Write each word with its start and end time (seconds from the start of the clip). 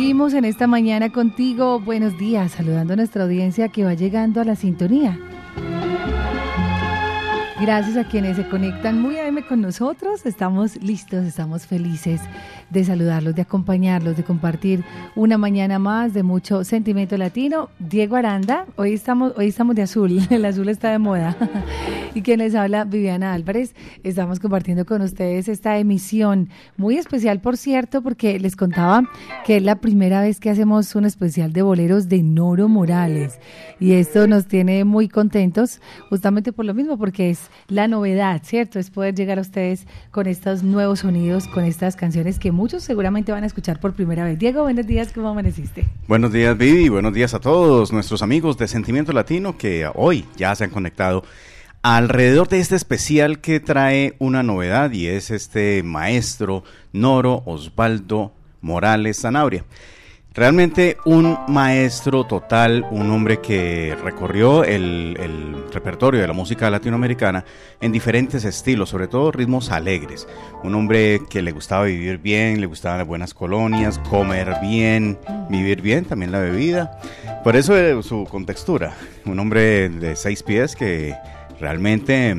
Seguimos 0.00 0.32
en 0.32 0.46
esta 0.46 0.66
mañana 0.66 1.12
contigo. 1.12 1.78
Buenos 1.78 2.16
días, 2.16 2.52
saludando 2.52 2.94
a 2.94 2.96
nuestra 2.96 3.24
audiencia 3.24 3.68
que 3.68 3.84
va 3.84 3.92
llegando 3.92 4.40
a 4.40 4.46
la 4.46 4.56
sintonía. 4.56 5.18
Gracias 7.60 7.98
a 7.98 8.08
quienes 8.08 8.38
se 8.38 8.48
conectan 8.48 9.02
muy 9.02 9.18
AM 9.18 9.42
con 9.46 9.60
nosotros. 9.60 10.24
Estamos 10.24 10.82
listos, 10.82 11.26
estamos 11.26 11.66
felices 11.66 12.22
de 12.70 12.84
saludarlos, 12.84 13.34
de 13.34 13.42
acompañarlos, 13.42 14.16
de 14.16 14.24
compartir 14.24 14.84
una 15.16 15.38
mañana 15.38 15.78
más 15.78 16.14
de 16.14 16.22
mucho 16.22 16.64
sentimiento 16.64 17.16
latino. 17.16 17.68
Diego 17.78 18.16
Aranda, 18.16 18.66
hoy 18.76 18.92
estamos, 18.92 19.32
hoy 19.36 19.48
estamos 19.48 19.74
de 19.76 19.82
azul, 19.82 20.20
el 20.30 20.44
azul 20.44 20.68
está 20.68 20.90
de 20.90 20.98
moda. 20.98 21.36
y 22.14 22.22
quien 22.22 22.38
les 22.38 22.54
habla, 22.54 22.84
Viviana 22.84 23.34
Álvarez. 23.34 23.74
Estamos 24.04 24.38
compartiendo 24.40 24.86
con 24.86 25.02
ustedes 25.02 25.48
esta 25.48 25.78
emisión 25.78 26.48
muy 26.76 26.96
especial, 26.96 27.40
por 27.40 27.56
cierto, 27.56 28.02
porque 28.02 28.38
les 28.38 28.56
contaba 28.56 29.02
que 29.44 29.56
es 29.56 29.62
la 29.62 29.76
primera 29.76 30.22
vez 30.22 30.40
que 30.40 30.50
hacemos 30.50 30.94
un 30.94 31.04
especial 31.04 31.52
de 31.52 31.62
boleros 31.62 32.08
de 32.08 32.22
Noro 32.22 32.68
Morales. 32.68 33.38
Y 33.78 33.92
esto 33.92 34.26
nos 34.26 34.46
tiene 34.46 34.84
muy 34.84 35.08
contentos, 35.08 35.80
justamente 36.08 36.52
por 36.52 36.64
lo 36.64 36.74
mismo, 36.74 36.98
porque 36.98 37.30
es 37.30 37.50
la 37.68 37.88
novedad, 37.88 38.42
¿cierto? 38.44 38.78
Es 38.78 38.90
poder 38.90 39.14
llegar 39.14 39.38
a 39.38 39.42
ustedes 39.42 39.86
con 40.10 40.26
estos 40.26 40.62
nuevos 40.62 41.00
sonidos, 41.00 41.48
con 41.48 41.64
estas 41.64 41.96
canciones 41.96 42.38
que 42.38 42.52
muchos 42.60 42.82
seguramente 42.82 43.32
van 43.32 43.42
a 43.42 43.46
escuchar 43.46 43.80
por 43.80 43.94
primera 43.94 44.22
vez. 44.22 44.38
Diego, 44.38 44.64
buenos 44.64 44.86
días, 44.86 45.12
¿cómo 45.14 45.30
amaneciste? 45.30 45.88
Buenos 46.06 46.30
días, 46.30 46.58
Vivi, 46.58 46.90
buenos 46.90 47.14
días 47.14 47.32
a 47.32 47.40
todos 47.40 47.90
nuestros 47.90 48.20
amigos 48.20 48.58
de 48.58 48.68
Sentimiento 48.68 49.14
Latino 49.14 49.56
que 49.56 49.90
hoy 49.94 50.26
ya 50.36 50.54
se 50.54 50.64
han 50.64 50.70
conectado 50.70 51.24
alrededor 51.80 52.48
de 52.48 52.60
este 52.60 52.76
especial 52.76 53.40
que 53.40 53.60
trae 53.60 54.14
una 54.18 54.42
novedad 54.42 54.92
y 54.92 55.06
es 55.06 55.30
este 55.30 55.82
maestro 55.82 56.62
Noro 56.92 57.42
Osvaldo 57.46 58.34
Morales 58.60 59.18
Zanabria. 59.18 59.64
Realmente 60.32 60.96
un 61.04 61.36
maestro 61.48 62.22
total, 62.22 62.86
un 62.92 63.10
hombre 63.10 63.40
que 63.40 63.96
recorrió 64.00 64.62
el, 64.62 65.16
repertorio 65.72 66.20
de 66.20 66.26
la 66.26 66.32
música 66.32 66.70
latinoamericana 66.70 67.44
en 67.80 67.90
diferentes 67.90 68.44
estilos, 68.44 68.90
sobre 68.90 69.08
todo 69.08 69.32
ritmos 69.32 69.70
alegres. 69.70 70.28
Un 70.62 70.74
hombre 70.76 71.20
que 71.28 71.42
le 71.42 71.50
gustaba 71.50 71.84
vivir 71.84 72.18
bien, 72.18 72.60
le 72.60 72.66
gustaban 72.66 72.98
las 72.98 73.06
buenas 73.06 73.34
colonias, 73.34 73.98
comer 73.98 74.56
bien, 74.62 75.18
vivir 75.48 75.82
bien, 75.82 76.04
también 76.04 76.30
la 76.30 76.38
bebida. 76.38 76.98
Por 77.42 77.56
eso 77.56 77.76
eh, 77.76 78.00
su 78.02 78.24
contextura. 78.24 78.94
Un 79.26 79.38
hombre 79.40 79.88
de 79.88 80.14
seis 80.14 80.42
pies 80.44 80.76
que 80.76 81.14
realmente 81.60 82.36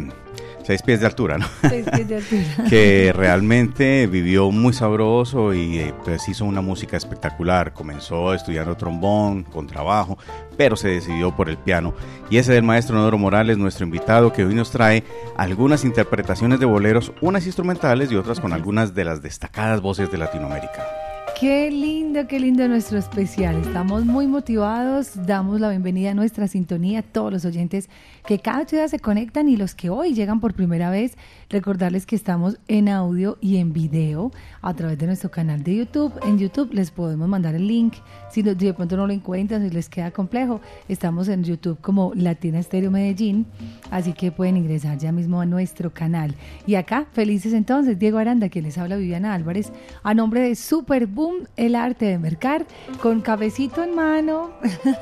seis 0.64 0.82
pies 0.82 1.00
de 1.00 1.06
altura, 1.06 1.38
¿no? 1.38 1.46
Seis 1.62 1.86
pies 1.94 2.08
de 2.08 2.16
altura. 2.18 2.44
que 2.70 3.14
realmente 3.16 4.08
vivió 4.08 4.52
muy 4.52 4.74
sabroso 4.74 5.54
y 5.54 5.80
eh, 5.80 5.94
pues 6.04 6.28
hizo 6.30 6.46
una 6.46 6.62
música 6.62 6.98
espectacular. 6.98 7.74
Comenzó 7.74 8.34
estudiando 8.34 8.76
trombón, 8.78 9.44
con 9.44 9.68
trabajo, 9.68 10.18
pero 10.58 10.76
se 10.76 10.90
decidió 10.90 11.36
por 11.36 11.50
el 11.50 11.58
piano. 11.58 11.94
Y 12.30 12.38
ese 12.38 12.54
es 12.54 12.58
el 12.58 12.64
maestro 12.64 12.96
Noro 12.96 13.18
Morales, 13.18 13.58
nuestro 13.58 13.86
invitado, 13.86 14.34
que 14.34 14.46
hoy 14.46 14.56
nos 14.56 14.72
trae 14.72 15.04
algunas 15.38 15.84
interpretaciones 15.84 16.60
de 16.60 16.66
boleros, 16.66 17.12
unas 17.22 17.46
instrumentales 17.46 18.12
y 18.12 18.16
otras 18.16 18.40
con 18.40 18.54
algunas 18.54 18.94
de 18.94 19.06
las 19.06 19.22
destacadas 19.22 19.82
voces 19.82 20.12
de 20.12 20.18
Latinoamérica. 20.18 21.11
Qué 21.42 21.72
lindo, 21.72 22.28
qué 22.28 22.40
lindo 22.40 22.68
nuestro 22.68 23.00
especial. 23.00 23.56
Estamos 23.56 24.06
muy 24.06 24.28
motivados. 24.28 25.26
Damos 25.26 25.60
la 25.60 25.70
bienvenida 25.70 26.12
a 26.12 26.14
nuestra 26.14 26.48
sintonía 26.48 27.00
a 27.00 27.02
todos 27.02 27.34
los 27.34 27.46
oyentes 27.46 27.90
que 28.28 28.38
cada 28.38 28.66
día 28.66 28.88
se 28.88 29.00
conectan 29.00 29.50
y 29.50 29.58
los 29.58 29.74
que 29.74 29.90
hoy 29.90 30.14
llegan 30.14 30.40
por 30.40 30.54
primera 30.54 30.92
vez. 30.92 31.18
Recordarles 31.52 32.06
que 32.06 32.16
estamos 32.16 32.58
en 32.70 32.88
audio 32.88 33.38
y 33.42 33.58
en 33.58 33.74
video 33.74 34.32
a 34.62 34.74
través 34.74 34.98
de 34.98 35.06
nuestro 35.06 35.30
canal 35.32 35.64
de 35.64 35.76
YouTube. 35.76 36.14
En 36.26 36.40
YouTube 36.40 36.72
les 36.72 36.92
podemos 36.92 37.28
mandar 37.28 37.56
el 37.56 37.68
link. 37.68 37.96
Si 38.32 38.42
de 38.42 38.74
pronto 38.74 38.96
no 38.96 39.06
lo 39.06 39.12
encuentran, 39.12 39.62
si 39.62 39.70
les 39.70 39.90
queda 39.90 40.12
complejo, 40.12 40.62
estamos 40.88 41.28
en 41.28 41.44
YouTube 41.44 41.78
como 41.82 42.14
Latina 42.16 42.58
Estéreo 42.58 42.90
Medellín. 42.90 43.46
Así 43.90 44.14
que 44.14 44.32
pueden 44.32 44.56
ingresar 44.56 44.98
ya 44.98 45.12
mismo 45.12 45.42
a 45.42 45.46
nuestro 45.46 45.94
canal. 45.94 46.36
Y 46.66 46.76
acá, 46.76 47.08
felices 47.12 47.52
entonces, 47.52 48.00
Diego 48.00 48.18
Aranda, 48.18 48.48
quien 48.48 48.64
les 48.64 48.78
habla 48.78 48.96
Viviana 48.96 49.34
Álvarez, 49.34 49.74
a 50.04 50.14
nombre 50.14 50.40
de 50.40 50.56
Super 50.56 51.06
Boom, 51.06 51.50
el 51.58 51.76
arte 51.76 52.06
de 52.06 52.18
mercar, 52.18 52.66
con 53.02 53.20
cabecito 53.20 53.84
en 53.84 53.94
mano, 53.94 54.52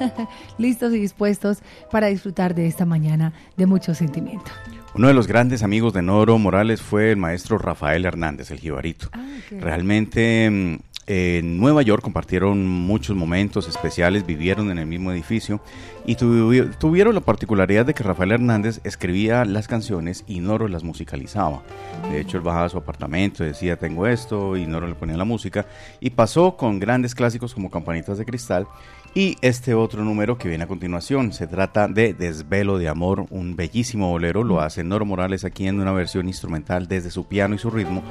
listos 0.57 0.95
y 0.95 0.99
dispuestos 0.99 1.59
para 1.91 2.07
disfrutar 2.07 2.55
de 2.55 2.65
esta 2.65 2.87
mañana 2.87 3.33
de 3.55 3.67
mucho 3.67 3.93
sentimiento. 3.93 4.49
Uno 4.95 5.07
de 5.07 5.13
los 5.13 5.27
grandes 5.27 5.63
amigos 5.63 5.93
de 5.93 6.01
Noro 6.01 6.37
Morales 6.37 6.81
fue 6.81 7.11
el 7.11 7.17
maestro 7.17 7.57
Rafael 7.57 8.05
Hernández, 8.05 8.51
el 8.51 8.59
jibarito. 8.59 9.09
Ah, 9.13 9.23
Realmente 9.51 10.49
mm, 10.49 10.77
en 11.05 11.59
Nueva 11.59 11.81
York 11.81 12.03
compartieron 12.03 12.67
muchos 12.67 13.15
momentos 13.15 13.67
especiales, 13.67 14.25
vivieron 14.25 14.69
en 14.71 14.77
el 14.77 14.85
mismo 14.85 15.11
edificio 15.11 15.59
y 16.05 16.15
tuvieron 16.15 17.15
la 17.15 17.21
particularidad 17.21 17.85
de 17.85 17.93
que 17.93 18.03
Rafael 18.03 18.31
Hernández 18.31 18.79
escribía 18.83 19.45
las 19.45 19.67
canciones 19.67 20.23
y 20.27 20.39
Noro 20.39 20.67
las 20.67 20.83
musicalizaba. 20.83 21.63
De 22.11 22.19
hecho, 22.21 22.37
él 22.37 22.43
bajaba 22.43 22.65
a 22.65 22.69
su 22.69 22.77
apartamento, 22.77 23.43
decía 23.43 23.77
tengo 23.77 24.05
esto 24.07 24.55
y 24.57 24.65
Noro 24.65 24.87
le 24.87 24.95
ponía 24.95 25.17
la 25.17 25.23
música 25.23 25.65
y 25.99 26.11
pasó 26.11 26.57
con 26.57 26.79
grandes 26.79 27.15
clásicos 27.15 27.53
como 27.53 27.71
Campanitas 27.71 28.17
de 28.17 28.25
Cristal 28.25 28.67
y 29.15 29.37
este 29.41 29.73
otro 29.73 30.03
número 30.03 30.37
que 30.37 30.47
viene 30.47 30.63
a 30.63 30.67
continuación 30.67 31.33
se 31.33 31.47
trata 31.47 31.87
de 31.87 32.13
Desvelo 32.13 32.77
de 32.77 32.89
Amor, 32.89 33.25
un 33.29 33.55
bellísimo 33.55 34.09
bolero, 34.09 34.43
lo 34.43 34.61
hace 34.61 34.83
Noro 34.83 35.05
Morales 35.05 35.43
aquí 35.45 35.67
en 35.67 35.79
una 35.79 35.91
versión 35.91 36.27
instrumental 36.27 36.87
desde 36.87 37.09
su 37.09 37.25
piano 37.25 37.55
y 37.55 37.57
su 37.57 37.69
ritmo, 37.69 38.03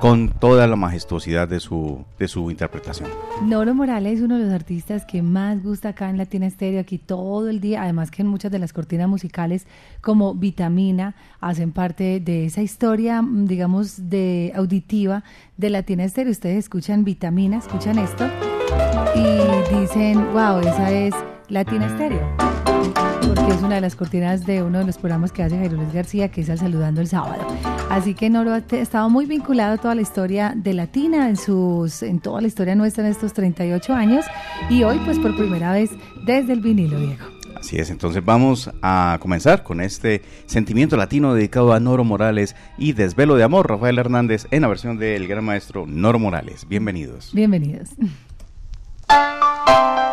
con 0.00 0.28
toda 0.28 0.66
la 0.66 0.76
majestuosidad 0.76 1.48
de 1.48 1.60
su, 1.60 2.04
de 2.18 2.28
su 2.28 2.50
interpretación. 2.50 3.08
Noro 3.42 3.74
Morales 3.74 4.18
es 4.18 4.24
uno 4.24 4.38
de 4.38 4.44
los 4.44 4.52
artistas 4.52 5.04
que 5.04 5.22
más 5.22 5.62
gusta 5.62 5.90
acá 5.90 6.08
en 6.08 6.18
Latina 6.18 6.46
Estéreo, 6.46 6.80
aquí 6.80 6.98
todo 6.98 7.48
el 7.48 7.60
día, 7.60 7.82
además 7.82 8.10
que 8.10 8.22
en 8.22 8.28
muchas 8.28 8.52
de 8.52 8.58
las 8.58 8.72
cortinas 8.72 9.08
musicales 9.08 9.66
como 10.00 10.34
Vitamina 10.34 11.14
hacen 11.40 11.72
parte 11.72 12.20
de 12.20 12.46
esa 12.46 12.62
historia, 12.62 13.22
digamos, 13.26 14.08
de 14.08 14.52
auditiva 14.54 15.24
de 15.56 15.70
Latina 15.70 16.04
Estéreo. 16.04 16.30
Ustedes 16.30 16.58
escuchan 16.58 17.04
Vitamina, 17.04 17.58
escuchan 17.58 17.98
esto 17.98 18.24
y 19.14 19.80
dicen, 19.80 20.32
wow, 20.32 20.58
esa 20.60 20.90
es 20.90 21.14
Latina 21.48 21.86
Estéreo. 21.86 22.26
Porque 23.26 23.52
es 23.52 23.62
una 23.62 23.76
de 23.76 23.80
las 23.80 23.96
cortinas 23.96 24.44
de 24.44 24.62
uno 24.62 24.78
de 24.78 24.84
los 24.84 24.98
programas 24.98 25.32
que 25.32 25.42
hace 25.42 25.56
Jairo 25.56 25.76
Luis 25.76 25.92
García, 25.92 26.30
que 26.30 26.42
es 26.42 26.46
Saludando 26.46 27.00
el 27.00 27.06
Sábado. 27.08 27.46
Así 27.90 28.14
que 28.14 28.28
Noro 28.30 28.52
ha 28.52 28.58
estado 28.58 29.08
muy 29.10 29.26
vinculado 29.26 29.74
a 29.74 29.78
toda 29.78 29.94
la 29.94 30.02
historia 30.02 30.52
de 30.56 30.74
Latina, 30.74 31.28
en, 31.28 31.36
sus, 31.36 32.02
en 32.02 32.20
toda 32.20 32.40
la 32.40 32.48
historia 32.48 32.74
nuestra 32.74 33.04
en 33.04 33.10
estos 33.10 33.32
38 33.32 33.94
años. 33.94 34.24
Y 34.68 34.82
hoy, 34.82 35.00
pues 35.04 35.18
por 35.18 35.36
primera 35.36 35.72
vez, 35.72 35.90
desde 36.26 36.52
el 36.52 36.60
vinilo, 36.60 36.98
Diego. 36.98 37.24
Así 37.64 37.78
es, 37.78 37.88
entonces 37.88 38.22
vamos 38.22 38.70
a 38.82 39.16
comenzar 39.20 39.62
con 39.62 39.80
este 39.80 40.20
sentimiento 40.44 40.98
latino 40.98 41.32
dedicado 41.32 41.72
a 41.72 41.80
Noro 41.80 42.04
Morales 42.04 42.54
y 42.76 42.92
Desvelo 42.92 43.36
de 43.36 43.42
Amor, 43.42 43.70
Rafael 43.70 43.98
Hernández, 43.98 44.46
en 44.50 44.62
la 44.62 44.68
versión 44.68 44.98
del 44.98 45.26
gran 45.26 45.44
maestro 45.44 45.86
Noro 45.86 46.18
Morales. 46.18 46.68
Bienvenidos. 46.68 47.30
Bienvenidos. 47.32 47.88
Aquí 49.08 50.03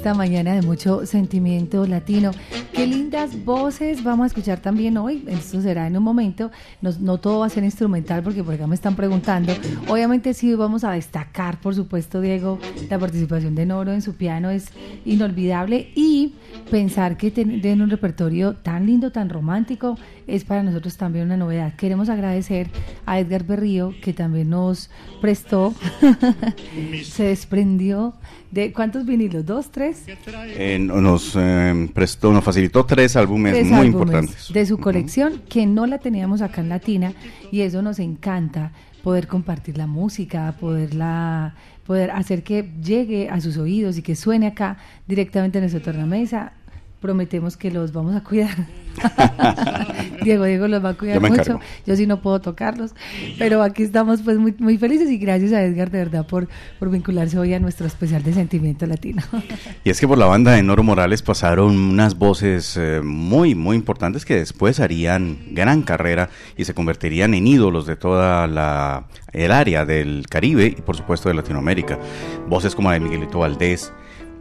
esta 0.00 0.14
mañana 0.14 0.54
de 0.54 0.62
mucho 0.62 1.04
sentimiento 1.04 1.86
latino. 1.86 2.30
Voces 3.28 4.02
vamos 4.02 4.24
a 4.24 4.26
escuchar 4.28 4.60
también 4.60 4.96
hoy. 4.96 5.24
Esto 5.26 5.60
será 5.60 5.86
en 5.86 5.96
un 5.96 6.02
momento. 6.02 6.50
No, 6.80 7.18
todo 7.18 7.40
va 7.40 7.46
a 7.46 7.50
ser 7.50 7.64
instrumental 7.64 8.22
porque 8.22 8.42
por 8.42 8.54
acá 8.54 8.66
me 8.66 8.74
están 8.74 8.96
preguntando. 8.96 9.52
Obviamente 9.88 10.32
sí 10.32 10.54
vamos 10.54 10.84
a 10.84 10.92
destacar, 10.92 11.60
por 11.60 11.74
supuesto, 11.74 12.20
Diego, 12.20 12.58
la 12.88 12.98
participación 12.98 13.54
de 13.54 13.66
Noro 13.66 13.92
en 13.92 14.00
su 14.00 14.14
piano 14.14 14.48
es 14.50 14.68
inolvidable 15.04 15.90
y 15.94 16.34
pensar 16.70 17.18
que 17.18 17.30
tienen 17.30 17.82
un 17.82 17.90
repertorio 17.90 18.54
tan 18.54 18.86
lindo, 18.86 19.12
tan 19.12 19.28
romántico, 19.28 19.98
es 20.26 20.44
para 20.44 20.62
nosotros 20.62 20.96
también 20.96 21.26
una 21.26 21.36
novedad. 21.36 21.74
Queremos 21.74 22.08
agradecer 22.08 22.70
a 23.04 23.20
Edgar 23.20 23.44
Berrío 23.44 23.94
que 24.02 24.14
también 24.14 24.50
nos 24.50 24.88
prestó, 25.20 25.74
se 27.04 27.24
desprendió 27.24 28.14
¿De 28.50 28.72
cuántos 28.72 29.06
vinilos? 29.06 29.46
¿Dos, 29.46 29.70
tres? 29.70 30.02
Eh, 30.56 30.76
nos 30.80 31.34
eh, 31.36 31.88
prestó, 31.94 32.32
nos 32.32 32.42
facilitó 32.42 32.84
tres 32.84 33.09
álbumes 33.16 33.66
muy 33.66 33.86
importantes. 33.86 34.52
De 34.52 34.66
su 34.66 34.78
colección, 34.78 35.42
que 35.48 35.66
no 35.66 35.86
la 35.86 35.98
teníamos 35.98 36.42
acá 36.42 36.60
en 36.60 36.68
Latina, 36.68 37.12
y 37.50 37.60
eso 37.60 37.82
nos 37.82 37.98
encanta, 37.98 38.72
poder 39.02 39.26
compartir 39.26 39.78
la 39.78 39.86
música, 39.86 40.54
poderla, 40.60 41.54
poder 41.86 42.10
hacer 42.10 42.42
que 42.42 42.70
llegue 42.82 43.30
a 43.30 43.40
sus 43.40 43.56
oídos 43.56 43.98
y 43.98 44.02
que 44.02 44.14
suene 44.14 44.46
acá 44.46 44.76
directamente 45.06 45.58
en 45.58 45.62
nuestra 45.62 45.82
tornamesa 45.82 46.52
prometemos 47.00 47.56
que 47.56 47.70
los 47.70 47.92
vamos 47.92 48.14
a 48.14 48.22
cuidar. 48.22 48.66
Diego, 50.22 50.44
Diego 50.44 50.68
los 50.68 50.84
va 50.84 50.90
a 50.90 50.94
cuidar 50.94 51.20
mucho. 51.20 51.60
Yo 51.86 51.96
sí 51.96 52.06
no 52.06 52.20
puedo 52.20 52.40
tocarlos, 52.40 52.94
pero 53.38 53.62
aquí 53.62 53.82
estamos 53.82 54.20
pues 54.22 54.38
muy, 54.38 54.54
muy 54.58 54.76
felices 54.76 55.10
y 55.10 55.18
gracias 55.18 55.52
a 55.52 55.62
Edgar 55.62 55.90
de 55.90 55.98
verdad 55.98 56.26
por, 56.26 56.48
por 56.78 56.90
vincularse 56.90 57.38
hoy 57.38 57.54
a 57.54 57.60
nuestro 57.60 57.86
especial 57.86 58.22
de 58.22 58.34
sentimiento 58.34 58.86
latino. 58.86 59.22
y 59.84 59.90
es 59.90 60.00
que 60.00 60.06
por 60.06 60.18
la 60.18 60.26
banda 60.26 60.52
de 60.52 60.62
Noro 60.62 60.82
Morales 60.82 61.22
pasaron 61.22 61.78
unas 61.78 62.18
voces 62.18 62.76
eh, 62.76 63.00
muy, 63.02 63.54
muy 63.54 63.76
importantes 63.76 64.24
que 64.24 64.36
después 64.36 64.80
harían 64.80 65.38
gran 65.52 65.82
carrera 65.82 66.28
y 66.56 66.64
se 66.64 66.74
convertirían 66.74 67.32
en 67.34 67.46
ídolos 67.46 67.86
de 67.86 67.96
toda 67.96 68.46
la 68.46 69.06
el 69.32 69.52
área 69.52 69.86
del 69.86 70.26
Caribe 70.28 70.66
y 70.76 70.82
por 70.82 70.96
supuesto 70.96 71.28
de 71.28 71.34
Latinoamérica. 71.34 71.98
Voces 72.48 72.74
como 72.74 72.90
la 72.90 72.94
de 72.94 73.00
Miguelito 73.00 73.38
Valdés, 73.38 73.92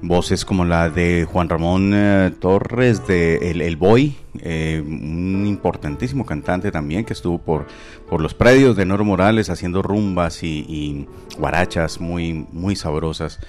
Voces 0.02 0.46
como 0.46 0.64
la 0.64 0.90
de 0.90 1.26
Juan 1.26 1.50
Ramón 1.50 1.92
eh, 1.94 2.32
Torres 2.40 3.06
de 3.06 3.52
El, 3.52 3.62
El 3.62 3.76
Boy, 3.76 4.16
eh, 4.42 4.82
un 4.86 5.46
importantísimo 5.46 6.26
cantante 6.26 6.72
también 6.72 7.04
que 7.04 7.12
estuvo 7.12 7.38
por, 7.40 7.68
por 8.10 8.22
los 8.22 8.34
predios 8.34 8.78
de 8.78 8.86
Noro 8.86 9.04
Morales 9.04 9.50
haciendo 9.50 9.82
rumbas 9.82 10.42
y, 10.44 10.66
y 10.70 11.08
guarachas 11.38 12.00
muy, 12.00 12.48
muy 12.52 12.78
sabrosas. 12.78 13.40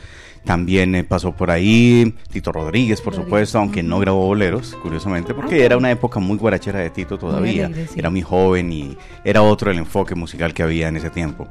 También 0.45 0.95
eh, 0.95 1.05
pasó 1.05 1.33
por 1.33 1.51
ahí 1.51 2.15
Tito 2.31 2.51
Rodríguez, 2.51 3.01
por 3.01 3.15
supuesto, 3.15 3.59
aunque 3.59 3.83
no 3.83 3.99
grabó 3.99 4.27
boleros, 4.27 4.75
curiosamente, 4.83 5.35
porque 5.35 5.65
era 5.65 5.77
una 5.77 5.91
época 5.91 6.19
muy 6.19 6.39
guarachera 6.39 6.81
de 6.81 6.91
Tito 6.91 7.19
todavía. 7.19 7.71
Era 7.95 8.11
muy 8.11 8.23
joven 8.23 8.73
y 8.73 8.97
era 9.25 9.43
otro 9.43 9.71
el 9.71 9.79
enfoque 9.79 10.15
musical 10.15 10.55
que 10.55 10.63
había 10.63 10.89
en 10.89 10.97
ese 10.97 11.11
tiempo. 11.11 11.47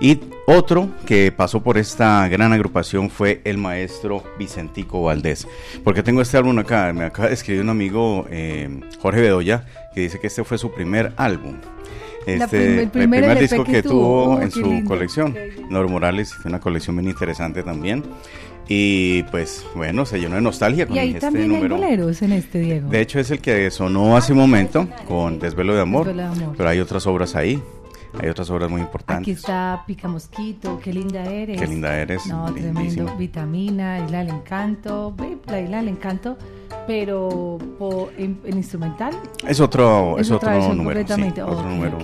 Y 0.00 0.20
otro 0.46 0.90
que 1.06 1.32
pasó 1.32 1.62
por 1.62 1.78
esta 1.78 2.26
gran 2.28 2.52
agrupación 2.52 3.10
fue 3.10 3.40
el 3.44 3.58
maestro 3.58 4.24
Vicentico 4.38 5.02
Valdés. 5.02 5.46
Porque 5.84 6.02
tengo 6.02 6.20
este 6.20 6.36
álbum 6.36 6.58
acá, 6.58 6.92
me 6.92 7.04
acaba 7.04 7.28
de 7.28 7.34
escribir 7.34 7.62
un 7.62 7.70
amigo, 7.70 8.26
eh, 8.30 8.80
Jorge 9.00 9.20
Bedoya, 9.20 9.64
que 9.94 10.00
dice 10.00 10.18
que 10.18 10.26
este 10.26 10.44
fue 10.44 10.58
su 10.58 10.72
primer 10.72 11.12
álbum. 11.16 11.56
Este, 12.26 12.82
el 12.82 12.90
primer, 12.90 13.38
disco 13.38 13.64
que, 13.64 13.82
tuvo, 13.82 14.40
en 14.40 14.50
su 14.50 14.84
colección. 14.84 15.36
Nor 15.68 15.88
Morales 15.88 16.34
hizo 16.38 16.48
una 16.48 16.60
colección 16.60 16.96
bien 16.96 17.08
interesante 17.08 17.62
también. 17.62 18.04
Y 18.68 19.24
pues 19.24 19.66
bueno, 19.74 20.06
se 20.06 20.20
llenó 20.20 20.36
de 20.36 20.40
nostalgia 20.40 20.86
con 20.86 20.96
y 20.96 21.00
ahí 21.00 21.08
este 21.08 21.20
también 21.20 21.48
número. 21.48 21.74
Hay 21.74 21.80
boleros 21.82 22.22
en 22.22 22.32
este 22.32 22.60
Diego. 22.60 22.88
De 22.88 23.00
hecho 23.00 23.18
es 23.18 23.30
el 23.30 23.40
que 23.40 23.70
sonó 23.70 24.16
hace 24.16 24.32
un 24.32 24.38
momento 24.38 24.88
con 25.08 25.38
Desvelo 25.38 25.74
de 25.74 25.80
Amor, 25.80 26.14
de 26.14 26.22
Amor. 26.22 26.54
pero 26.56 26.68
hay 26.68 26.78
otras 26.78 27.06
obras 27.06 27.34
ahí. 27.34 27.60
Hay 28.20 28.28
otras 28.28 28.50
obras 28.50 28.70
muy 28.70 28.80
importantes. 28.80 29.22
Aquí 29.22 29.30
está 29.32 29.84
Pica 29.86 30.08
Mosquito, 30.08 30.78
Qué 30.82 30.92
linda 30.92 31.24
eres. 31.24 31.60
Qué 31.60 31.66
linda 31.66 31.96
eres. 31.96 32.26
No, 32.26 32.52
tremendo. 32.52 33.16
Vitamina, 33.16 34.04
Isla 34.04 34.18
del 34.18 34.28
Encanto. 34.28 35.14
La 35.46 35.60
Isla 35.60 35.78
del 35.78 35.88
Encanto 35.88 36.36
pero 36.86 37.58
en, 38.18 38.40
instrumental. 38.46 39.14
Es 39.46 39.60
otro, 39.60 40.18
es, 40.18 40.30
otro 40.30 40.74
número. 40.74 41.00
otro 41.00 41.68
número. 41.68 41.98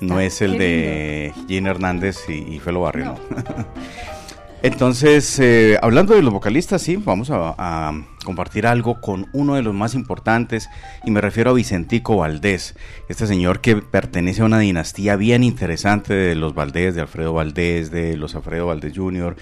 no 0.00 0.20
es 0.20 0.42
el 0.42 0.58
de 0.58 1.32
Gene 1.48 1.70
Hernández 1.70 2.28
y, 2.28 2.58
Felo 2.58 2.82
Barrio. 2.82 3.14
Entonces, 4.62 5.40
eh, 5.40 5.76
hablando 5.82 6.14
de 6.14 6.22
los 6.22 6.32
vocalistas, 6.32 6.82
sí, 6.82 6.94
vamos 6.94 7.30
a, 7.32 7.92
compartir 8.24 8.68
algo 8.68 9.00
con 9.00 9.26
uno 9.32 9.56
de 9.56 9.62
los 9.62 9.74
más 9.74 9.96
importantes, 9.96 10.70
y 11.04 11.10
me 11.10 11.20
refiero 11.20 11.50
a 11.50 11.54
Vicentico 11.54 12.18
Valdés, 12.18 12.76
este 13.08 13.26
señor 13.26 13.60
que 13.60 13.76
pertenece 13.76 14.42
a 14.42 14.44
una 14.44 14.60
dinastía 14.60 15.16
bien 15.16 15.42
interesante 15.42 16.14
de 16.14 16.36
los 16.36 16.54
Valdés, 16.54 16.94
de 16.94 17.00
Alfredo 17.00 17.32
Valdés, 17.32 17.90
de 17.90 18.16
los 18.16 18.36
Alfredo 18.36 18.66
Valdés 18.66 18.92
Jr., 18.96 19.34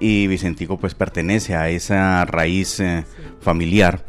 y 0.00 0.26
Vicentico 0.26 0.78
pues 0.78 0.94
pertenece 0.94 1.56
a 1.56 1.70
esa 1.70 2.26
raíz 2.26 2.78
eh, 2.80 3.04
familiar. 3.40 4.04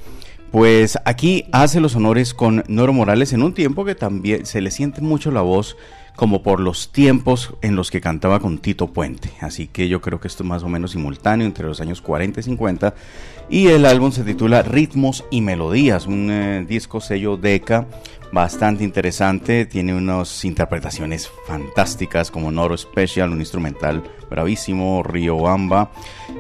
Pues 0.52 0.98
aquí 1.06 1.46
hace 1.54 1.80
los 1.80 1.96
honores 1.96 2.34
con 2.34 2.64
Noro 2.68 2.92
Morales 2.92 3.32
en 3.32 3.44
un 3.44 3.54
tiempo 3.54 3.86
que 3.86 3.96
también 3.96 4.46
se 4.46 4.60
le 4.60 4.72
siente 4.72 5.00
mucho 5.00 5.32
la 5.32 5.42
voz 5.42 5.78
como 6.16 6.44
por 6.44 6.60
los 6.60 6.92
tiempos 6.92 7.54
en 7.62 7.76
los 7.76 7.92
que 7.92 8.02
cantaba 8.02 8.40
con 8.40 8.58
Tito 8.58 8.88
Puente. 8.88 9.32
Así 9.42 9.68
que 9.68 9.88
yo 9.88 10.02
creo 10.02 10.20
que 10.20 10.28
esto 10.28 10.44
es 10.44 10.50
más 10.50 10.64
o 10.64 10.70
menos 10.70 10.92
simultáneo 10.92 11.46
entre 11.46 11.66
los 11.66 11.82
años 11.82 12.02
40 12.02 12.40
y 12.40 12.44
50. 12.44 12.94
Y 13.50 13.68
el 13.68 13.86
álbum 13.86 14.12
se 14.12 14.24
titula 14.24 14.62
Ritmos 14.62 15.26
y 15.32 15.42
Melodías, 15.42 16.06
un 16.06 16.30
eh, 16.30 16.66
disco 16.68 17.02
sello 17.02 17.36
Deca 17.36 17.88
bastante 18.32 18.84
interesante, 18.84 19.66
tiene 19.66 19.94
unas 19.94 20.46
interpretaciones 20.46 21.30
fantásticas 21.48 22.30
como 22.32 22.52
Noro 22.52 22.78
Special, 22.78 23.32
un 23.32 23.40
instrumental 23.40 24.04
bravísimo, 24.30 25.04
Río 25.04 25.38
Bamba. 25.38 25.92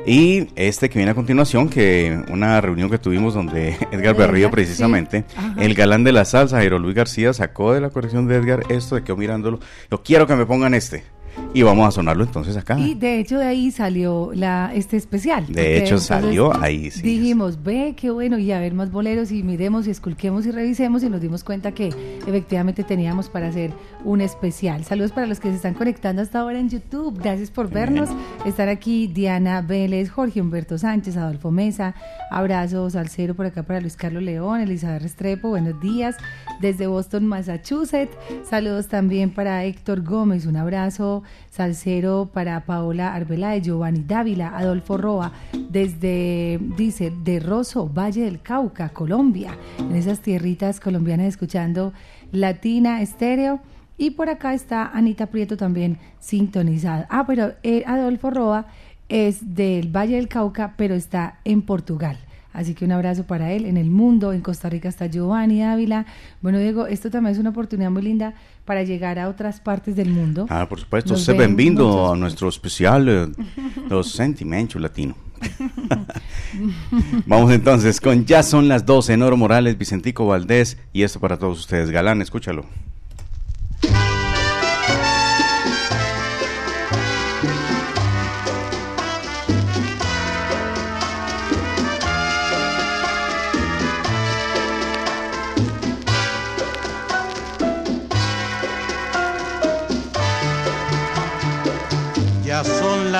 Y 0.05 0.47
este 0.55 0.89
que 0.89 0.99
viene 0.99 1.11
a 1.11 1.15
continuación, 1.15 1.69
que 1.69 2.23
una 2.29 2.61
reunión 2.61 2.89
que 2.89 2.99
tuvimos 2.99 3.33
donde 3.33 3.75
Edgar 3.91 4.15
Berrío 4.15 4.51
precisamente, 4.51 5.25
el 5.57 5.73
galán 5.73 6.03
de 6.03 6.11
la 6.11 6.25
salsa, 6.25 6.57
Jairo 6.57 6.79
Luis 6.79 6.95
García, 6.95 7.33
sacó 7.33 7.73
de 7.73 7.81
la 7.81 7.89
colección 7.89 8.27
de 8.27 8.35
Edgar 8.35 8.63
esto, 8.69 8.95
de 8.95 9.03
quedó 9.03 9.17
mirándolo, 9.17 9.59
yo 9.89 10.03
quiero 10.03 10.27
que 10.27 10.35
me 10.35 10.45
pongan 10.45 10.73
este 10.73 11.03
y 11.53 11.63
vamos 11.63 11.87
a 11.87 11.91
sonarlo 11.91 12.23
entonces 12.23 12.55
acá. 12.55 12.77
Y 12.79 12.93
de 12.93 13.19
hecho 13.19 13.39
de 13.39 13.45
ahí 13.45 13.71
salió 13.71 14.31
la 14.33 14.71
este 14.73 14.97
especial. 14.97 15.47
De 15.47 15.79
hecho 15.79 15.97
salió 15.97 16.55
ahí, 16.61 16.91
sí. 16.91 17.01
Dijimos, 17.01 17.63
ve, 17.63 17.95
qué 17.97 18.11
bueno, 18.11 18.37
y 18.37 18.51
a 18.51 18.59
ver 18.59 18.73
más 18.73 18.91
boleros 18.91 19.31
y 19.31 19.41
miremos 19.41 19.87
y 19.87 19.91
esculquemos 19.91 20.45
y 20.45 20.51
revisemos 20.51 21.03
y 21.03 21.09
nos 21.09 21.21
dimos 21.21 21.43
cuenta 21.43 21.71
que 21.71 21.87
efectivamente 22.27 22.83
teníamos 22.83 23.29
para 23.29 23.47
hacer 23.47 23.71
un 24.03 24.21
especial. 24.21 24.85
Saludos 24.85 25.11
para 25.11 25.25
los 25.27 25.39
que 25.39 25.49
se 25.49 25.55
están 25.55 25.73
conectando 25.73 26.21
hasta 26.21 26.39
ahora 26.39 26.59
en 26.59 26.69
YouTube. 26.69 27.19
Gracias 27.19 27.49
por 27.49 27.69
vernos. 27.69 28.09
Estar 28.45 28.69
aquí 28.69 29.07
Diana 29.07 29.61
Vélez, 29.61 30.11
Jorge 30.11 30.41
Humberto 30.41 30.77
Sánchez, 30.77 31.17
Adolfo 31.17 31.51
Mesa. 31.51 31.95
Abrazos 32.29 32.95
al 32.95 33.09
cero 33.09 33.33
por 33.33 33.47
acá 33.47 33.63
para 33.63 33.81
Luis 33.81 33.95
Carlos 33.95 34.21
León, 34.21 34.61
Elizabeth 34.61 35.01
Restrepo. 35.01 35.49
Buenos 35.49 35.79
días 35.81 36.15
desde 36.61 36.85
Boston, 36.85 37.25
Massachusetts. 37.25 38.15
Saludos 38.47 38.87
también 38.87 39.31
para 39.31 39.63
Héctor 39.65 40.03
Gómez. 40.03 40.45
Un 40.45 40.55
abrazo 40.55 41.23
Salcero 41.49 42.29
para 42.33 42.65
Paola 42.65 43.13
Arbeláez, 43.13 43.63
Giovanni 43.63 44.03
Dávila, 44.07 44.57
Adolfo 44.57 44.97
Roa, 44.97 45.31
desde, 45.69 46.59
dice, 46.77 47.11
de 47.23 47.39
Rosso, 47.39 47.87
Valle 47.87 48.23
del 48.23 48.41
Cauca, 48.41 48.89
Colombia, 48.89 49.57
en 49.77 49.95
esas 49.95 50.19
tierritas 50.19 50.79
colombianas 50.79 51.27
escuchando 51.27 51.93
Latina 52.31 53.01
Estéreo. 53.01 53.59
Y 53.97 54.11
por 54.11 54.29
acá 54.29 54.53
está 54.53 54.87
Anita 54.87 55.25
Prieto 55.25 55.57
también 55.57 55.97
sintonizada. 56.19 57.05
Ah, 57.09 57.25
pero 57.27 57.53
eh, 57.63 57.83
Adolfo 57.85 58.29
Roa 58.29 58.67
es 59.09 59.55
del 59.55 59.89
Valle 59.93 60.15
del 60.15 60.29
Cauca, 60.29 60.75
pero 60.77 60.95
está 60.95 61.39
en 61.43 61.61
Portugal. 61.63 62.17
Así 62.53 62.73
que 62.73 62.85
un 62.85 62.91
abrazo 62.91 63.25
para 63.25 63.51
él. 63.51 63.65
En 63.65 63.77
el 63.77 63.89
mundo, 63.89 64.33
en 64.33 64.41
Costa 64.41 64.69
Rica 64.69 64.89
está 64.89 65.05
Giovanni 65.07 65.63
Ávila. 65.63 66.05
Bueno, 66.41 66.59
Diego, 66.59 66.87
esto 66.87 67.11
también 67.11 67.33
es 67.33 67.39
una 67.39 67.51
oportunidad 67.51 67.91
muy 67.91 68.01
linda 68.01 68.33
para 68.65 68.83
llegar 68.83 69.19
a 69.19 69.29
otras 69.29 69.59
partes 69.59 69.95
del 69.95 70.09
mundo. 70.09 70.47
Ah, 70.49 70.67
por 70.67 70.79
supuesto. 70.79 71.15
Se 71.15 71.33
bienvenido 71.33 72.11
a 72.11 72.15
nuestro 72.15 72.49
especial 72.49 73.09
eh, 73.09 73.27
Los 73.87 74.11
Sentimientos 74.11 74.81
Latino. 74.81 75.15
Vamos 77.25 77.51
entonces 77.51 78.01
con 78.01 78.25
Ya 78.25 78.43
son 78.43 78.67
las 78.67 78.85
12, 78.85 79.15
Noro 79.17 79.37
Morales, 79.37 79.77
Vicentico 79.77 80.25
Valdés 80.27 80.77
y 80.91 81.03
esto 81.03 81.19
para 81.19 81.37
todos 81.37 81.59
ustedes. 81.59 81.91
Galán, 81.91 82.21
escúchalo. 82.21 82.65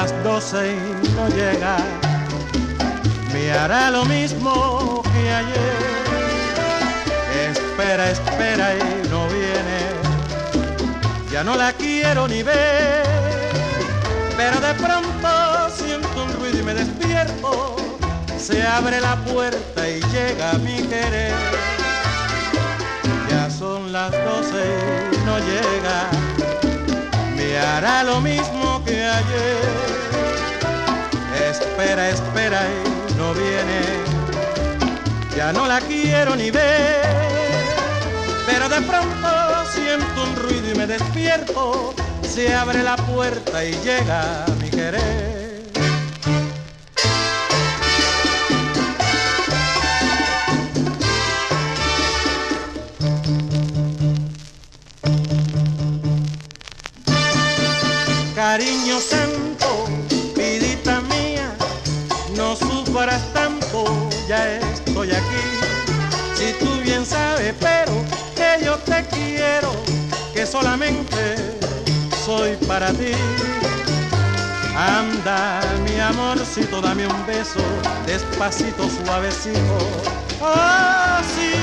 Las 0.02 0.24
doce 0.24 0.78
y 0.78 1.10
no 1.18 1.28
llega. 1.28 1.76
Me 3.34 3.52
hará 3.52 3.92
lo 3.92 4.06
mismo 4.06 5.04
que 5.12 5.30
ayer. 5.30 5.82
Espera, 7.52 8.10
espera 8.10 8.76
y 8.76 9.10
no 9.10 9.28
viene, 9.28 9.80
ya 11.30 11.44
no 11.44 11.56
la 11.56 11.74
quiero 11.74 12.30
ni 12.30 12.44
ver, 12.44 13.04
pero 14.38 14.58
de 14.68 14.74
pronto 14.86 15.30
siento 15.76 16.24
un 16.24 16.32
ruido 16.34 16.60
y 16.60 16.64
me 16.64 16.74
despierto, 16.74 17.76
se 18.38 18.64
abre 18.64 19.02
la 19.02 19.16
puerta 19.26 19.82
y 19.90 20.00
llega 20.14 20.54
mi 20.66 20.78
querer. 20.92 21.34
Ya 23.30 23.50
son 23.50 23.92
las 23.92 24.12
doce 24.12 24.64
y 25.14 25.18
no 25.26 25.40
llega, 25.40 25.98
hará 27.60 28.04
lo 28.04 28.22
mismo 28.22 28.82
que 28.86 29.04
ayer. 29.04 30.10
Espera, 31.50 32.10
espera 32.10 32.62
y 32.68 33.14
no 33.16 33.34
viene, 33.34 33.82
ya 35.36 35.52
no 35.52 35.68
la 35.68 35.80
quiero 35.82 36.36
ni 36.36 36.52
ver, 36.52 37.66
pero 38.46 38.70
de 38.70 38.82
pronto 38.82 39.28
siento 39.74 40.24
un 40.24 40.36
ruido 40.36 40.72
y 40.74 40.78
me 40.78 40.88
despierto, 40.88 41.94
se 42.22 42.54
abre 42.54 42.84
la 42.84 42.96
puerta 42.98 43.64
y 43.64 43.72
llega 43.84 44.46
mi 44.62 44.70
querer. 44.70 45.29
Dame 76.82 77.08
un 77.08 77.26
beso, 77.26 77.60
despacito, 78.06 78.90
suavecito. 78.90 79.78
Oh, 80.42 81.20
sí, 81.36 81.54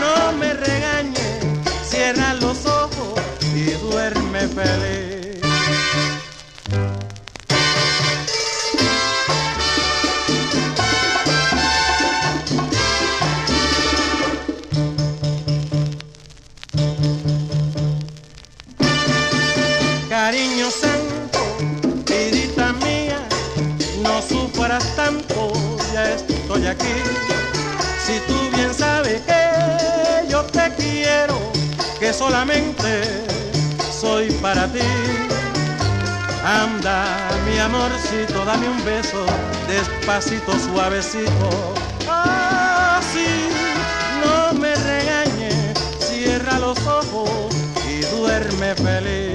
no 0.00 0.32
me 0.32 0.52
regañes, 0.52 1.44
cierra 1.84 2.34
los 2.34 2.66
ojos 2.66 3.20
y 3.54 3.70
duerme 3.72 4.40
feliz. 4.40 5.13
Soy 34.00 34.30
para 34.42 34.66
ti. 34.68 34.80
Anda, 36.44 37.06
mi 37.46 37.58
amorcito, 37.58 38.44
dame 38.44 38.68
un 38.68 38.84
beso, 38.84 39.24
despacito, 39.66 40.52
suavecito. 40.58 41.48
Ah, 42.08 43.00
sí, 43.12 43.48
no 44.22 44.58
me 44.58 44.74
regañes, 44.74 45.78
cierra 45.98 46.58
los 46.58 46.78
ojos 46.86 47.54
y 47.88 48.00
duerme 48.14 48.74
feliz. 48.74 49.33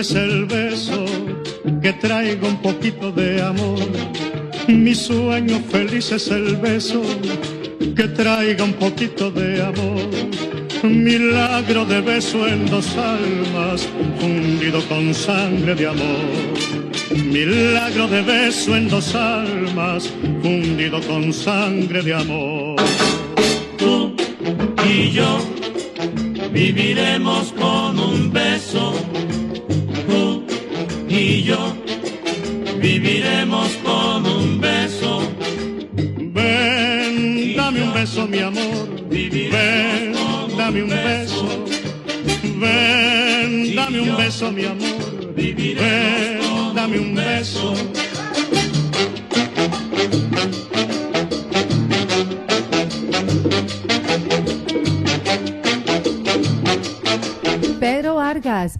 Es 0.00 0.14
el 0.14 0.44
beso 0.44 1.04
que 1.82 1.92
traiga 1.94 2.46
un 2.46 2.62
poquito 2.62 3.10
de 3.10 3.42
amor. 3.42 3.80
Mi 4.68 4.94
sueño 4.94 5.60
feliz 5.70 6.12
es 6.12 6.28
el 6.28 6.56
beso 6.56 7.02
que 7.96 8.04
traiga 8.08 8.62
un 8.62 8.74
poquito 8.74 9.30
de 9.30 9.60
amor. 9.60 10.08
Milagro 10.84 11.84
de 11.84 12.00
beso 12.00 12.46
en 12.46 12.66
dos 12.66 12.86
almas, 12.96 13.88
fundido 14.20 14.80
con 14.88 15.12
sangre 15.12 15.74
de 15.74 15.88
amor. 15.88 16.26
Milagro 17.24 18.06
de 18.06 18.22
beso 18.22 18.76
en 18.76 18.88
dos 18.88 19.14
almas, 19.16 20.08
fundido 20.42 21.00
con 21.02 21.32
sangre 21.32 22.02
de 22.02 22.14
amor. 22.14 22.76
Tú 23.76 24.14
y 24.88 25.10
yo 25.10 25.38
viviremos 26.52 27.52
con 27.52 27.98
un 27.98 28.32
beso. 28.32 29.07
Y 31.18 31.42
yo 31.42 31.74
viviremos 32.80 33.72
con 33.82 34.24
un 34.24 34.60
beso. 34.60 35.20
Ven, 35.96 37.56
dame 37.56 37.82
un 37.82 37.92
beso, 37.92 38.28
mi 38.28 38.38
amor. 38.38 38.88
Ven, 39.10 40.12
dame 40.56 40.82
un 40.84 40.88
beso. 40.88 41.66
Ven, 42.60 43.74
dame 43.74 44.00
un 44.00 44.16
beso, 44.16 44.52
mi 44.52 44.64
amor. 44.64 45.34
Ven, 45.34 46.74
dame 46.76 46.98
un 47.00 47.14
beso. 47.16 47.74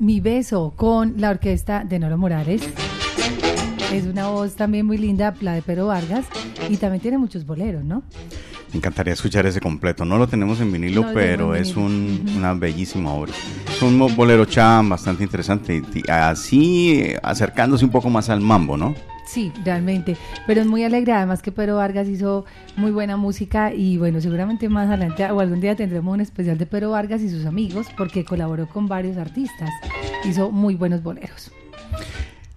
Mi 0.00 0.20
Beso, 0.20 0.72
con 0.76 1.14
la 1.18 1.30
orquesta 1.30 1.84
de 1.84 1.98
Noro 2.00 2.18
Morales. 2.18 2.62
Es 3.92 4.04
una 4.06 4.28
voz 4.28 4.54
también 4.56 4.84
muy 4.86 4.98
linda, 4.98 5.34
la 5.40 5.54
de 5.54 5.62
Pedro 5.62 5.86
Vargas, 5.86 6.26
y 6.68 6.76
también 6.76 7.00
tiene 7.00 7.16
muchos 7.16 7.46
boleros, 7.46 7.84
¿no? 7.84 8.02
Me 8.72 8.78
encantaría 8.78 9.12
escuchar 9.14 9.46
ese 9.46 9.60
completo. 9.60 10.04
No 10.04 10.18
lo 10.18 10.26
tenemos 10.26 10.60
en 10.60 10.72
vinilo, 10.72 11.02
No 11.02 11.12
pero 11.14 11.54
es 11.54 11.74
una 11.76 12.52
bellísima 12.54 13.12
obra. 13.12 13.32
Es 13.70 13.80
un 13.80 13.98
bolero 14.16 14.44
cham 14.44 14.88
bastante 14.90 15.22
interesante. 15.22 15.80
y- 15.94 16.10
así 16.10 17.04
acercándose 17.22 17.84
un 17.84 17.90
poco 17.90 18.10
más 18.10 18.28
al 18.28 18.40
mambo, 18.40 18.76
¿no? 18.76 18.94
Sí, 19.28 19.52
realmente, 19.62 20.16
pero 20.46 20.62
es 20.62 20.66
muy 20.66 20.84
alegre, 20.84 21.12
además 21.12 21.42
que 21.42 21.52
Pedro 21.52 21.76
Vargas 21.76 22.08
hizo 22.08 22.46
muy 22.76 22.90
buena 22.90 23.18
música 23.18 23.74
y 23.74 23.98
bueno, 23.98 24.22
seguramente 24.22 24.70
más 24.70 24.88
adelante 24.88 25.30
o 25.30 25.40
algún 25.40 25.60
día 25.60 25.76
tendremos 25.76 26.14
un 26.14 26.22
especial 26.22 26.56
de 26.56 26.64
Pedro 26.64 26.92
Vargas 26.92 27.20
y 27.20 27.28
sus 27.28 27.44
amigos 27.44 27.88
porque 27.98 28.24
colaboró 28.24 28.66
con 28.66 28.88
varios 28.88 29.18
artistas, 29.18 29.68
hizo 30.24 30.50
muy 30.50 30.76
buenos 30.76 31.02
boleros. 31.02 31.52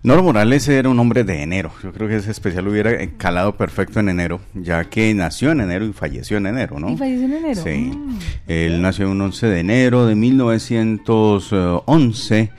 Noro 0.01 0.23
Morales 0.23 0.65
era 0.69 0.87
un 0.87 0.97
hombre 0.97 1.25
de 1.25 1.43
enero. 1.43 1.73
Yo 1.83 1.91
creo 1.91 2.07
que 2.07 2.15
ese 2.15 2.31
especial 2.31 2.69
hubiera 2.69 3.05
calado 3.17 3.57
perfecto 3.57 3.99
en 3.99 4.07
enero, 4.07 4.39
ya 4.53 4.85
que 4.85 5.13
nació 5.13 5.51
en 5.51 5.59
enero 5.59 5.85
y 5.85 5.91
falleció 5.91 6.37
en 6.37 6.47
enero, 6.47 6.79
¿no? 6.79 6.89
¿Y 6.89 6.95
falleció 6.95 7.25
en 7.25 7.33
enero? 7.33 7.61
Sí. 7.61 7.91
Mm. 7.93 8.17
Él 8.47 8.81
nació 8.81 9.11
un 9.11 9.19
11 9.19 9.47
de 9.47 9.59
enero 9.59 10.05
de 10.05 10.15
1911 10.15 12.49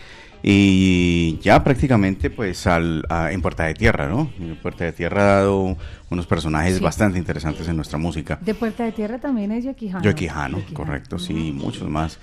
y 0.43 1.39
ya 1.39 1.63
prácticamente 1.63 2.29
pues 2.31 2.67
al, 2.67 3.05
a- 3.09 3.31
en 3.33 3.41
Puerta 3.43 3.65
de 3.65 3.75
Tierra, 3.75 4.09
¿no? 4.09 4.31
En 4.41 4.57
Puerta 4.57 4.85
de 4.85 4.93
Tierra 4.93 5.23
ha 5.23 5.37
dado 5.37 5.77
unos 6.11 6.27
personajes 6.27 6.77
Sí. 6.79 6.83
bastante 6.83 7.19
interesantes 7.19 7.69
en 7.69 7.77
nuestra 7.77 7.99
música. 7.99 8.39
De 8.41 8.55
Puerta 8.55 8.85
de 8.85 8.93
Tierra 8.93 9.19
también 9.19 9.53
es 9.53 9.65
Yoquijano. 9.65 10.03
Joe 10.05 10.15
Quijano, 10.15 10.59
correcto, 10.73 11.19
sí, 11.19 11.53
muchos 11.57 11.89
más. 11.89 12.19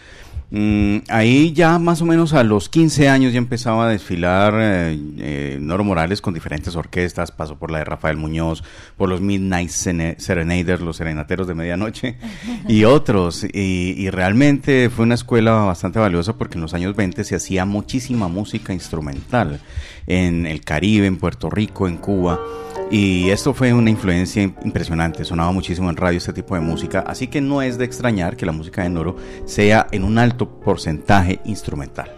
Mm, 0.52 1.00
ahí 1.10 1.54
ya 1.54 1.78
más 1.78 2.02
o 2.02 2.06
menos 2.06 2.34
a 2.34 2.44
los 2.44 2.70
15 2.70 3.08
años 3.08 3.34
ya 3.34 3.38
empezaba 3.38 3.86
a 3.86 3.90
desfilar 3.90 4.56
eh, 4.58 5.00
eh, 5.20 5.58
Noro 5.62 5.84
Morales 5.84 6.22
con 6.22 6.34
diferentes 6.34 6.76
orquestas, 6.76 7.32
pasó 7.32 7.60
por 7.60 7.70
la 7.70 7.78
de 7.80 7.86
Rafael 7.86 8.18
Muñoz, 8.18 8.64
por 8.98 9.10
los 9.10 9.22
Midnight 9.22 9.70
Serenaders, 9.70 10.82
los 10.82 10.98
serenateros 10.98 11.48
de 11.48 11.54
medianoche 11.54 12.18
y 12.68 12.84
otros. 12.86 13.44
Y, 13.44 13.94
y 13.96 14.10
realmente 14.10 14.90
fue 14.90 15.06
una 15.06 15.16
escuela 15.16 15.52
bastante 15.52 16.00
valiosa 16.00 16.34
porque 16.34 16.56
en 16.56 16.62
los 16.62 16.74
años 16.74 16.96
20 16.96 17.24
se 17.24 17.36
hacía 17.36 17.66
muchísima 17.66 18.28
música 18.28 18.74
instrumental 18.74 19.60
en 20.08 20.48
el 20.48 20.62
Caribe, 20.62 21.06
en 21.06 21.18
Puerto 21.18 21.50
Rico, 21.50 21.88
en 21.88 21.98
Cuba. 21.98 22.40
Y 22.92 23.30
esto 23.30 23.54
fue 23.54 23.72
una 23.72 23.92
influencia 23.92 24.42
im- 24.44 24.56
impresionante, 24.64 25.24
sonaba 25.24 25.52
muchísimo 25.52 25.90
en 25.92 25.96
radio 25.98 26.18
este 26.18 26.34
tipo 26.34 26.56
de 26.56 26.62
música, 26.62 27.04
así 27.06 27.28
que 27.28 27.40
no 27.40 27.62
es 27.62 27.78
de 27.78 27.86
extrañar 27.86 28.36
que 28.36 28.48
la 28.48 28.52
música 28.52 28.82
de 28.82 28.90
Noro 28.90 29.16
sea 29.46 29.86
en 29.92 30.04
un 30.04 30.18
alto 30.18 30.60
porcentaje 30.60 31.40
instrumental. 31.46 32.10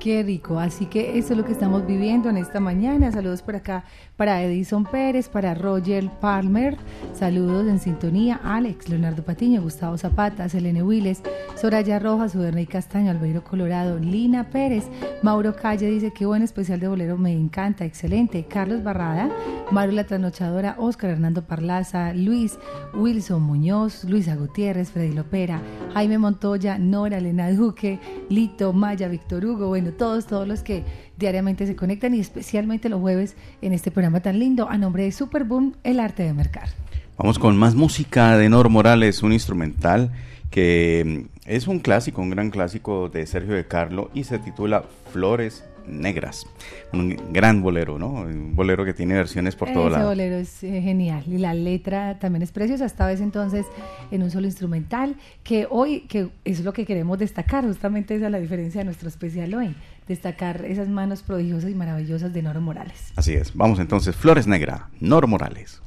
Qué 0.00 0.22
rico, 0.22 0.58
así 0.60 0.84
que 0.86 1.18
eso 1.18 1.32
es 1.32 1.38
lo 1.38 1.44
que 1.46 1.52
estamos 1.52 1.86
viviendo 1.86 2.28
en 2.28 2.36
esta 2.36 2.60
mañana. 2.60 3.10
Saludos 3.10 3.40
por 3.40 3.56
acá 3.56 3.84
para 4.16 4.42
Edison 4.42 4.84
Pérez, 4.84 5.28
para 5.28 5.54
Roger 5.54 6.08
Palmer, 6.20 6.76
saludos 7.14 7.66
en 7.66 7.80
sintonía, 7.80 8.40
Alex, 8.44 8.88
Leonardo 8.88 9.24
Patiño, 9.24 9.62
Gustavo 9.62 9.98
Zapata, 9.98 10.48
Selene 10.48 10.82
Wiles, 10.82 11.22
Soraya 11.56 11.98
Rojas, 11.98 12.34
Uderney 12.34 12.66
Castaño, 12.66 13.10
Albeiro 13.10 13.42
Colorado, 13.42 13.98
Lina 13.98 14.50
Pérez, 14.50 14.84
Mauro 15.22 15.56
Calle 15.56 15.88
dice 15.88 16.12
que 16.12 16.26
buen 16.26 16.42
especial 16.42 16.78
de 16.78 16.88
bolero, 16.88 17.18
me 17.18 17.32
encanta, 17.32 17.84
excelente, 17.84 18.44
Carlos 18.44 18.84
Barrada, 18.84 19.30
Mario 19.72 19.96
La 19.96 20.04
Trasnochadora, 20.04 20.76
Oscar 20.78 21.10
Hernando 21.10 21.42
Parlaza, 21.42 22.12
Luis, 22.14 22.58
Wilson 22.94 23.42
Muñoz, 23.42 24.04
Luisa 24.04 24.36
Gutiérrez, 24.36 24.90
Freddy 24.90 25.12
Lopera, 25.12 25.60
Jaime 25.92 26.18
Montoya, 26.18 26.78
Nora, 26.78 27.18
Elena 27.18 27.50
Duque, 27.50 27.98
Lito, 28.28 28.72
Maya, 28.72 29.08
Víctor 29.08 29.44
Hugo, 29.44 29.68
bueno, 29.68 29.90
todos, 29.92 30.26
todos 30.26 30.46
los 30.46 30.62
que 30.62 30.84
diariamente 31.18 31.66
se 31.66 31.76
conectan 31.76 32.14
y 32.14 32.20
especialmente 32.20 32.88
los 32.88 33.00
jueves 33.00 33.36
en 33.62 33.72
este 33.72 33.90
programa 33.90 34.20
tan 34.20 34.38
lindo 34.38 34.68
a 34.68 34.78
nombre 34.78 35.04
de 35.04 35.12
Superboom, 35.12 35.74
el 35.84 36.00
arte 36.00 36.22
de 36.22 36.32
mercar. 36.32 36.68
Vamos 37.16 37.38
con 37.38 37.56
más 37.56 37.74
música 37.74 38.36
de 38.36 38.48
Noro 38.48 38.70
Morales, 38.70 39.22
un 39.22 39.32
instrumental 39.32 40.10
que 40.50 41.04
mm, 41.04 41.38
es 41.46 41.66
un 41.68 41.80
clásico, 41.80 42.22
un 42.22 42.30
gran 42.30 42.50
clásico 42.50 43.08
de 43.08 43.26
Sergio 43.26 43.54
de 43.54 43.66
Carlo 43.66 44.10
y 44.14 44.24
se 44.24 44.38
titula 44.38 44.84
Flores 45.12 45.64
Negras. 45.86 46.46
Un 46.92 47.16
gran 47.32 47.60
bolero, 47.60 47.98
¿no? 47.98 48.08
Un 48.08 48.56
bolero 48.56 48.84
que 48.84 48.94
tiene 48.94 49.14
versiones 49.14 49.54
por 49.54 49.70
todo 49.72 49.88
Ese 49.88 49.96
lado. 49.96 50.08
bolero 50.08 50.36
es 50.36 50.64
eh, 50.64 50.80
genial 50.80 51.22
y 51.26 51.38
la 51.38 51.52
letra 51.54 52.18
también 52.18 52.42
es 52.42 52.52
preciosa, 52.52 52.86
esta 52.86 53.06
vez 53.06 53.20
entonces 53.20 53.66
en 54.10 54.22
un 54.22 54.30
solo 54.30 54.46
instrumental, 54.46 55.16
que 55.42 55.66
hoy, 55.68 56.00
que 56.08 56.30
es 56.44 56.64
lo 56.64 56.72
que 56.72 56.86
queremos 56.86 57.18
destacar, 57.18 57.64
justamente 57.64 58.14
esa 58.14 58.26
es 58.26 58.32
la 58.32 58.40
diferencia 58.40 58.80
de 58.80 58.86
nuestro 58.86 59.08
especial 59.08 59.52
hoy, 59.54 59.74
destacar 60.06 60.64
esas 60.64 60.88
manos 60.88 61.22
prodigiosas 61.22 61.70
y 61.70 61.74
maravillosas 61.74 62.32
de 62.32 62.42
Noro 62.42 62.60
Morales. 62.60 63.12
Así 63.16 63.34
es. 63.34 63.54
Vamos 63.54 63.78
entonces, 63.78 64.14
Flores 64.16 64.46
Negra, 64.46 64.88
Noro 65.00 65.28
Morales. 65.28 65.80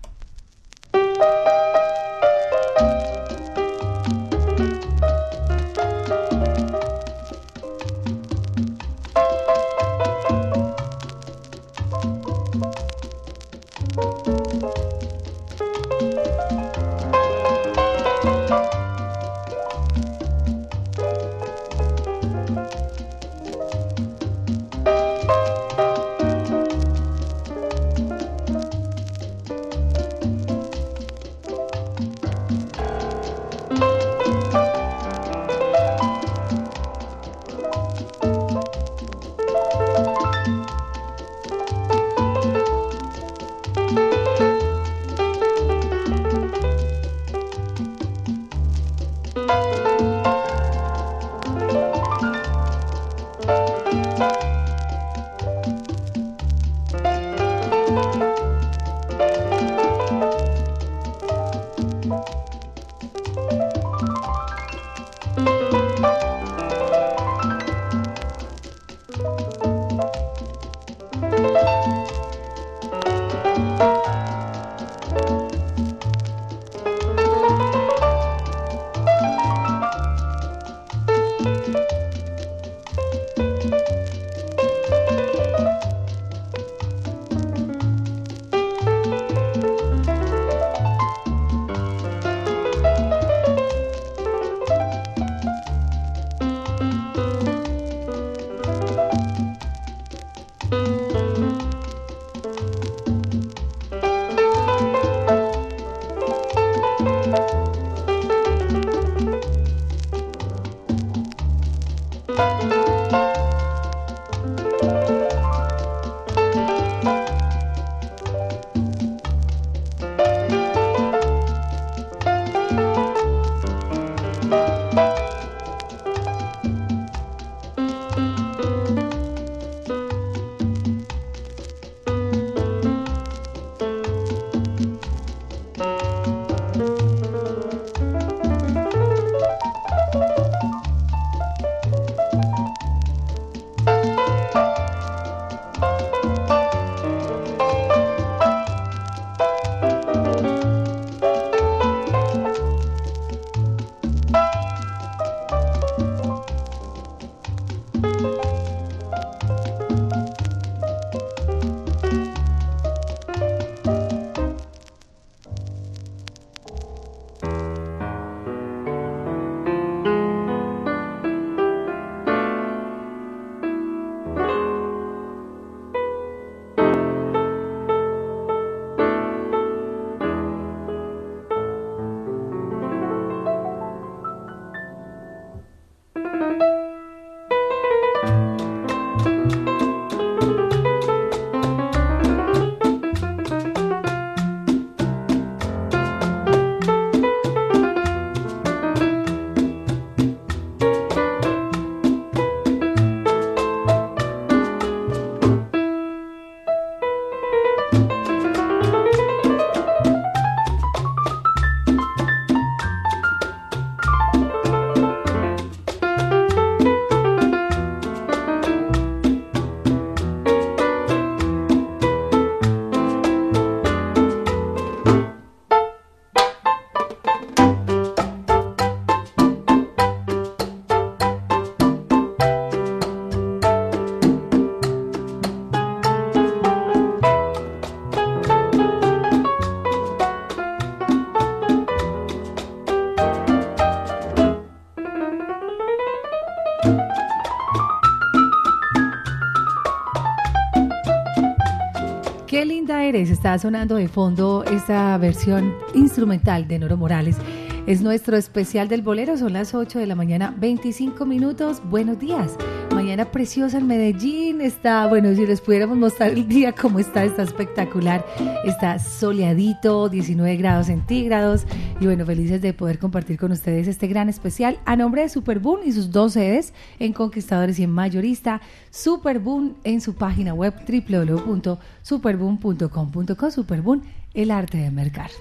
Está 253.38 253.60
sonando 253.60 253.98
de 253.98 254.08
fondo 254.08 254.64
esta 254.64 255.16
versión 255.20 255.72
instrumental 255.94 256.68
de 256.68 256.80
Noro 256.80 256.98
Morales. 256.98 257.38
Es 257.86 258.02
nuestro 258.02 258.36
especial 258.36 258.88
del 258.88 259.04
bolero, 259.04 259.38
son 259.38 259.54
las 259.54 259.76
8 259.76 260.00
de 260.00 260.08
la 260.08 260.16
mañana, 260.16 260.56
25 260.58 261.24
minutos. 261.24 261.80
Buenos 261.88 262.18
días. 262.18 262.58
Mañana 262.96 263.26
preciosa 263.26 263.78
en 263.78 263.86
Medellín. 263.86 264.60
Está, 264.60 265.06
bueno, 265.06 265.36
si 265.36 265.46
les 265.46 265.62
pudiéramos 265.62 265.98
mostrar 265.98 266.32
el 266.32 266.48
día 266.48 266.72
como 266.74 266.98
está, 266.98 267.24
está 267.26 267.44
espectacular. 267.44 268.26
Está 268.66 268.98
soleadito, 268.98 270.10
19 270.10 270.58
grados 270.58 270.88
centígrados. 270.88 271.68
Y 272.00 272.06
bueno, 272.06 272.28
felices 272.28 272.62
de 272.62 272.74
poder 272.74 273.00
compartir 273.00 273.40
con 273.40 273.52
ustedes 273.52 273.88
este 273.88 274.06
gran 274.06 274.30
especial 274.30 274.78
a 274.86 274.96
nombre 274.96 275.24
de 275.24 275.30
Superboom 275.30 275.80
y 275.84 275.92
sus 275.92 276.12
dos 276.12 276.34
sedes 276.34 276.72
en 277.00 277.12
Conquistadores 277.12 277.80
y 277.80 277.84
en 277.84 277.90
Mayorista. 277.90 278.62
Superboom 278.92 279.74
en 279.84 280.00
su 280.00 280.14
página 280.14 280.54
web 280.54 280.76
www.superboom.com.co. 280.88 283.52
Superboom, 283.52 284.02
el 284.36 284.52
arte 284.52 284.78
de 284.78 284.92
mercar. 284.92 285.32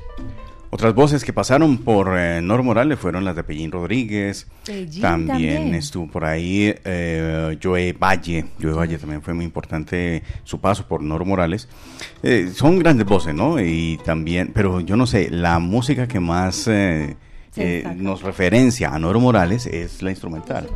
Otras 0.70 0.94
voces 0.94 1.24
que 1.24 1.32
pasaron 1.32 1.78
por 1.78 2.18
eh, 2.18 2.40
Nor 2.42 2.62
Morales 2.62 2.98
fueron 2.98 3.24
las 3.24 3.36
de 3.36 3.44
Pellín 3.44 3.70
Rodríguez. 3.70 4.48
también, 5.00 5.74
estuvo 5.74 6.08
por 6.08 6.24
ahí 6.24 6.74
eh, 6.84 7.56
Joe 7.62 7.92
Valle. 7.92 8.46
Joe 8.60 8.72
Valle 8.72 8.98
también 8.98 9.22
fue 9.22 9.32
muy 9.32 9.44
importante 9.44 10.22
su 10.42 10.60
paso 10.60 10.86
por 10.88 11.02
Nor 11.02 11.24
Morales. 11.24 11.68
Eh, 12.22 12.50
son 12.52 12.78
grandes 12.80 13.06
voces, 13.06 13.34
¿no? 13.34 13.60
Y 13.60 13.98
también, 14.04 14.50
pero 14.52 14.80
yo 14.80 14.96
no 14.96 15.06
sé, 15.06 15.30
la 15.30 15.60
música 15.60 16.08
que 16.08 16.18
más 16.18 16.66
eh, 16.68 17.16
nos 17.96 18.22
referencia 18.22 18.92
a 18.92 18.98
Nor 18.98 19.20
Morales 19.20 19.66
es 19.66 20.02
la 20.02 20.10
instrumental. 20.10 20.68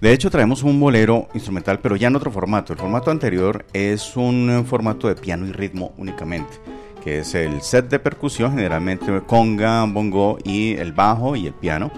De 0.00 0.12
hecho, 0.12 0.30
traemos 0.30 0.62
un 0.62 0.78
bolero 0.78 1.28
instrumental, 1.34 1.80
pero 1.80 1.96
ya 1.96 2.06
en 2.06 2.14
otro 2.14 2.30
formato. 2.30 2.72
El 2.72 2.78
formato 2.78 3.10
anterior 3.10 3.66
es 3.72 4.16
un 4.16 4.64
formato 4.64 5.08
de 5.08 5.16
piano 5.16 5.44
y 5.44 5.50
ritmo 5.50 5.92
únicamente 5.98 6.56
que 7.02 7.20
es 7.20 7.34
el 7.34 7.62
set 7.62 7.88
de 7.88 7.98
percusión, 7.98 8.52
generalmente 8.52 9.22
conga, 9.26 9.84
bongo 9.84 10.38
y 10.44 10.74
el 10.74 10.92
bajo 10.92 11.36
y 11.36 11.46
el 11.46 11.54
piano. 11.54 11.90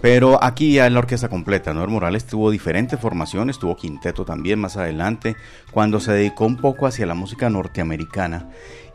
Pero 0.00 0.42
aquí 0.42 0.72
ya 0.72 0.86
es 0.86 0.92
la 0.92 0.98
orquesta 0.98 1.28
completa. 1.28 1.72
Noel 1.72 1.88
Morales 1.88 2.26
tuvo 2.26 2.50
diferentes 2.50 2.98
formaciones, 2.98 3.60
tuvo 3.60 3.76
quinteto 3.76 4.24
también 4.24 4.58
más 4.58 4.76
adelante, 4.76 5.36
cuando 5.70 6.00
se 6.00 6.12
dedicó 6.12 6.44
un 6.44 6.56
poco 6.56 6.86
hacia 6.86 7.06
la 7.06 7.14
música 7.14 7.48
norteamericana 7.48 8.48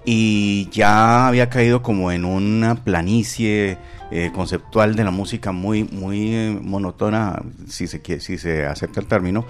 y 0.10 0.70
ya 0.70 1.28
había 1.28 1.50
caído 1.50 1.82
como 1.82 2.14
en 2.14 2.24
una 2.24 2.76
planicie 2.76 3.78
eh, 4.10 4.32
conceptual 4.34 4.96
de 4.96 5.04
la 5.04 5.12
música 5.12 5.52
muy, 5.52 5.84
muy 5.84 6.34
eh, 6.34 6.60
monótona, 6.62 7.42
si 7.68 7.88
se, 7.88 8.02
si 8.22 8.38
se 8.38 8.66
acepta 8.66 9.02
el 9.02 9.08
término, 9.08 9.46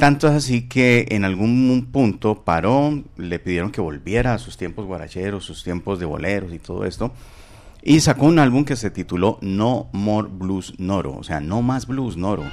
tanto 0.00 0.26
es 0.28 0.34
así 0.34 0.62
que 0.62 1.06
en 1.10 1.24
algún 1.24 1.88
punto 1.92 2.42
paró, 2.42 3.04
le 3.16 3.38
pidieron 3.38 3.70
que 3.70 3.80
volviera 3.80 4.34
a 4.34 4.38
sus 4.38 4.56
tiempos 4.56 4.86
guaracheros, 4.86 5.44
sus 5.44 5.62
tiempos 5.62 6.00
de 6.00 6.06
boleros 6.06 6.52
y 6.52 6.58
todo 6.58 6.84
esto. 6.84 7.12
Y 7.82 8.00
sacó 8.00 8.26
un 8.26 8.38
álbum 8.38 8.64
que 8.64 8.76
se 8.76 8.90
tituló 8.90 9.38
No 9.40 9.88
More 9.92 10.28
Blues 10.30 10.74
Noro, 10.78 11.16
o 11.16 11.22
sea, 11.22 11.40
no 11.40 11.62
más 11.62 11.86
blues 11.86 12.16
Noro. 12.16 12.44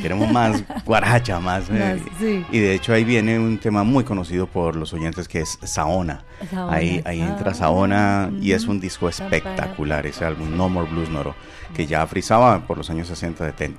Queremos 0.00 0.32
más 0.32 0.64
guaracha, 0.86 1.38
más. 1.38 1.64
Eh, 1.70 2.44
y 2.50 2.58
de 2.58 2.74
hecho 2.74 2.92
ahí 2.92 3.04
viene 3.04 3.38
un 3.38 3.58
tema 3.58 3.84
muy 3.84 4.04
conocido 4.04 4.46
por 4.46 4.74
los 4.74 4.92
oyentes 4.92 5.28
que 5.28 5.40
es 5.40 5.58
Saona. 5.62 6.24
ahí, 6.68 7.02
ahí 7.04 7.20
entra 7.20 7.52
Saona 7.54 8.32
y 8.40 8.52
es 8.52 8.66
un 8.66 8.80
disco 8.80 9.08
espectacular, 9.08 10.06
ese 10.06 10.24
álbum 10.24 10.56
No 10.56 10.68
More 10.68 10.90
Blues 10.90 11.10
Noro, 11.10 11.34
que 11.74 11.86
ya 11.86 12.06
frisaba 12.06 12.66
por 12.66 12.78
los 12.78 12.90
años 12.90 13.10
60-70. 13.10 13.74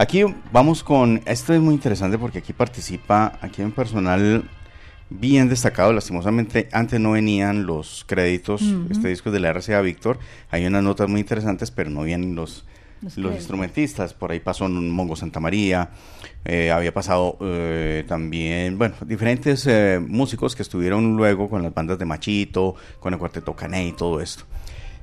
Aquí 0.00 0.22
vamos 0.52 0.84
con, 0.84 1.22
esto 1.26 1.52
es 1.52 1.60
muy 1.60 1.74
interesante 1.74 2.18
porque 2.18 2.38
aquí 2.38 2.52
participa, 2.52 3.36
aquí 3.42 3.62
un 3.62 3.72
personal 3.72 4.44
bien 5.10 5.48
destacado, 5.48 5.92
lastimosamente 5.92 6.68
antes 6.70 7.00
no 7.00 7.12
venían 7.12 7.66
los 7.66 8.04
créditos, 8.06 8.62
este 8.90 9.08
disco 9.08 9.30
es 9.30 9.32
de 9.32 9.40
la 9.40 9.52
RCA 9.52 9.80
Víctor, 9.80 10.20
hay 10.50 10.64
unas 10.66 10.84
notas 10.84 11.08
muy 11.08 11.20
interesantes, 11.20 11.72
pero 11.72 11.90
no 11.90 12.04
vienen 12.04 12.36
los, 12.36 12.64
los, 13.16 13.34
instrumentistas, 13.34 14.14
por 14.14 14.30
ahí 14.30 14.38
pasó 14.38 14.66
un 14.66 14.88
Mongo 14.88 15.16
Santa 15.16 15.40
María, 15.40 15.90
eh, 16.44 16.70
había 16.70 16.94
pasado 16.94 17.36
eh, 17.40 18.04
también, 18.06 18.78
bueno, 18.78 18.94
diferentes 19.04 19.66
eh, 19.66 20.00
músicos 20.00 20.54
que 20.54 20.62
estuvieron 20.62 21.16
luego 21.16 21.50
con 21.50 21.64
las 21.64 21.74
bandas 21.74 21.98
de 21.98 22.04
Machito, 22.04 22.76
con 23.00 23.14
el 23.14 23.18
cuarteto 23.18 23.52
Cané 23.56 23.88
y 23.88 23.92
todo 23.94 24.20
esto. 24.20 24.44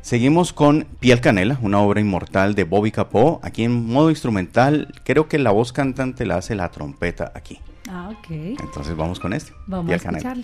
Seguimos 0.05 0.53
con 0.53 0.85
Piel 0.99 1.19
Canela, 1.19 1.57
una 1.63 1.79
obra 1.79 1.99
inmortal 1.99 2.53
de 2.53 2.63
Bobby 2.63 2.91
Capó. 2.91 3.39
Aquí 3.41 3.63
en 3.63 3.87
modo 3.87 4.11
instrumental, 4.11 4.93
creo 5.03 5.27
que 5.27 5.39
la 5.39 5.49
voz 5.49 5.73
cantante 5.73 6.27
la 6.27 6.37
hace 6.37 6.53
la 6.53 6.69
trompeta 6.69 7.31
aquí. 7.33 7.57
Ah, 7.89 8.11
ok. 8.11 8.29
Entonces 8.29 8.95
vamos 8.95 9.19
con 9.19 9.33
este. 9.33 9.53
Vamos 9.65 9.91
a 9.91 9.95
escucharlo. 9.95 10.43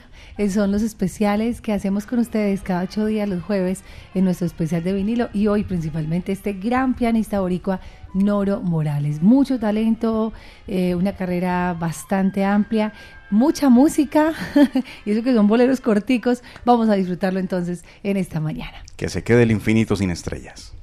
Son 0.49 0.71
los 0.71 0.81
especiales 0.81 1.61
que 1.61 1.73
hacemos 1.73 2.07
con 2.07 2.17
ustedes 2.17 2.63
cada 2.63 2.81
ocho 2.81 3.05
días 3.05 3.29
los 3.29 3.43
jueves 3.43 3.83
en 4.15 4.25
nuestro 4.25 4.47
especial 4.47 4.83
de 4.83 4.93
vinilo 4.93 5.29
y 5.31 5.45
hoy 5.45 5.63
principalmente 5.63 6.31
este 6.31 6.53
gran 6.53 6.95
pianista 6.95 7.39
boricua 7.39 7.81
Noro 8.15 8.61
Morales. 8.61 9.21
Mucho 9.21 9.59
talento, 9.59 10.33
eh, 10.65 10.95
una 10.95 11.13
carrera 11.13 11.77
bastante 11.79 12.43
amplia 12.43 12.93
mucha 13.31 13.69
música 13.69 14.33
y 15.05 15.11
eso 15.11 15.23
que 15.23 15.33
son 15.33 15.47
boleros 15.47 15.81
corticos. 15.81 16.43
Vamos 16.65 16.89
a 16.89 16.95
disfrutarlo 16.95 17.39
entonces 17.39 17.83
en 18.03 18.17
esta 18.17 18.39
mañana. 18.39 18.83
Que 19.01 19.09
se 19.09 19.23
quede 19.23 19.41
el 19.41 19.49
infinito 19.49 19.95
sin 19.95 20.11
estrellas. 20.11 20.73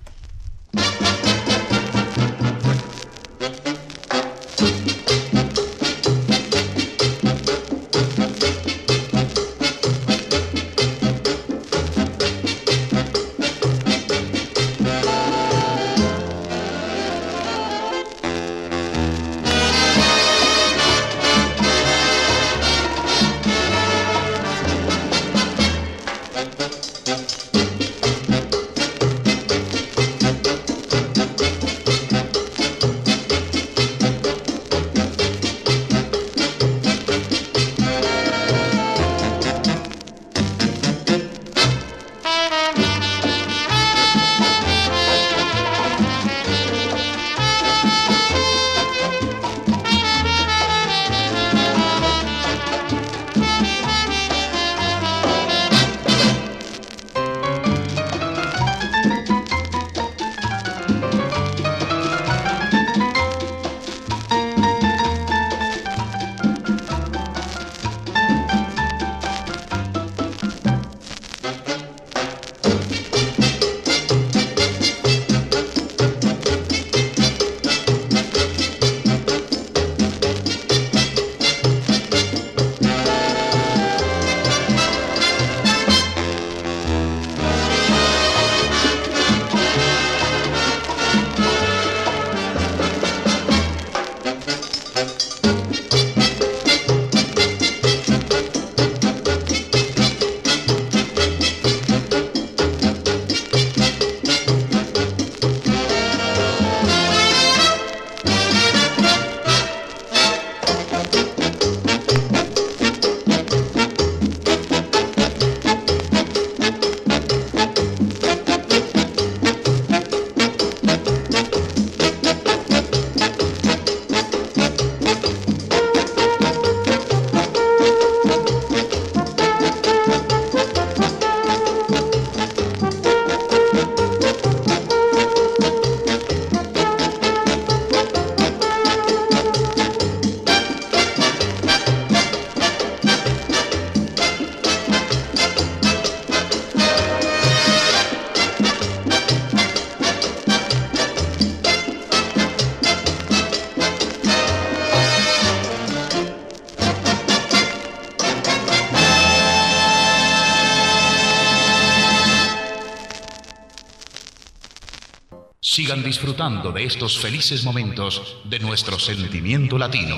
Sigan 165.79 166.03
disfrutando 166.03 166.73
de 166.73 166.83
estos 166.83 167.21
felices 167.21 167.63
momentos 167.63 168.39
de 168.43 168.59
nuestro 168.59 168.99
sentimiento 168.99 169.79
latino, 169.79 170.17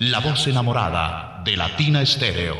la 0.00 0.18
voz 0.20 0.46
enamorada 0.48 1.40
de 1.46 1.56
Latina 1.56 2.02
Estéreo. 2.02 2.56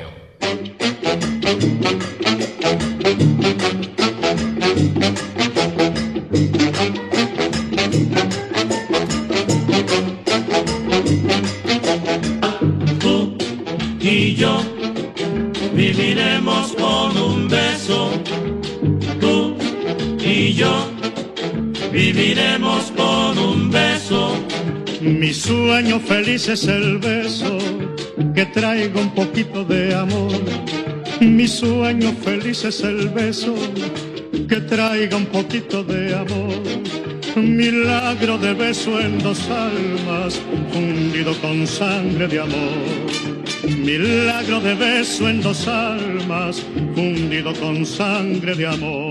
Feliz 26.00 26.48
es 26.48 26.64
el 26.64 26.98
beso 26.98 27.58
que 28.34 28.46
traiga 28.46 29.00
un 29.00 29.10
poquito 29.14 29.64
de 29.64 29.94
amor. 29.94 30.32
Mi 31.20 31.46
sueño 31.48 32.12
feliz 32.22 32.64
es 32.64 32.80
el 32.80 33.08
beso 33.08 33.54
que 34.48 34.56
traiga 34.60 35.16
un 35.16 35.26
poquito 35.26 35.82
de 35.82 36.14
amor. 36.14 36.62
Milagro 37.36 38.38
de 38.38 38.54
beso 38.54 39.00
en 39.00 39.18
dos 39.18 39.40
almas, 39.48 40.40
fundido 40.72 41.32
con 41.40 41.66
sangre 41.66 42.26
de 42.28 42.40
amor. 42.40 43.08
Milagro 43.84 44.60
de 44.60 44.74
beso 44.74 45.28
en 45.28 45.40
dos 45.40 45.66
almas, 45.68 46.62
fundido 46.94 47.52
con 47.54 47.86
sangre 47.86 48.54
de 48.54 48.66
amor. 48.66 49.07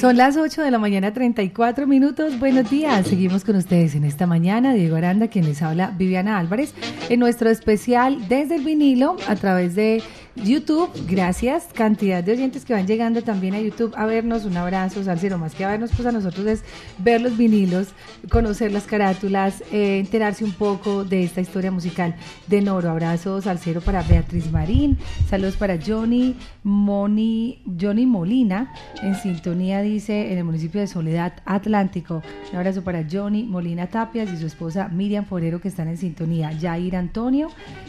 Son 0.00 0.16
las 0.16 0.36
8 0.36 0.62
de 0.62 0.70
la 0.70 0.78
mañana, 0.78 1.12
34 1.12 1.88
minutos. 1.88 2.38
Buenos 2.38 2.70
días. 2.70 3.04
Seguimos 3.08 3.44
con 3.44 3.56
ustedes 3.56 3.96
en 3.96 4.04
esta 4.04 4.28
mañana. 4.28 4.72
Diego 4.72 4.94
Aranda, 4.94 5.26
quien 5.26 5.44
les 5.44 5.60
habla, 5.60 5.92
Viviana 5.98 6.38
Álvarez, 6.38 6.72
en 7.08 7.18
nuestro 7.18 7.50
especial 7.50 8.28
desde 8.28 8.54
el 8.54 8.64
vinilo 8.64 9.16
a 9.26 9.34
través 9.34 9.74
de 9.74 10.00
YouTube. 10.44 10.90
Gracias. 11.08 11.68
Cantidad 11.72 12.22
de 12.22 12.32
oyentes 12.32 12.64
que 12.64 12.72
van 12.72 12.86
llegando 12.86 13.22
también 13.22 13.54
a 13.54 13.60
YouTube 13.60 13.92
a 13.96 14.06
vernos. 14.06 14.44
Un 14.44 14.56
abrazo, 14.56 15.02
Salcero. 15.02 15.38
Más 15.38 15.54
que 15.54 15.64
a 15.64 15.68
vernos, 15.68 15.90
pues 15.94 16.06
a 16.06 16.12
nosotros 16.12 16.46
es 16.46 16.62
ver 16.98 17.20
los 17.20 17.36
vinilos, 17.36 17.88
conocer 18.30 18.72
las 18.72 18.84
carátulas, 18.84 19.62
eh, 19.72 19.98
enterarse 19.98 20.44
un 20.44 20.52
poco 20.52 21.04
de 21.04 21.24
esta 21.24 21.40
historia 21.40 21.70
musical 21.70 22.14
de 22.46 22.60
Noro. 22.62 22.90
Abrazo, 22.90 23.40
Salcero, 23.40 23.80
para 23.80 24.02
Beatriz 24.02 24.50
Marín. 24.50 24.98
Saludos 25.28 25.56
para 25.56 25.78
Johnny, 25.84 26.36
Moni, 26.62 27.62
Johnny 27.80 28.06
Molina, 28.06 28.72
en 29.02 29.14
sintonía, 29.14 29.82
dice, 29.82 30.32
en 30.32 30.38
el 30.38 30.44
municipio 30.44 30.80
de 30.80 30.86
Soledad 30.86 31.34
Atlántico. 31.44 32.22
Un 32.50 32.56
abrazo 32.56 32.82
para 32.82 33.04
Johnny 33.10 33.44
Molina 33.44 33.88
Tapias 33.88 34.32
y 34.32 34.36
su 34.36 34.46
esposa 34.46 34.88
Miriam 34.88 35.24
Forero, 35.24 35.60
que 35.60 35.68
están 35.68 35.88
en 35.88 35.96
sintonía. 35.96 36.56
Jair 36.58 36.96
Antonio, 36.96 37.48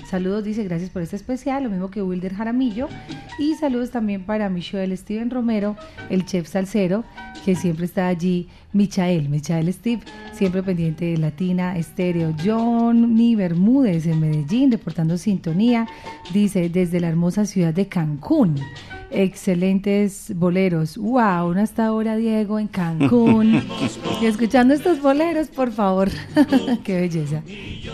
saludos, 0.10 0.44
dice, 0.44 0.64
gracias 0.64 0.90
por 0.90 1.02
este 1.02 1.16
especial. 1.16 1.64
Lo 1.64 1.70
mismo 1.70 1.92
que 1.92 2.02
Wilder 2.02 2.38
Jaramillo. 2.39 2.88
Y 3.38 3.56
saludos 3.56 3.91
también 3.91 4.23
para 4.23 4.49
Michelle 4.49 4.95
Steven 4.95 5.30
Romero, 5.30 5.75
el 6.10 6.25
chef 6.25 6.47
salsero, 6.47 7.04
que 7.43 7.54
siempre 7.56 7.86
está 7.86 8.08
allí. 8.08 8.47
Michael, 8.71 9.28
Michael 9.28 9.73
Steve, 9.73 10.04
siempre 10.32 10.63
pendiente 10.63 11.06
de 11.06 11.17
Latina 11.17 11.78
Estéreo. 11.78 12.34
Johnny 12.43 13.36
Bermúdez 13.36 14.06
en 14.06 14.21
Medellín, 14.21 14.71
reportando 14.71 15.17
sintonía. 15.17 15.86
Dice, 16.34 16.69
desde 16.69 17.02
la 17.02 17.10
hermosa 17.10 17.45
ciudad 17.45 17.73
de 17.73 17.88
Cancún. 17.88 18.56
Excelentes 19.12 20.32
boleros. 20.36 20.97
¡Wow! 20.97 21.49
Una 21.49 21.63
hasta 21.63 21.88
ahora, 21.88 22.15
Diego, 22.15 22.58
en 22.58 22.67
Cancún. 22.67 23.63
y 24.21 24.25
escuchando 24.25 24.73
estos 24.73 25.02
boleros, 25.02 25.49
por 25.49 25.71
favor. 25.71 26.10
¡Qué 26.84 27.02
belleza! 27.02 27.43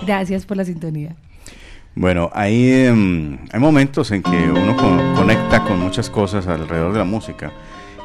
Gracias 0.05 0.45
por 0.45 0.57
la 0.57 0.65
sintonía. 0.65 1.15
Bueno, 1.95 2.29
hay, 2.33 2.71
em, 2.85 3.37
hay 3.51 3.59
momentos 3.59 4.11
en 4.11 4.21
que 4.21 4.29
uno 4.51 4.75
con- 4.75 5.15
conecta 5.15 5.63
con 5.63 5.79
muchas 5.79 6.09
cosas 6.09 6.45
alrededor 6.47 6.91
de 6.91 6.99
la 6.99 7.05
música. 7.05 7.51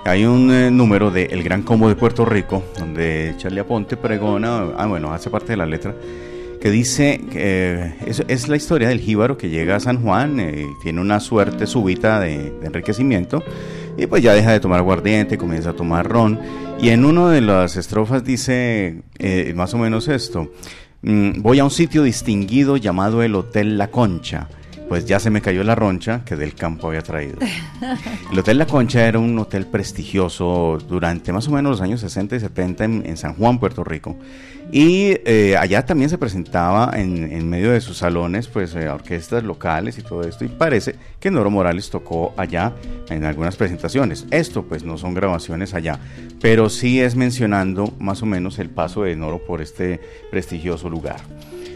Hay 0.04 0.24
un 0.24 0.50
eh, 0.52 0.70
número 0.70 1.10
de 1.10 1.24
El 1.24 1.42
Gran 1.42 1.62
Combo 1.62 1.88
de 1.88 1.96
Puerto 1.96 2.24
Rico, 2.24 2.62
donde 2.78 3.34
Charlie 3.36 3.60
Aponte 3.60 3.96
pregona, 3.96 4.68
ah 4.78 4.86
bueno, 4.86 5.12
hace 5.12 5.28
parte 5.28 5.52
de 5.52 5.56
la 5.56 5.66
letra, 5.66 5.94
que 6.60 6.70
dice 6.70 7.20
eh, 7.34 7.94
es, 8.06 8.22
es 8.28 8.48
la 8.48 8.56
historia 8.56 8.88
del 8.88 9.00
jíbaro 9.00 9.36
que 9.36 9.48
llega 9.48 9.76
a 9.76 9.80
San 9.80 10.02
Juan, 10.02 10.38
eh, 10.40 10.66
tiene 10.82 11.00
una 11.00 11.18
suerte 11.20 11.66
súbita 11.66 12.20
de, 12.20 12.50
de 12.60 12.66
enriquecimiento, 12.66 13.42
y 13.98 14.06
pues 14.06 14.22
ya 14.22 14.34
deja 14.34 14.52
de 14.52 14.60
tomar 14.60 14.78
aguardiente, 14.78 15.36
comienza 15.36 15.70
a 15.70 15.72
tomar 15.74 16.08
ron, 16.08 16.38
y 16.80 16.90
en 16.90 17.04
una 17.04 17.28
de 17.30 17.40
las 17.40 17.76
estrofas 17.76 18.24
dice 18.24 19.02
eh, 19.18 19.52
más 19.56 19.74
o 19.74 19.78
menos 19.78 20.08
esto, 20.08 20.50
Mm, 21.02 21.40
voy 21.40 21.58
a 21.58 21.64
un 21.64 21.70
sitio 21.70 22.02
distinguido 22.02 22.76
llamado 22.76 23.22
el 23.22 23.34
Hotel 23.34 23.78
La 23.78 23.88
Concha. 23.90 24.48
Pues 24.88 25.06
ya 25.06 25.20
se 25.20 25.30
me 25.30 25.40
cayó 25.40 25.62
la 25.62 25.76
roncha 25.76 26.24
que 26.24 26.34
del 26.34 26.54
campo 26.54 26.88
había 26.88 27.02
traído. 27.02 27.38
El 28.32 28.38
Hotel 28.38 28.58
La 28.58 28.66
Concha 28.66 29.06
era 29.06 29.20
un 29.20 29.38
hotel 29.38 29.66
prestigioso 29.66 30.78
durante 30.88 31.32
más 31.32 31.46
o 31.46 31.52
menos 31.52 31.70
los 31.70 31.80
años 31.80 32.00
60 32.00 32.36
y 32.36 32.40
70 32.40 32.84
en, 32.84 33.06
en 33.06 33.16
San 33.16 33.34
Juan, 33.34 33.60
Puerto 33.60 33.84
Rico. 33.84 34.16
Y 34.72 35.16
eh, 35.24 35.56
allá 35.58 35.84
también 35.84 36.10
se 36.10 36.18
presentaba 36.18 36.92
en, 36.94 37.30
en 37.32 37.48
medio 37.48 37.72
de 37.72 37.80
sus 37.80 37.98
salones, 37.98 38.46
pues 38.46 38.74
eh, 38.76 38.88
orquestas 38.88 39.42
locales 39.42 39.98
y 39.98 40.02
todo 40.02 40.22
esto. 40.22 40.44
Y 40.44 40.48
parece 40.48 40.94
que 41.18 41.30
Noro 41.30 41.50
Morales 41.50 41.90
tocó 41.90 42.32
allá 42.36 42.72
en 43.08 43.24
algunas 43.24 43.56
presentaciones. 43.56 44.26
Esto 44.30 44.62
pues 44.62 44.84
no 44.84 44.96
son 44.96 45.14
grabaciones 45.14 45.74
allá, 45.74 45.98
pero 46.40 46.68
sí 46.68 47.00
es 47.00 47.16
mencionando 47.16 47.92
más 47.98 48.22
o 48.22 48.26
menos 48.26 48.58
el 48.60 48.70
paso 48.70 49.02
de 49.02 49.16
Noro 49.16 49.38
por 49.44 49.60
este 49.60 50.00
prestigioso 50.30 50.88
lugar. 50.88 51.20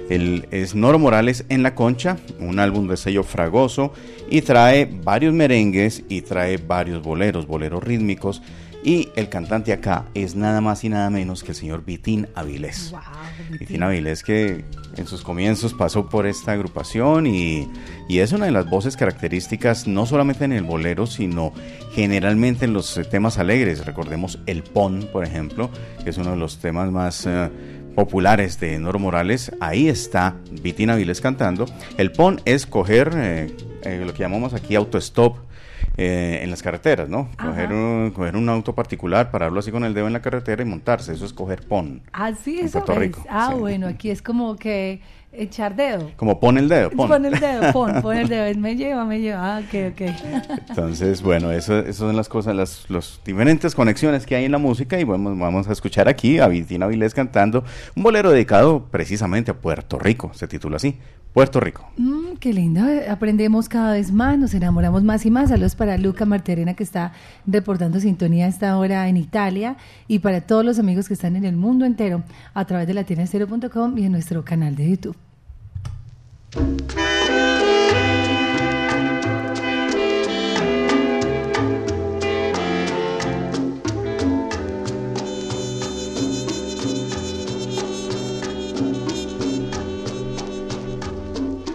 El, 0.09 0.47
es 0.51 0.75
Noro 0.75 0.99
Morales 0.99 1.47
en 1.49 1.62
la 1.62 1.75
Concha, 1.75 2.18
un 2.38 2.59
álbum 2.59 2.87
de 2.88 2.97
sello 2.97 3.23
fragoso 3.23 3.92
y 4.31 4.42
trae 4.42 4.85
varios 4.85 5.33
merengues 5.33 6.05
y 6.09 6.20
trae 6.20 6.59
varios 6.59 7.03
boleros, 7.03 7.47
boleros 7.47 7.83
rítmicos. 7.83 8.42
Y 8.85 9.09
el 9.16 9.31
cantante 9.31 9.73
acá 9.73 10.05
es 10.12 10.35
nada 10.35 10.61
más 10.61 10.85
y 10.85 10.90
nada 10.90 11.09
menos 11.09 11.42
que 11.42 11.53
el 11.53 11.57
señor 11.57 11.85
Vitín 11.87 12.29
Avilés. 12.35 12.90
Wow, 12.90 13.01
Vitín 13.59 13.83
Avilés 13.83 14.23
que 14.23 14.62
en 14.97 15.07
sus 15.07 15.23
comienzos 15.23 15.73
pasó 15.73 16.11
por 16.11 16.27
esta 16.27 16.53
agrupación 16.53 17.27
y, 17.27 17.66
y 18.11 18.18
es 18.18 18.33
una 18.33 18.44
de 18.44 18.53
las 18.53 18.68
voces 18.68 18.97
características 18.99 19.87
no 19.87 20.05
solamente 20.05 20.44
en 20.44 20.53
el 20.53 20.64
bolero, 20.64 21.07
sino 21.07 21.55
generalmente 21.94 22.66
en 22.66 22.75
los 22.75 22.97
eh, 22.99 23.05
temas 23.05 23.38
alegres. 23.38 23.87
Recordemos 23.87 24.38
el 24.44 24.62
pon, 24.62 25.09
por 25.11 25.25
ejemplo, 25.25 25.70
que 26.05 26.11
es 26.11 26.18
uno 26.18 26.33
de 26.33 26.37
los 26.37 26.59
temas 26.59 26.90
más 26.90 27.25
eh, 27.27 27.51
populares 27.94 28.61
de 28.61 28.79
Noro 28.79 28.98
Morales. 28.98 29.52
Ahí 29.61 29.88
está 29.88 30.37
Vitín 30.63 30.90
Avilés 30.90 31.21
cantando. 31.21 31.67
El 31.96 32.13
pon 32.13 32.40
es 32.44 32.67
coger 32.67 33.13
eh, 33.15 33.56
eh, 33.83 34.02
lo 34.04 34.13
que 34.13 34.21
llamamos 34.21 34.52
aquí 34.54 34.75
autostop. 34.75 35.38
Eh, 35.97 36.40
en 36.42 36.51
las 36.51 36.63
carreteras, 36.63 37.09
¿no? 37.09 37.29
Coger 37.40 37.73
un, 37.73 38.11
coger 38.13 38.37
un 38.37 38.49
auto 38.49 38.75
particular, 38.75 39.31
pararlo 39.31 39.61
así 39.61 39.71
con 39.71 39.85
el 39.85 39.95
dedo 39.95 40.07
en 40.07 40.13
la 40.13 40.23
carretera 40.23 40.63
y 40.63 40.67
montarse. 40.67 41.13
Eso 41.13 41.25
es 41.25 41.33
coger 41.33 41.63
pon. 41.67 42.03
Así 42.13 42.59
En 42.59 42.67
eso 42.67 42.79
Puerto 42.85 42.92
es. 42.95 42.99
Rico, 42.99 43.25
Ah, 43.29 43.51
sí. 43.53 43.61
bueno, 43.61 43.87
aquí 43.87 44.11
es 44.11 44.21
como 44.23 44.57
que 44.57 45.01
echar 45.37 45.75
dedo. 45.75 46.11
Como 46.17 46.38
pon 46.40 46.59
el 46.59 46.69
dedo, 46.69 46.90
pon. 46.90 47.09
Pon 47.09 47.25
el 47.27 47.38
dedo, 47.38 47.73
pon, 47.73 47.92
pon 48.03 48.17
el 48.17 48.29
dedo. 48.29 48.59
Me 48.61 48.77
lleva, 48.77 49.05
me 49.05 49.21
lleva. 49.21 49.57
Ah, 49.57 49.61
ok, 49.61 49.92
ok. 49.92 50.01
Entonces, 50.69 51.23
bueno, 51.23 51.51
eso, 51.53 51.79
esas 51.79 51.97
son 51.97 52.17
las 52.17 52.29
cosas, 52.29 52.55
las 52.55 52.88
los 52.90 53.21
diferentes 53.25 53.75
conexiones 53.75 54.27
que 54.27 54.37
hay 54.37 54.45
en 54.45 54.53
la 54.53 54.59
música 54.59 54.99
y 54.99 55.05
vamos, 55.05 55.38
vamos 55.38 55.69
a 55.69 55.73
escuchar 55.73 56.09
aquí 56.09 56.38
a 56.38 56.49
Vitina 56.49 56.87
Vilés 56.87 57.15
cantando 57.15 57.65
un 57.97 58.03
bolero 58.03 58.31
dedicado 58.31 58.85
precisamente 58.90 59.51
a 59.51 59.55
Puerto 59.55 59.99
Rico, 59.99 60.31
se 60.35 60.47
titula 60.49 60.77
así, 60.77 60.99
Puerto 61.35 61.59
Rico. 61.59 61.91
Mm, 61.97 62.37
qué 62.39 62.53
lindo, 62.53 62.81
aprendemos 63.11 63.69
cada 63.69 63.95
vez 63.95 64.13
más, 64.13 64.39
nos 64.39 64.55
enamoramos 64.55 65.03
más 65.03 65.27
y 65.27 65.33
más. 65.33 65.49
Saludos 65.49 65.75
para 65.75 65.99
Luca 65.99 66.25
Marterena 66.25 66.75
que 66.75 66.85
está 66.85 67.13
reportando 67.45 67.99
sintonía 67.99 68.47
a 68.47 68.49
esta 68.49 68.79
hora 68.79 69.09
en 69.09 69.17
Italia 69.17 69.77
y 70.07 70.21
para 70.21 70.43
todos 70.43 70.65
los 70.65 70.79
amigos 70.79 71.09
que 71.09 71.15
están 71.15 71.35
en 71.35 71.45
el 71.45 71.57
mundo 71.57 71.87
entero 71.87 72.23
a 72.55 72.65
través 72.67 72.87
de 72.87 72.95
latinaestero.com 72.95 73.99
y 73.99 74.05
en 74.05 74.13
nuestro 74.13 74.45
canal 74.45 74.77
de 74.77 74.91
YouTube. 74.91 75.17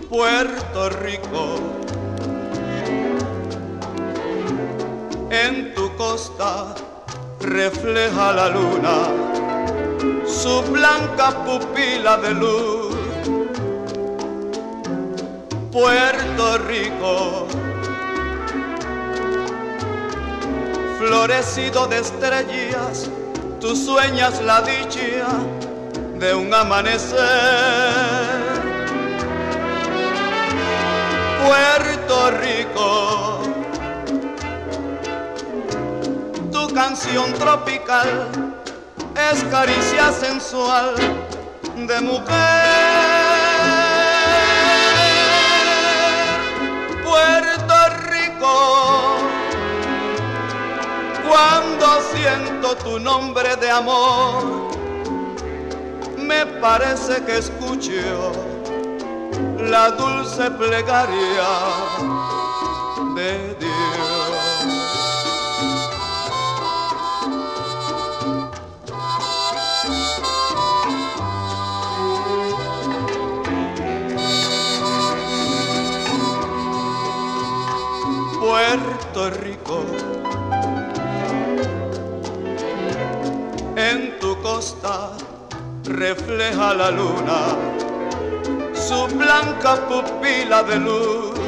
Puerto 0.09 0.89
Rico. 0.89 1.59
En 5.29 5.75
tu 5.75 5.95
costa 5.97 6.73
refleja 7.39 8.33
la 8.33 8.49
luna 8.49 9.07
su 10.25 10.63
blanca 10.71 11.45
pupila 11.45 12.17
de 12.17 12.33
luz. 12.33 12.95
Puerto 15.71 16.57
Rico, 16.67 17.45
florecido 20.97 21.85
de 21.85 21.99
estrellas, 21.99 23.07
tú 23.59 23.75
sueñas 23.75 24.41
la 24.41 24.63
dicha 24.63 25.27
de 26.17 26.33
un 26.33 26.51
amanecer 26.51 27.19
Puerto 31.45 32.31
Rico, 32.31 33.41
tu 36.51 36.73
canción 36.73 37.33
tropical 37.33 38.27
es 39.31 39.43
caricia 39.45 40.11
sensual 40.11 40.95
de 41.75 42.01
mujer. 42.01 42.29
Puerto 47.03 47.75
Rico, 48.09 49.17
cuando 51.27 52.01
siento 52.13 52.75
tu 52.77 52.99
nombre 52.99 53.55
de 53.55 53.71
amor, 53.71 54.43
me 56.17 56.45
parece 56.45 57.23
que 57.23 57.37
escucho 57.37 58.48
la 59.61 59.91
dulce 59.91 60.49
plegaria 60.51 61.49
de 63.15 63.55
Dios. 63.59 63.79
Puerto 78.39 79.29
Rico, 79.41 79.85
en 83.75 84.17
tu 84.19 84.41
costa 84.41 85.11
refleja 85.83 86.73
la 86.73 86.91
luna 86.91 87.78
su 88.89 89.05
blanca 89.05 89.75
pupila 89.87 90.63
de 90.63 90.77
luz. 90.77 91.39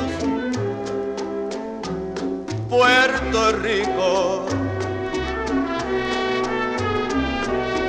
Puerto 2.69 3.51
Rico, 3.63 4.45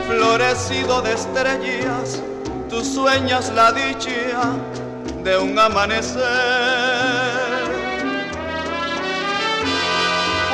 florecido 0.08 1.02
de 1.02 1.12
estrellas, 1.12 2.22
tú 2.70 2.82
sueñas 2.82 3.52
la 3.54 3.72
dicha 3.72 4.54
de 5.22 5.36
un 5.36 5.58
amanecer. 5.58 6.22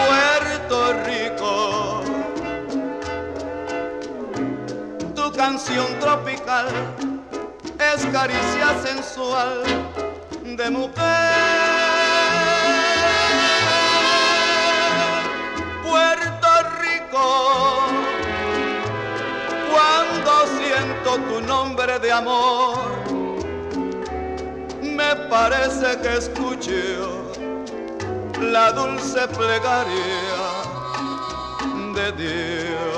Puerto 0.09 0.79
Rico, 1.07 2.03
tu 5.15 5.33
canción 5.33 5.87
tropical 6.01 6.67
es 7.95 8.05
caricia 8.07 8.69
sensual 8.85 9.63
de 10.45 10.71
mujer. 10.71 10.95
Puerto 15.83 16.49
Rico, 16.83 17.79
cuando 19.73 20.33
siento 20.59 21.17
tu 21.29 21.41
nombre 21.47 21.99
de 21.99 22.13
amor, 22.13 22.79
me 24.83 25.17
parece 25.31 25.99
que 26.03 26.17
escucho 26.19 27.33
la 28.41 28.73
dulce 28.73 29.27
plegaria 29.29 30.43
de 31.95 32.13
Dios. 32.13 32.98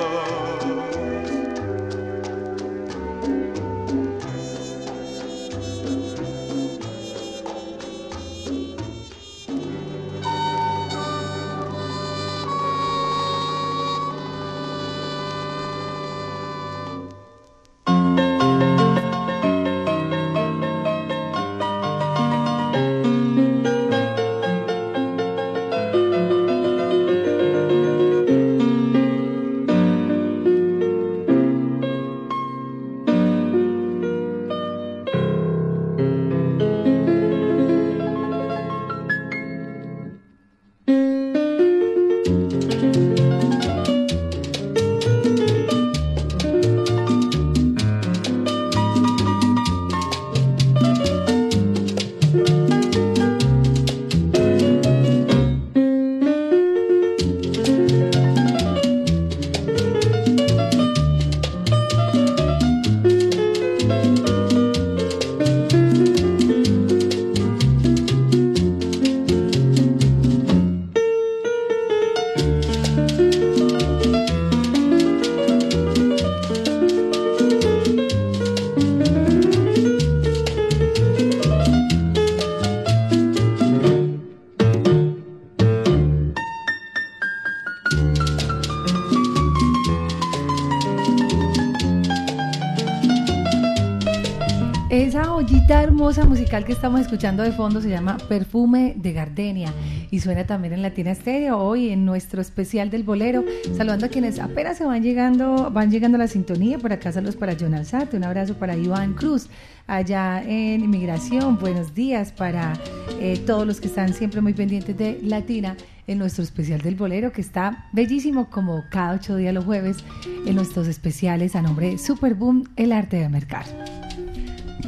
Hermosa 96.10 96.28
musical 96.28 96.64
que 96.64 96.72
estamos 96.72 97.00
escuchando 97.00 97.44
de 97.44 97.52
fondo 97.52 97.80
se 97.80 97.88
llama 97.88 98.16
Perfume 98.28 98.94
de 98.96 99.12
Gardenia 99.12 99.72
y 100.10 100.18
suena 100.18 100.44
también 100.44 100.72
en 100.72 100.82
Latina 100.82 101.14
Stereo 101.14 101.56
hoy 101.56 101.90
en 101.90 102.04
nuestro 102.04 102.40
especial 102.40 102.90
del 102.90 103.04
bolero, 103.04 103.44
saludando 103.76 104.06
a 104.06 104.08
quienes 104.08 104.40
apenas 104.40 104.78
se 104.78 104.84
van 104.84 105.04
llegando, 105.04 105.70
van 105.70 105.88
llegando 105.92 106.16
a 106.16 106.18
la 106.18 106.26
sintonía. 106.26 106.78
Por 106.78 106.92
acá 106.92 107.12
saludos 107.12 107.36
para 107.36 107.54
John 107.58 107.74
Alzate, 107.74 108.16
un 108.16 108.24
abrazo 108.24 108.54
para 108.54 108.76
Iván 108.76 109.14
Cruz 109.14 109.50
allá 109.86 110.42
en 110.42 110.82
Inmigración, 110.82 111.60
buenos 111.60 111.94
días 111.94 112.32
para 112.32 112.72
eh, 113.20 113.40
todos 113.46 113.64
los 113.64 113.80
que 113.80 113.86
están 113.86 114.12
siempre 114.12 114.40
muy 114.40 114.52
pendientes 114.52 114.98
de 114.98 115.20
Latina 115.22 115.76
en 116.08 116.18
nuestro 116.18 116.42
especial 116.42 116.80
del 116.80 116.96
bolero 116.96 117.30
que 117.30 117.40
está 117.40 117.88
bellísimo 117.92 118.50
como 118.50 118.82
cada 118.90 119.14
ocho 119.14 119.36
días 119.36 119.54
los 119.54 119.64
jueves 119.64 119.98
en 120.44 120.56
nuestros 120.56 120.88
especiales 120.88 121.54
a 121.54 121.62
nombre 121.62 121.90
de 121.90 121.98
Superboom, 121.98 122.64
el 122.74 122.90
arte 122.90 123.18
de 123.18 123.28
mercar. 123.28 124.09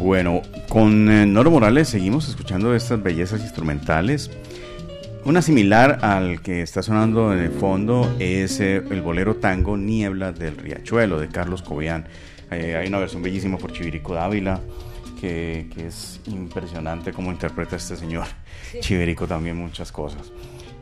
Bueno, 0.02 0.42
con 0.68 1.08
eh, 1.08 1.26
Noro 1.26 1.52
Morales 1.52 1.88
seguimos 1.88 2.28
escuchando 2.28 2.74
estas 2.74 3.00
bellezas 3.00 3.40
instrumentales. 3.40 4.32
Una 5.24 5.42
similar 5.42 6.00
al 6.02 6.42
que 6.42 6.60
está 6.60 6.82
sonando 6.82 7.32
en 7.32 7.38
el 7.38 7.52
fondo 7.52 8.12
es 8.18 8.58
eh, 8.58 8.82
el 8.90 9.00
bolero 9.00 9.36
tango 9.36 9.76
Niebla 9.76 10.32
del 10.32 10.56
Riachuelo 10.56 11.20
de 11.20 11.28
Carlos 11.28 11.62
Cobian. 11.62 12.04
Eh, 12.50 12.74
hay 12.74 12.88
una 12.88 12.98
versión 12.98 13.22
bellísima 13.22 13.58
por 13.58 13.72
Chivirico 13.72 14.12
Dávila 14.12 14.60
que, 15.20 15.68
que 15.72 15.86
es 15.86 16.20
impresionante 16.26 17.12
cómo 17.12 17.30
interpreta 17.30 17.76
este 17.76 17.96
señor. 17.96 18.26
Chivirico 18.80 19.28
también 19.28 19.56
muchas 19.56 19.92
cosas. 19.92 20.32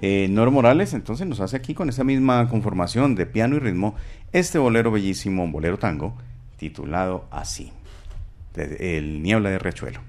Eh, 0.01 0.29
Noro 0.31 0.51
Morales 0.51 0.95
entonces 0.95 1.27
nos 1.27 1.41
hace 1.41 1.59
aquí 1.59 1.75
con 1.75 1.91
esa 1.91 2.05
misma 2.05 2.49
conformación 2.49 3.15
de 3.17 3.27
piano 3.27 3.57
y 3.57 3.59
ritmo 3.59 3.97
este 4.33 4.59
bolero 4.59 4.91
bellísimo, 4.91 5.45
un 5.45 5.53
bolero 5.53 5.79
tango, 5.79 6.17
titulado 6.57 7.27
así, 7.31 7.71
El 8.57 9.23
Niebla 9.23 9.51
de 9.51 9.59
Riachuelo. 9.59 10.01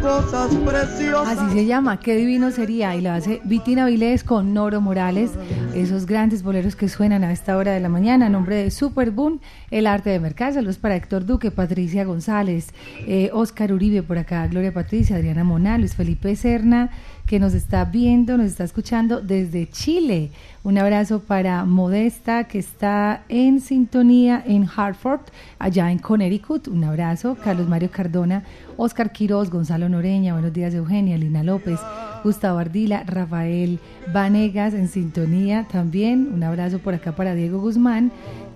Cosas 0.00 0.54
preciosas. 0.54 1.38
Así 1.38 1.52
se 1.52 1.66
llama, 1.66 2.00
qué 2.00 2.16
divino 2.16 2.50
sería. 2.50 2.94
Y 2.96 3.00
lo 3.00 3.10
hace 3.10 3.40
Vitina 3.44 3.86
Vilés 3.86 4.24
con 4.24 4.52
Noro 4.54 4.80
Morales, 4.80 5.32
esos 5.74 6.06
grandes 6.06 6.42
boleros 6.42 6.76
que 6.76 6.88
suenan 6.88 7.24
a 7.24 7.32
esta 7.32 7.56
hora 7.56 7.72
de 7.72 7.80
la 7.80 7.88
mañana. 7.88 8.26
A 8.26 8.28
nombre 8.28 8.56
de 8.56 8.70
Super 8.70 9.10
Boom, 9.10 9.40
el 9.70 9.86
arte 9.86 10.10
de 10.10 10.20
mercado. 10.20 10.54
Saludos 10.54 10.78
para 10.78 10.96
Héctor 10.96 11.24
Duque, 11.24 11.50
Patricia 11.50 12.04
González, 12.04 12.74
eh, 13.06 13.30
Oscar 13.32 13.72
Uribe 13.72 14.02
por 14.02 14.18
acá, 14.18 14.46
Gloria 14.46 14.72
Patricia, 14.72 15.16
Adriana 15.16 15.44
Monal, 15.44 15.80
Luis 15.80 15.94
Felipe 15.94 16.34
Serna, 16.36 16.90
que 17.30 17.38
nos 17.38 17.54
está 17.54 17.84
viendo, 17.84 18.36
nos 18.36 18.46
está 18.46 18.64
escuchando 18.64 19.20
desde 19.20 19.70
Chile. 19.70 20.32
Un 20.64 20.78
abrazo 20.78 21.20
para 21.20 21.64
Modesta, 21.64 22.48
que 22.48 22.58
está 22.58 23.22
en 23.28 23.60
sintonía 23.60 24.42
en 24.44 24.66
Hartford, 24.68 25.20
allá 25.60 25.92
en 25.92 26.00
Connecticut. 26.00 26.66
Un 26.66 26.82
abrazo. 26.82 27.36
Carlos 27.40 27.68
Mario 27.68 27.88
Cardona, 27.92 28.42
Oscar 28.76 29.12
Quiroz, 29.12 29.48
Gonzalo 29.48 29.88
Noreña, 29.88 30.32
buenos 30.32 30.52
días 30.52 30.74
Eugenia, 30.74 31.16
Lina 31.16 31.44
López, 31.44 31.78
Gustavo 32.24 32.58
Ardila, 32.58 33.04
Rafael 33.04 33.78
Vanegas 34.12 34.74
en 34.74 34.88
sintonía 34.88 35.68
también. 35.70 36.32
Un 36.34 36.42
abrazo 36.42 36.80
por 36.80 36.94
acá 36.94 37.14
para 37.14 37.36
Diego 37.36 37.60
Guzmán, 37.60 38.10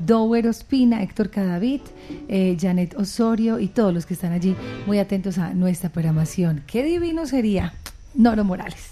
Dower 0.04 0.48
Ospina, 0.48 1.00
Héctor 1.00 1.30
Cadavid, 1.30 1.80
eh, 2.26 2.56
Janet 2.60 2.98
Osorio 2.98 3.60
y 3.60 3.68
todos 3.68 3.94
los 3.94 4.04
que 4.04 4.14
están 4.14 4.32
allí 4.32 4.56
muy 4.84 4.98
atentos 4.98 5.38
a 5.38 5.54
nuestra 5.54 5.90
programación. 5.90 6.64
Qué 6.66 6.82
divino 6.82 7.24
sería 7.26 7.72
Noro 8.14 8.44
Morales. 8.44 8.90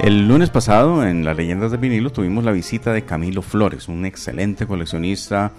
El 0.00 0.26
lunes 0.26 0.50
pasado, 0.50 1.06
en 1.06 1.24
las 1.24 1.36
leyendas 1.36 1.70
de 1.70 1.76
vinilo, 1.76 2.10
tuvimos 2.10 2.42
la 2.44 2.50
visita 2.50 2.92
de 2.92 3.04
Camilo 3.04 3.42
Flores, 3.42 3.88
un 3.88 4.04
excelente 4.04 4.66
coleccionista, 4.66 5.52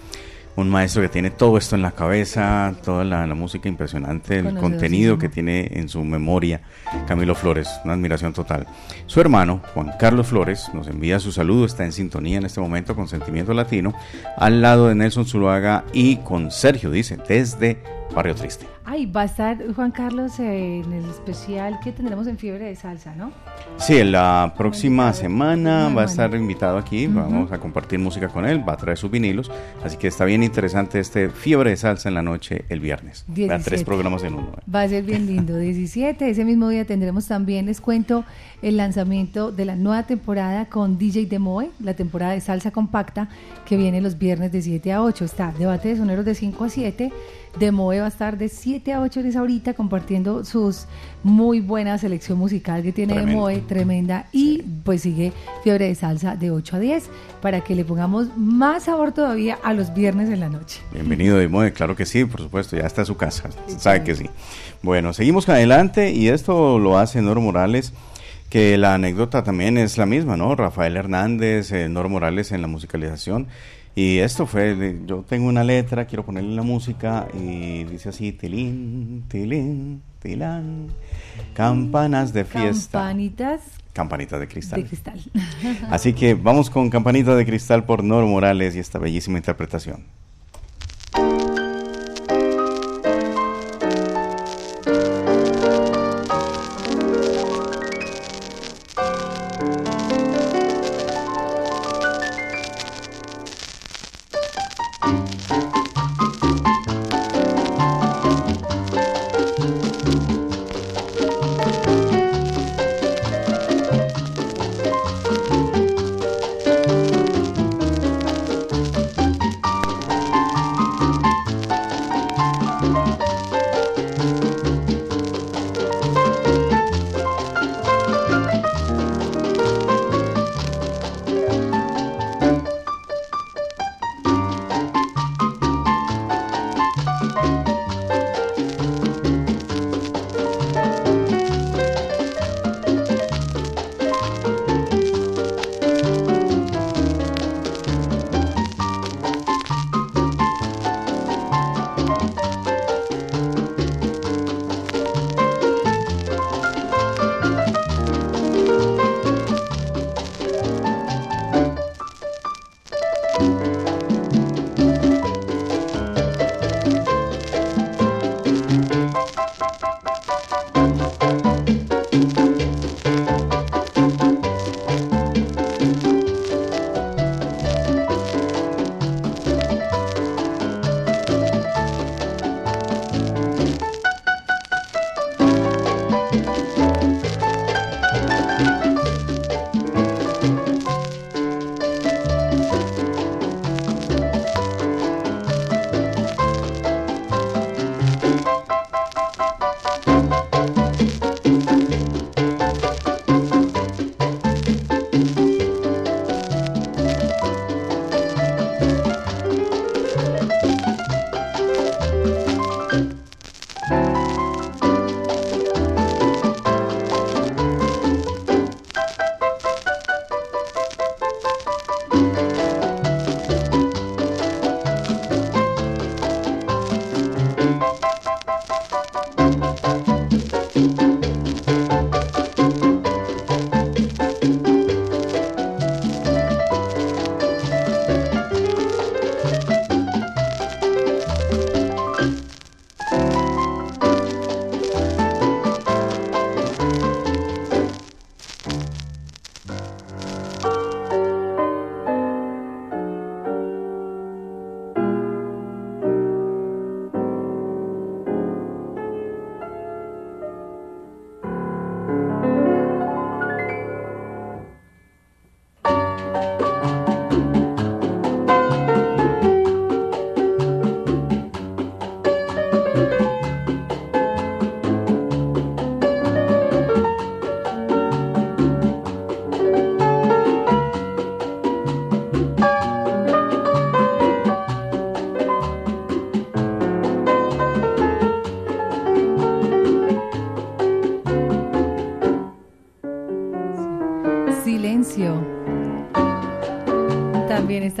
un 0.56 0.68
maestro 0.68 1.02
que 1.02 1.08
tiene 1.08 1.30
todo 1.30 1.56
esto 1.56 1.74
en 1.74 1.82
la 1.82 1.92
cabeza, 1.92 2.74
toda 2.84 3.04
la, 3.04 3.26
la 3.26 3.34
música 3.34 3.68
impresionante, 3.68 4.38
el 4.38 4.54
contenido 4.54 5.18
que 5.18 5.28
tiene 5.28 5.70
en 5.72 5.88
su 5.88 6.02
memoria. 6.04 6.60
Camilo 7.06 7.34
Flores, 7.34 7.68
una 7.84 7.94
admiración 7.94 8.32
total. 8.32 8.66
Su 9.06 9.20
hermano, 9.20 9.62
Juan 9.74 9.92
Carlos 9.98 10.26
Flores, 10.26 10.68
nos 10.74 10.88
envía 10.88 11.18
su 11.18 11.32
saludo, 11.32 11.64
está 11.64 11.84
en 11.84 11.92
sintonía 11.92 12.38
en 12.38 12.46
este 12.46 12.60
momento 12.60 12.94
con 12.94 13.08
Sentimiento 13.08 13.54
Latino, 13.54 13.94
al 14.36 14.60
lado 14.60 14.88
de 14.88 14.94
Nelson 14.94 15.26
Zuluaga 15.26 15.84
y 15.92 16.16
con 16.16 16.50
Sergio, 16.50 16.90
dice, 16.90 17.18
desde 17.28 17.78
Barrio 18.14 18.34
Triste. 18.34 18.66
Ay, 18.84 19.06
va 19.06 19.22
a 19.22 19.24
estar 19.24 19.58
Juan 19.74 19.90
Carlos 19.90 20.38
en 20.38 20.92
el 20.92 21.04
especial 21.10 21.78
que 21.82 21.92
tendremos 21.92 22.26
en 22.26 22.38
Fiebre 22.38 22.66
de 22.66 22.76
Salsa, 22.76 23.14
¿no? 23.14 23.32
Sí, 23.78 24.02
la 24.04 24.54
próxima 24.56 25.12
semana 25.12 25.88
va 25.88 26.02
a 26.02 26.04
estar 26.06 26.34
invitado 26.34 26.78
aquí, 26.78 27.06
vamos 27.06 27.52
a 27.52 27.58
compartir 27.58 27.98
música 27.98 28.28
con 28.28 28.46
él, 28.46 28.66
va 28.66 28.74
a 28.74 28.76
traer 28.76 28.96
sus 28.96 29.10
vinilos, 29.10 29.50
así 29.84 29.96
que 29.96 30.06
está 30.08 30.24
bien 30.24 30.42
interesante 30.42 30.98
este 30.98 31.28
Fiebre 31.28 31.70
de 31.70 31.76
Salsa 31.76 32.08
en 32.08 32.14
la 32.14 32.22
noche 32.22 32.64
el 32.68 32.80
viernes. 32.80 33.24
Vean, 33.28 33.48
17. 33.48 33.64
tres 33.64 33.84
programas 33.84 34.22
en 34.22 34.34
uno. 34.34 34.48
¿eh? 34.56 34.70
Va 34.72 34.82
a 34.82 34.88
ser 34.88 35.04
bien 35.04 35.26
lindo. 35.26 35.56
17, 35.58 36.30
ese 36.30 36.44
mismo 36.44 36.68
día 36.68 36.84
tendremos 36.84 37.26
también, 37.26 37.66
les 37.66 37.80
cuento, 37.80 38.24
el 38.62 38.76
lanzamiento 38.76 39.52
de 39.52 39.64
la 39.64 39.76
nueva 39.76 40.04
temporada 40.04 40.66
con 40.66 40.96
DJ 40.96 41.26
Demoe, 41.26 41.70
la 41.80 41.94
temporada 41.94 42.32
de 42.32 42.40
salsa 42.40 42.70
compacta 42.70 43.28
que 43.66 43.76
viene 43.76 44.00
los 44.00 44.16
viernes 44.16 44.52
de 44.52 44.62
7 44.62 44.92
a 44.92 45.02
8. 45.02 45.24
Está 45.26 45.52
debate 45.52 45.90
de 45.90 45.96
soneros 45.96 46.24
de 46.24 46.34
5 46.34 46.64
a 46.64 46.68
7. 46.70 47.12
Demoe 47.58 48.00
va 48.00 48.06
a 48.06 48.08
estar 48.08 48.38
de 48.38 48.48
7 48.48 48.92
a 48.92 49.00
8 49.00 49.20
horas 49.20 49.36
ahorita 49.36 49.74
compartiendo 49.74 50.44
sus 50.44 50.86
muy 51.22 51.60
buena 51.60 51.98
selección 51.98 52.38
musical 52.38 52.82
que 52.82 52.92
tiene 52.92 53.14
Tremendo. 53.14 53.46
Demoe, 53.46 53.60
tremenda. 53.66 54.26
Y 54.32 54.62
pues 54.84 55.02
sigue 55.02 55.32
Fiebre 55.62 55.88
de 55.88 55.94
Salsa 55.94 56.36
de 56.36 56.50
8 56.50 56.76
a 56.76 56.78
10 56.78 57.04
para 57.42 57.60
que 57.62 57.74
le 57.74 57.84
pongamos 57.84 58.28
más 58.36 58.84
sabor 58.84 59.12
todavía 59.12 59.58
a 59.62 59.72
los 59.72 59.92
viernes 59.92 60.30
en 60.30 60.40
la 60.40 60.48
noche. 60.48 60.80
Bienvenido 60.92 61.36
de 61.36 61.48
Moe, 61.48 61.72
claro 61.72 61.96
que 61.96 62.06
sí, 62.06 62.24
por 62.24 62.40
supuesto, 62.40 62.76
ya 62.76 62.86
está 62.86 63.02
a 63.02 63.04
su 63.04 63.16
casa, 63.16 63.50
sabe 63.78 64.04
que 64.04 64.14
sí. 64.14 64.26
Bueno, 64.82 65.12
seguimos 65.12 65.48
adelante 65.48 66.12
y 66.12 66.28
esto 66.28 66.78
lo 66.78 66.98
hace 66.98 67.22
Noro 67.22 67.40
Morales, 67.40 67.92
que 68.48 68.76
la 68.78 68.94
anécdota 68.94 69.42
también 69.42 69.78
es 69.78 69.98
la 69.98 70.06
misma, 70.06 70.36
¿no? 70.36 70.54
Rafael 70.54 70.96
Hernández, 70.96 71.72
eh, 71.72 71.88
Noro 71.88 72.08
Morales 72.08 72.52
en 72.52 72.62
la 72.62 72.68
musicalización. 72.68 73.48
Y 73.94 74.18
esto 74.18 74.46
fue, 74.46 74.98
yo 75.06 75.24
tengo 75.26 75.48
una 75.48 75.64
letra, 75.64 76.04
quiero 76.04 76.24
ponerle 76.24 76.54
la 76.54 76.62
música 76.62 77.28
y 77.32 77.84
dice 77.84 78.10
así, 78.10 78.32
tilín, 78.32 79.24
tilín, 79.26 80.02
tilán, 80.20 80.88
campanas 81.54 82.34
de 82.34 82.44
fiesta, 82.44 82.98
Campanitas 82.98 83.62
campanitas 83.94 84.38
de 84.38 84.46
cristal. 84.46 84.82
de 84.82 84.88
cristal. 84.88 85.20
Así 85.90 86.12
que 86.12 86.34
vamos 86.34 86.68
con 86.68 86.90
Campanita 86.90 87.34
de 87.34 87.46
Cristal 87.46 87.84
por 87.84 88.04
Noro 88.04 88.26
Morales 88.26 88.76
y 88.76 88.78
esta 88.78 88.98
bellísima 88.98 89.38
interpretación. 89.38 90.04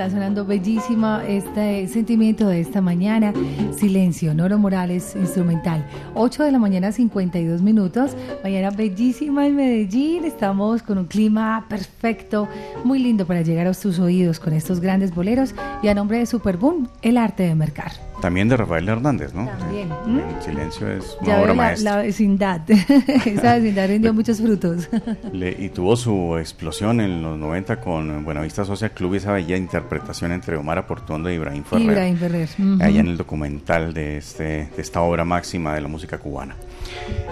Está 0.06 0.18
sonando 0.18 0.44
bellísima 0.44 1.24
este 1.26 1.88
sentimiento 1.88 2.46
de 2.46 2.60
esta 2.60 2.80
mañana. 2.80 3.32
Silencio, 3.76 4.34
Noro 4.34 4.56
Morales, 4.56 5.16
instrumental. 5.16 5.84
8 6.14 6.44
de 6.44 6.52
la 6.52 6.60
mañana, 6.60 6.92
52 6.92 7.60
minutos. 7.60 8.16
Mañana 8.44 8.70
bellísima 8.70 9.46
en 9.46 9.56
Medellín. 9.56 10.24
Estamos 10.24 10.82
con 10.84 10.98
un 10.98 11.06
clima 11.06 11.66
perfecto, 11.68 12.48
muy 12.84 13.00
lindo 13.00 13.26
para 13.26 13.42
llegar 13.42 13.66
a 13.66 13.74
tus 13.74 13.98
oídos 13.98 14.38
con 14.38 14.52
estos 14.52 14.78
grandes 14.78 15.12
boleros. 15.12 15.54
Y 15.82 15.88
a 15.88 15.94
nombre 15.94 16.18
de 16.18 16.26
Superboom, 16.26 16.86
el 17.02 17.16
arte 17.16 17.42
de 17.42 17.56
mercar. 17.56 17.90
También 18.20 18.48
de 18.48 18.56
Rafael 18.56 18.88
Hernández, 18.88 19.34
¿no? 19.34 19.46
También. 19.46 19.65
El 19.82 20.42
silencio 20.42 20.88
es 20.90 21.16
una 21.20 21.28
Ya 21.28 21.38
obra 21.40 21.48
la, 21.48 21.54
maestra. 21.54 21.90
la 21.96 22.02
vecindad. 22.02 22.60
Esa 23.26 23.54
vecindad 23.58 23.88
rindió 23.88 24.14
muchos 24.14 24.40
frutos. 24.40 24.88
Le- 25.32 25.56
y 25.58 25.68
tuvo 25.68 25.96
su 25.96 26.36
explosión 26.38 27.00
en 27.00 27.22
los 27.22 27.36
90 27.38 27.80
con 27.80 28.24
Buenavista 28.24 28.64
Social 28.64 28.90
Club 28.92 29.14
y 29.14 29.16
esa 29.18 29.32
bella 29.32 29.56
interpretación 29.56 30.32
entre 30.32 30.56
Omar 30.56 30.78
Aportondo 30.78 31.30
y 31.30 31.34
Ibrahim 31.34 31.64
Ferrer. 31.64 31.82
Ibrahim 31.84 32.16
Ferrer. 32.16 32.48
Ujú. 32.58 32.82
Allá 32.82 33.00
en 33.00 33.08
el 33.08 33.16
documental 33.16 33.92
de, 33.92 34.16
este, 34.18 34.44
de 34.44 34.70
esta 34.78 35.00
obra 35.02 35.24
máxima 35.24 35.74
de 35.74 35.80
la 35.80 35.88
música 35.88 36.18
cubana. 36.18 36.56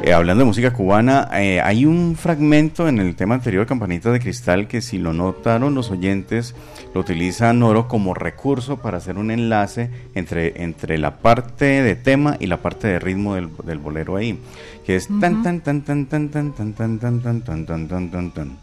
Eh, 0.03 0.13
hablando 0.13 0.41
de 0.43 0.47
música 0.47 0.73
cubana, 0.73 1.29
eh, 1.35 1.61
hay 1.61 1.87
un 1.87 2.17
fragmento 2.17 2.89
en 2.89 2.99
el 2.99 3.15
tema 3.15 3.37
anterior, 3.37 3.67
Campanita 3.67 4.11
de 4.11 4.21
Cristal, 4.21 4.67
que 4.67 4.81
si 4.83 4.99
lo 4.99 5.13
notaron 5.13 5.75
los 5.75 5.91
oyentes, 5.91 6.55
lo 6.93 7.01
utiliza 7.01 7.53
Noro 7.53 7.89
como 7.89 8.15
recurso 8.15 8.79
para 8.79 8.99
hacer 8.99 9.17
un 9.17 9.31
enlace 9.31 9.91
entre, 10.15 10.63
entre 10.63 10.99
la 10.99 11.19
parte 11.19 11.83
de 11.83 11.95
tema 11.97 12.34
y 12.41 12.47
la 12.47 12.59
parte 12.59 12.89
de 12.89 12.99
ritmo 12.99 13.35
del, 13.35 13.51
del 13.65 13.79
bolero 13.79 14.17
ahí, 14.17 14.39
que 14.85 14.97
es 14.97 15.09
tan 15.21 15.43
tan 15.43 15.61
tan 15.61 15.83
tan 15.83 16.07
tan 16.07 16.29
tan 16.29 16.53
tan 16.53 16.75
tan 16.75 16.99
tan 16.99 17.21
tan 17.21 17.43
tan 17.43 17.67
tan 17.67 17.89
tan 17.89 18.11
tan 18.11 18.31
tan. 18.31 18.59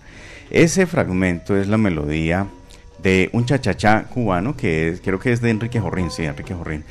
Ese 0.49 0.86
fragmento 0.86 1.55
es 1.55 1.67
la 1.67 1.78
melodía 1.78 2.47
de 3.01 3.30
un 3.34 3.45
chachachá 3.45 4.03
cubano 4.03 4.55
que 4.55 4.89
es, 4.89 5.01
creo 5.01 5.19
que 5.19 5.32
es 5.32 5.41
de 5.41 5.49
Enrique 5.49 5.80
Jorrín, 5.80 6.11
sí, 6.11 6.24
Enrique 6.24 6.53
Jorrín, 6.53 6.84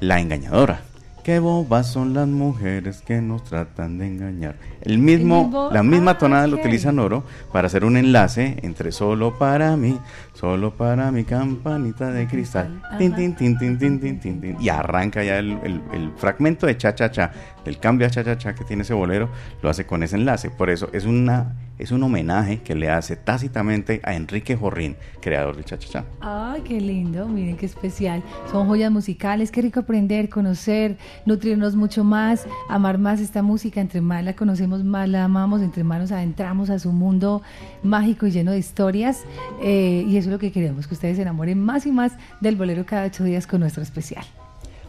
La 0.00 0.20
Engañadora. 0.20 0.82
Qué 1.24 1.38
bobas 1.38 1.90
son 1.90 2.12
las 2.12 2.28
mujeres 2.28 3.00
que 3.00 3.22
nos 3.22 3.44
tratan 3.44 3.96
de 3.96 4.06
engañar. 4.06 4.56
El 4.82 4.98
mismo, 4.98 5.70
la 5.72 5.82
misma 5.82 6.10
ah, 6.10 6.18
tonada 6.18 6.46
lo 6.46 6.56
utiliza 6.56 6.92
Noro 6.92 7.24
para 7.50 7.68
hacer 7.68 7.86
un 7.86 7.96
enlace 7.96 8.58
entre 8.62 8.92
solo 8.92 9.38
para 9.38 9.74
mí, 9.78 9.98
solo 10.34 10.74
para 10.76 11.10
mi 11.10 11.24
campanita 11.24 12.10
de 12.10 12.26
cristal. 12.26 12.82
Tin, 12.98 13.14
tin, 13.14 13.34
tin, 13.34 13.56
tin, 13.58 13.78
tin, 13.78 14.00
tin, 14.00 14.20
tin, 14.20 14.40
tin. 14.40 14.56
Y 14.60 14.68
arranca 14.68 15.22
ya 15.24 15.38
el, 15.38 15.52
el- 15.62 15.80
el 15.92 16.12
fragmento 16.16 16.66
de 16.66 16.76
cha 16.76 16.94
cha 16.94 17.10
cha, 17.10 17.32
del 17.64 17.78
cambio 17.78 18.06
a 18.06 18.10
cha 18.10 18.22
cha 18.24 18.36
cha 18.36 18.54
que 18.54 18.64
tiene 18.64 18.82
ese 18.82 18.94
bolero, 18.94 19.28
lo 19.62 19.70
hace 19.70 19.86
con 19.86 20.02
ese 20.02 20.16
enlace. 20.16 20.50
Por 20.50 20.70
eso 20.70 20.88
es 20.92 21.04
una 21.06 21.54
es 21.76 21.90
un 21.90 22.04
homenaje 22.04 22.60
que 22.62 22.76
le 22.76 22.88
hace 22.88 23.16
tácitamente 23.16 24.00
a 24.04 24.14
Enrique 24.14 24.54
Jorrín, 24.56 24.94
creador 25.20 25.56
de 25.56 25.64
cha 25.64 25.76
cha 25.76 25.88
cha. 25.88 26.04
Ay, 26.20 26.60
qué 26.62 26.80
lindo, 26.80 27.26
miren 27.26 27.56
qué 27.56 27.66
especial. 27.66 28.22
Son 28.52 28.68
joyas 28.68 28.92
musicales, 28.92 29.50
qué 29.50 29.60
rico 29.62 29.80
aprender, 29.80 30.28
conocer, 30.28 30.96
nutrirnos 31.26 31.74
mucho 31.74 32.04
más, 32.04 32.46
amar 32.68 32.98
más 32.98 33.20
esta 33.20 33.42
música. 33.42 33.80
Entre 33.80 34.00
más 34.00 34.22
la 34.22 34.34
conocemos, 34.36 34.84
más 34.84 35.08
la 35.08 35.24
amamos, 35.24 35.62
entre 35.62 35.82
más 35.82 36.00
nos 36.00 36.12
adentramos 36.12 36.70
a 36.70 36.78
su 36.78 36.92
mundo 36.92 37.42
mágico 37.82 38.26
y 38.28 38.30
lleno 38.30 38.52
de 38.52 38.58
historias. 38.58 39.24
Eh, 39.60 40.04
y 40.08 40.16
eso 40.24 40.30
es 40.30 40.32
lo 40.32 40.38
que 40.38 40.52
queremos, 40.52 40.86
que 40.86 40.94
ustedes 40.94 41.16
se 41.16 41.22
enamoren 41.22 41.62
más 41.62 41.84
y 41.84 41.92
más 41.92 42.12
del 42.40 42.56
bolero 42.56 42.86
cada 42.86 43.04
ocho 43.04 43.24
días 43.24 43.46
con 43.46 43.60
nuestro 43.60 43.82
especial. 43.82 44.24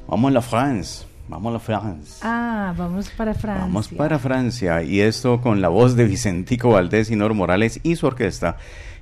Vamos 0.07 0.29
a 0.29 0.33
la 0.33 0.41
France, 0.41 1.05
vamos 1.27 1.49
a 1.49 1.53
la 1.53 1.59
France. 1.59 2.19
Ah, 2.21 2.73
vamos 2.77 3.09
para 3.09 3.33
Francia. 3.33 3.65
Vamos 3.65 3.89
para 3.89 4.17
Francia 4.17 4.81
y 4.81 5.01
esto 5.01 5.41
con 5.41 5.59
la 5.59 5.67
voz 5.67 5.97
de 5.97 6.05
Vicentico 6.05 6.69
Valdés 6.69 7.11
y 7.11 7.17
Nor 7.17 7.33
Morales 7.33 7.81
y 7.83 7.97
su 7.97 8.07
orquesta 8.07 8.55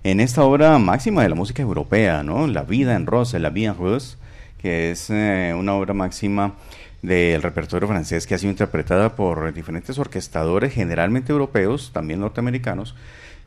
en 0.04 0.20
esta 0.20 0.44
obra 0.44 0.80
máxima 0.80 1.22
de 1.22 1.30
la 1.30 1.36
música 1.36 1.62
europea, 1.62 2.24
¿no? 2.24 2.48
La 2.48 2.64
vida 2.64 2.96
en 2.96 3.06
rosa, 3.06 3.38
La 3.38 3.52
vie 3.52 3.68
en 3.68 3.78
rose, 3.78 4.18
que 4.58 4.90
es 4.90 5.12
eh, 5.12 5.54
una 5.56 5.76
obra 5.76 5.94
máxima 5.94 6.56
del 7.04 7.44
repertorio 7.44 7.88
francés 7.88 8.26
que 8.26 8.34
ha 8.34 8.40
sido 8.40 8.50
interpretada 8.50 9.16
por 9.16 9.54
diferentes 9.54 10.00
orquestadores, 10.00 10.74
generalmente 10.74 11.32
europeos, 11.32 11.92
también 11.94 12.22
norteamericanos, 12.22 12.96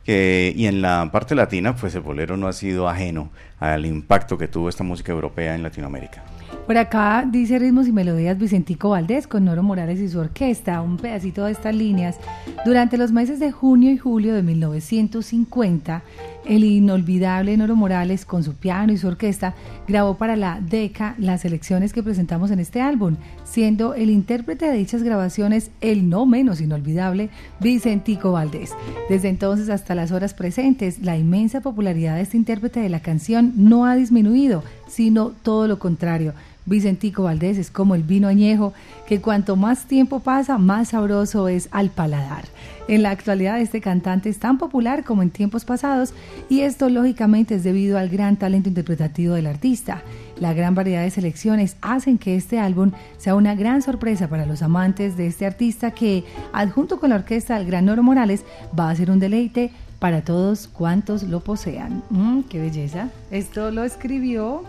y 0.07 0.65
en 0.65 0.81
la 0.81 1.09
parte 1.11 1.35
latina, 1.35 1.75
pues 1.75 1.93
el 1.95 2.01
bolero 2.01 2.37
no 2.37 2.47
ha 2.47 2.53
sido 2.53 2.87
ajeno 2.87 3.29
al 3.59 3.85
impacto 3.85 4.37
que 4.37 4.47
tuvo 4.47 4.69
esta 4.69 4.83
música 4.83 5.11
europea 5.11 5.55
en 5.55 5.63
Latinoamérica. 5.63 6.23
Por 6.65 6.77
acá 6.77 7.25
dice 7.25 7.59
Ritmos 7.59 7.87
y 7.87 7.93
Melodías 7.93 8.37
Vicentico 8.37 8.89
Valdés 8.89 9.25
con 9.25 9.45
Noro 9.45 9.63
Morales 9.63 10.01
y 10.01 10.09
su 10.09 10.19
orquesta, 10.19 10.81
un 10.81 10.97
pedacito 10.97 11.45
de 11.45 11.53
estas 11.53 11.73
líneas. 11.73 12.17
Durante 12.65 12.97
los 12.97 13.13
meses 13.13 13.39
de 13.39 13.53
junio 13.53 13.89
y 13.91 13.97
julio 13.97 14.35
de 14.35 14.43
1950, 14.43 16.03
el 16.47 16.63
inolvidable 16.63 17.55
Noro 17.57 17.75
Morales 17.75 18.25
con 18.25 18.43
su 18.43 18.53
piano 18.53 18.93
y 18.93 18.97
su 18.97 19.07
orquesta 19.07 19.55
grabó 19.87 20.17
para 20.17 20.35
la 20.35 20.59
DECA 20.61 21.15
las 21.17 21.41
selecciones 21.41 21.93
que 21.93 22.03
presentamos 22.03 22.51
en 22.51 22.59
este 22.59 22.81
álbum, 22.81 23.17
siendo 23.43 23.93
el 23.93 24.09
intérprete 24.09 24.65
de 24.65 24.77
dichas 24.77 25.03
grabaciones 25.03 25.71
el 25.81 26.09
no 26.09 26.25
menos 26.25 26.61
inolvidable 26.61 27.29
Vicentico 27.59 28.31
Valdés. 28.31 28.71
Desde 29.09 29.29
entonces 29.29 29.69
hasta 29.69 29.95
las 29.95 30.11
horas 30.11 30.33
presentes, 30.33 30.99
la 30.99 31.17
inmensa 31.17 31.61
popularidad 31.61 32.15
de 32.15 32.21
este 32.21 32.37
intérprete 32.37 32.79
de 32.79 32.89
la 32.89 33.01
canción 33.01 33.53
no 33.55 33.85
ha 33.85 33.95
disminuido, 33.95 34.63
sino 34.87 35.29
todo 35.29 35.67
lo 35.67 35.79
contrario. 35.79 36.33
Vicentico 36.67 37.23
Valdés 37.23 37.57
es 37.57 37.71
como 37.71 37.95
el 37.95 38.03
vino 38.03 38.27
añejo, 38.27 38.73
que 39.07 39.21
cuanto 39.21 39.55
más 39.55 39.85
tiempo 39.85 40.19
pasa, 40.19 40.57
más 40.57 40.89
sabroso 40.89 41.47
es 41.47 41.69
al 41.71 41.89
paladar. 41.89 42.43
En 42.89 43.03
la 43.03 43.11
actualidad 43.11 43.59
este 43.59 43.81
cantante 43.81 44.29
es 44.29 44.39
tan 44.39 44.57
popular 44.57 45.03
como 45.03 45.21
en 45.21 45.29
tiempos 45.29 45.65
pasados 45.65 46.13
y 46.49 46.61
esto 46.61 46.89
lógicamente 46.89 47.55
es 47.55 47.63
debido 47.63 47.97
al 47.97 48.09
gran 48.09 48.37
talento 48.37 48.69
interpretativo 48.69 49.33
del 49.33 49.47
artista. 49.47 50.03
La 50.39 50.53
gran 50.53 50.75
variedad 50.75 51.03
de 51.03 51.09
selecciones 51.09 51.77
hacen 51.81 52.17
que 52.17 52.35
este 52.35 52.59
álbum 52.59 52.91
sea 53.17 53.35
una 53.35 53.55
gran 53.55 53.81
sorpresa 53.81 54.27
para 54.27 54.45
los 54.45 54.61
amantes 54.61 55.17
de 55.17 55.27
este 55.27 55.45
artista 55.45 55.91
que, 55.91 56.23
adjunto 56.53 56.99
con 56.99 57.09
la 57.09 57.15
orquesta 57.15 57.57
del 57.57 57.67
Gran 57.67 57.85
Noro 57.85 58.03
Morales, 58.03 58.43
va 58.77 58.89
a 58.89 58.95
ser 58.95 59.09
un 59.09 59.19
deleite 59.19 59.71
para 59.99 60.21
todos 60.21 60.67
cuantos 60.67 61.23
lo 61.23 61.39
posean. 61.39 62.03
Mm, 62.09 62.41
¡Qué 62.41 62.59
belleza! 62.59 63.09
Esto 63.31 63.71
lo 63.71 63.83
escribió 63.83 64.63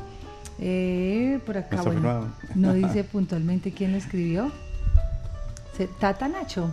eh, 0.59 1.41
por 1.47 1.57
acá. 1.57 1.83
Bueno, 1.83 2.33
no 2.55 2.75
dice 2.75 3.05
puntualmente 3.05 3.73
quién 3.73 3.93
lo 3.93 3.99
escribió. 3.99 4.51
Tata 6.01 6.27
Nacho. 6.27 6.73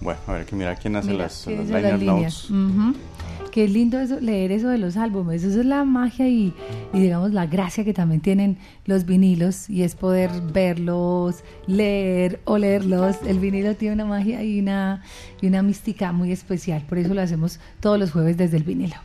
Bueno, 0.00 0.20
a 0.26 0.32
ver, 0.34 0.46
que 0.46 0.54
mira 0.54 0.76
quién 0.76 0.94
hace 0.94 1.10
Mira, 1.10 1.24
las, 1.24 1.46
las 1.46 1.66
liner 1.66 1.98
líneas. 1.98 2.50
notes. 2.50 3.00
Qué 3.50 3.66
lindo 3.66 3.98
eso, 3.98 4.20
leer 4.20 4.52
eso 4.52 4.68
de 4.68 4.76
los 4.76 4.98
álbumes. 4.98 5.42
Eso 5.42 5.60
es 5.60 5.66
la 5.66 5.84
magia 5.84 6.28
y, 6.28 6.52
y, 6.92 7.00
digamos 7.00 7.32
la 7.32 7.46
gracia 7.46 7.84
que 7.84 7.94
también 7.94 8.20
tienen 8.20 8.58
los 8.84 9.06
vinilos 9.06 9.70
y 9.70 9.82
es 9.82 9.96
poder 9.96 10.30
verlos, 10.52 11.42
leer, 11.66 12.38
olerlos. 12.44 13.16
El 13.26 13.38
vinilo 13.38 13.74
tiene 13.74 13.94
una 13.94 14.04
magia 14.04 14.42
y 14.42 14.60
una, 14.60 15.02
y 15.40 15.46
una 15.46 15.62
mística 15.62 16.12
muy 16.12 16.32
especial. 16.32 16.82
Por 16.86 16.98
eso 16.98 17.14
lo 17.14 17.22
hacemos 17.22 17.58
todos 17.80 17.98
los 17.98 18.12
jueves 18.12 18.36
desde 18.36 18.58
el 18.58 18.64
vinilo. 18.64 18.96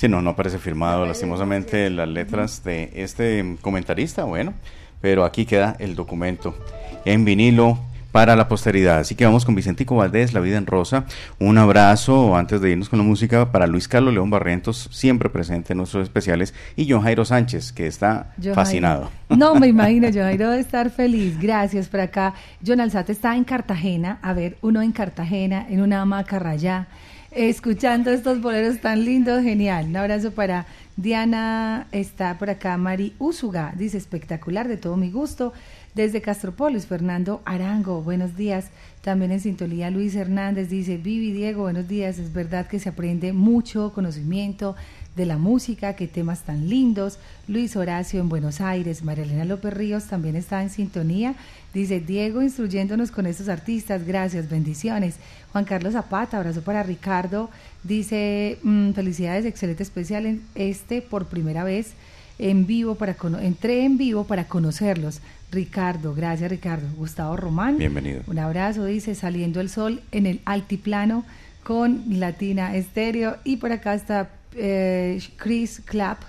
Sí, 0.00 0.08
no, 0.08 0.22
no 0.22 0.30
aparece 0.30 0.58
firmado 0.58 1.04
lastimosamente 1.04 1.90
las 1.90 2.08
letras 2.08 2.64
de 2.64 2.90
este 2.94 3.58
comentarista, 3.60 4.24
bueno, 4.24 4.54
pero 5.02 5.26
aquí 5.26 5.44
queda 5.44 5.76
el 5.78 5.94
documento 5.94 6.56
en 7.04 7.26
vinilo 7.26 7.78
para 8.10 8.34
la 8.34 8.48
posteridad. 8.48 9.00
Así 9.00 9.14
que 9.14 9.26
vamos 9.26 9.44
con 9.44 9.54
Vicentico 9.54 9.96
Valdés, 9.96 10.32
La 10.32 10.40
Vida 10.40 10.56
en 10.56 10.64
Rosa. 10.64 11.04
Un 11.38 11.58
abrazo 11.58 12.34
antes 12.34 12.62
de 12.62 12.70
irnos 12.70 12.88
con 12.88 12.98
la 12.98 13.04
música 13.04 13.52
para 13.52 13.66
Luis 13.66 13.88
Carlos 13.88 14.14
León 14.14 14.30
Barrientos, 14.30 14.88
siempre 14.90 15.28
presente 15.28 15.74
en 15.74 15.76
nuestros 15.76 16.04
especiales, 16.04 16.54
y 16.76 16.90
John 16.90 17.02
Jairo 17.02 17.26
Sánchez, 17.26 17.70
que 17.70 17.86
está 17.86 18.32
fascinado. 18.54 19.10
Jairo. 19.28 19.36
No 19.36 19.54
me 19.54 19.66
imagino, 19.68 20.08
yo 20.08 20.22
Jairo 20.22 20.48
debe 20.48 20.62
estar 20.62 20.88
feliz. 20.88 21.38
Gracias 21.38 21.88
por 21.88 22.00
acá. 22.00 22.32
John 22.66 22.80
Alzate 22.80 23.12
está 23.12 23.36
en 23.36 23.44
Cartagena, 23.44 24.18
a 24.22 24.32
ver, 24.32 24.56
uno 24.62 24.80
en 24.80 24.92
Cartagena, 24.92 25.66
en 25.68 25.82
una 25.82 26.00
hamaca 26.00 26.38
rayá, 26.38 26.88
escuchando 27.30 28.10
estos 28.10 28.40
boleros 28.40 28.80
tan 28.80 29.04
lindos, 29.04 29.42
genial. 29.42 29.86
Un 29.86 29.96
abrazo 29.96 30.32
para 30.32 30.66
Diana, 30.96 31.86
está 31.92 32.36
por 32.38 32.50
acá 32.50 32.76
Mari 32.76 33.14
Úsuga, 33.18 33.72
dice 33.76 33.96
espectacular, 33.96 34.68
de 34.68 34.76
todo 34.76 34.96
mi 34.96 35.10
gusto. 35.10 35.52
Desde 35.94 36.20
Castropolis, 36.20 36.86
Fernando 36.86 37.42
Arango, 37.44 38.02
buenos 38.02 38.36
días. 38.36 38.70
También 39.00 39.32
en 39.32 39.40
sintonía 39.40 39.90
Luis 39.90 40.14
Hernández 40.14 40.68
dice, 40.68 40.98
Vivi 40.98 41.32
Diego, 41.32 41.62
buenos 41.62 41.88
días. 41.88 42.18
Es 42.18 42.32
verdad 42.32 42.66
que 42.66 42.78
se 42.78 42.90
aprende 42.90 43.32
mucho 43.32 43.92
conocimiento 43.92 44.76
de 45.16 45.26
la 45.26 45.38
música, 45.38 45.94
qué 45.94 46.06
temas 46.06 46.42
tan 46.42 46.68
lindos. 46.68 47.18
Luis 47.48 47.76
Horacio 47.76 48.20
en 48.20 48.28
Buenos 48.28 48.60
Aires, 48.60 49.02
María 49.02 49.24
Elena 49.24 49.44
López 49.44 49.74
Ríos 49.74 50.04
también 50.04 50.36
está 50.36 50.62
en 50.62 50.70
sintonía. 50.70 51.34
Dice, 51.74 52.00
Diego 52.00 52.42
instruyéndonos 52.42 53.10
con 53.10 53.26
estos 53.26 53.48
artistas, 53.48 54.06
gracias, 54.06 54.48
bendiciones. 54.48 55.16
Juan 55.52 55.64
Carlos 55.64 55.92
Zapata, 55.92 56.38
abrazo 56.38 56.62
para 56.62 56.82
Ricardo. 56.82 57.50
Dice, 57.82 58.58
mm, 58.62 58.92
felicidades, 58.92 59.44
excelente 59.44 59.82
especial 59.82 60.26
en 60.26 60.42
este 60.54 61.02
por 61.02 61.26
primera 61.26 61.64
vez 61.64 61.94
en 62.40 62.66
vivo 62.66 62.94
para 62.94 63.16
entré 63.42 63.84
en 63.84 63.98
vivo 63.98 64.24
para 64.24 64.44
conocerlos. 64.44 65.20
Ricardo, 65.52 66.14
gracias 66.14 66.50
Ricardo. 66.50 66.86
Gustavo 66.96 67.36
Román. 67.36 67.76
Bienvenido. 67.76 68.22
Un 68.26 68.38
abrazo, 68.38 68.84
dice, 68.84 69.14
saliendo 69.14 69.60
el 69.60 69.68
sol 69.68 70.00
en 70.10 70.26
el 70.26 70.40
altiplano 70.44 71.24
con 71.62 72.04
Latina 72.08 72.74
Estéreo. 72.76 73.36
Y 73.44 73.56
por 73.56 73.72
acá 73.72 73.94
está 73.94 74.30
eh, 74.54 75.20
Chris 75.36 75.82
Clapp, 75.84 76.22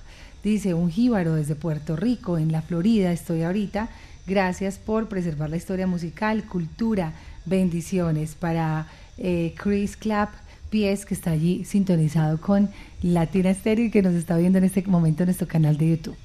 dice, 0.43 0.73
un 0.73 0.89
jíbaro 0.89 1.35
desde 1.35 1.55
Puerto 1.55 1.95
Rico, 1.95 2.37
en 2.37 2.51
la 2.51 2.61
Florida, 2.61 3.11
estoy 3.11 3.43
ahorita. 3.43 3.89
Gracias 4.27 4.77
por 4.77 5.07
preservar 5.07 5.49
la 5.49 5.57
historia 5.57 5.87
musical, 5.87 6.43
cultura, 6.43 7.13
bendiciones 7.45 8.35
para 8.35 8.87
eh, 9.17 9.53
Chris 9.57 9.97
Clapp. 9.97 10.29
Pies, 10.71 11.05
que 11.05 11.13
está 11.13 11.31
allí 11.31 11.65
sintonizado 11.65 12.39
con 12.39 12.69
Latina 13.03 13.49
Estéreo 13.49 13.85
y 13.85 13.91
que 13.91 14.01
nos 14.01 14.13
está 14.13 14.37
viendo 14.37 14.57
en 14.57 14.63
este 14.63 14.81
momento 14.83 15.23
en 15.23 15.27
nuestro 15.27 15.45
canal 15.45 15.77
de 15.77 15.89
YouTube. 15.89 16.15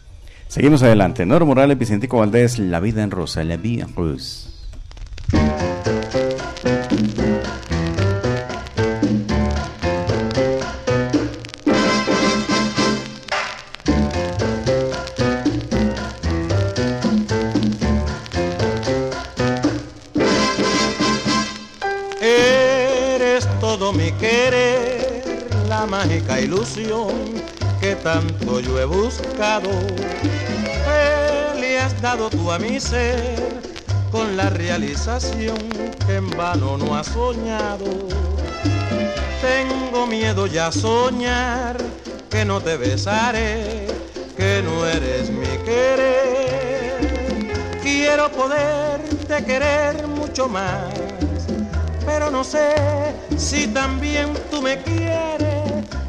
Seguimos 0.46 0.84
adelante. 0.84 1.26
Noro 1.26 1.44
Morales, 1.44 1.76
Vicentico 1.76 2.18
Valdés, 2.18 2.58
La 2.60 2.78
Vida 2.78 3.02
en 3.02 3.10
Rosa, 3.10 3.42
La 3.42 3.56
Vida 3.56 3.88
en. 3.96 4.52
Mágica 26.36 26.40
ilusión 26.40 27.08
que 27.80 27.94
tanto 27.96 28.60
yo 28.60 28.78
he 28.78 28.84
buscado. 28.84 29.70
Le 31.58 31.78
has 31.78 32.00
dado 32.00 32.28
tú 32.30 32.50
a 32.50 32.58
mi 32.58 32.80
ser 32.80 33.60
con 34.10 34.36
la 34.36 34.50
realización 34.50 35.58
que 36.06 36.16
en 36.16 36.30
vano 36.30 36.76
no 36.76 36.94
has 36.94 37.06
soñado. 37.08 37.86
Tengo 39.40 40.06
miedo 40.06 40.46
ya 40.46 40.68
a 40.68 40.72
soñar 40.72 41.76
que 42.30 42.44
no 42.44 42.60
te 42.60 42.76
besaré, 42.76 43.86
que 44.36 44.62
no 44.62 44.86
eres 44.86 45.30
mi 45.30 45.46
querer. 45.64 47.00
Quiero 47.82 48.30
poderte 48.30 49.44
querer 49.44 50.06
mucho 50.06 50.48
más 50.48 51.06
pero 52.06 52.30
no 52.30 52.44
sé 52.44 52.72
si 53.36 53.66
también 53.66 54.32
tú 54.50 54.62
me 54.62 54.80
quieres. 54.80 55.55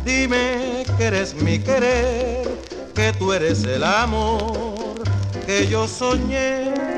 Dime 0.08 0.86
que 0.98 1.04
eres 1.04 1.36
mi 1.36 1.60
querer, 1.60 2.48
que 2.96 3.12
tú 3.20 3.34
eres 3.34 3.66
el 3.66 3.84
amor 3.84 5.04
que 5.46 5.68
yo 5.68 5.86
soñé. 5.86 6.97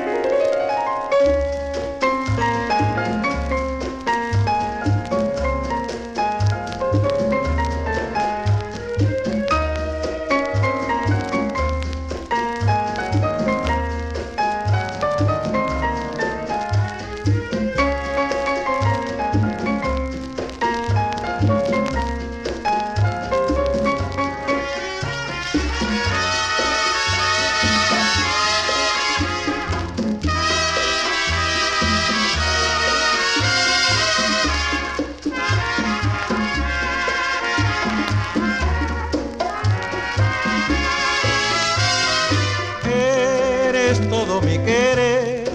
Querer, 44.70 45.50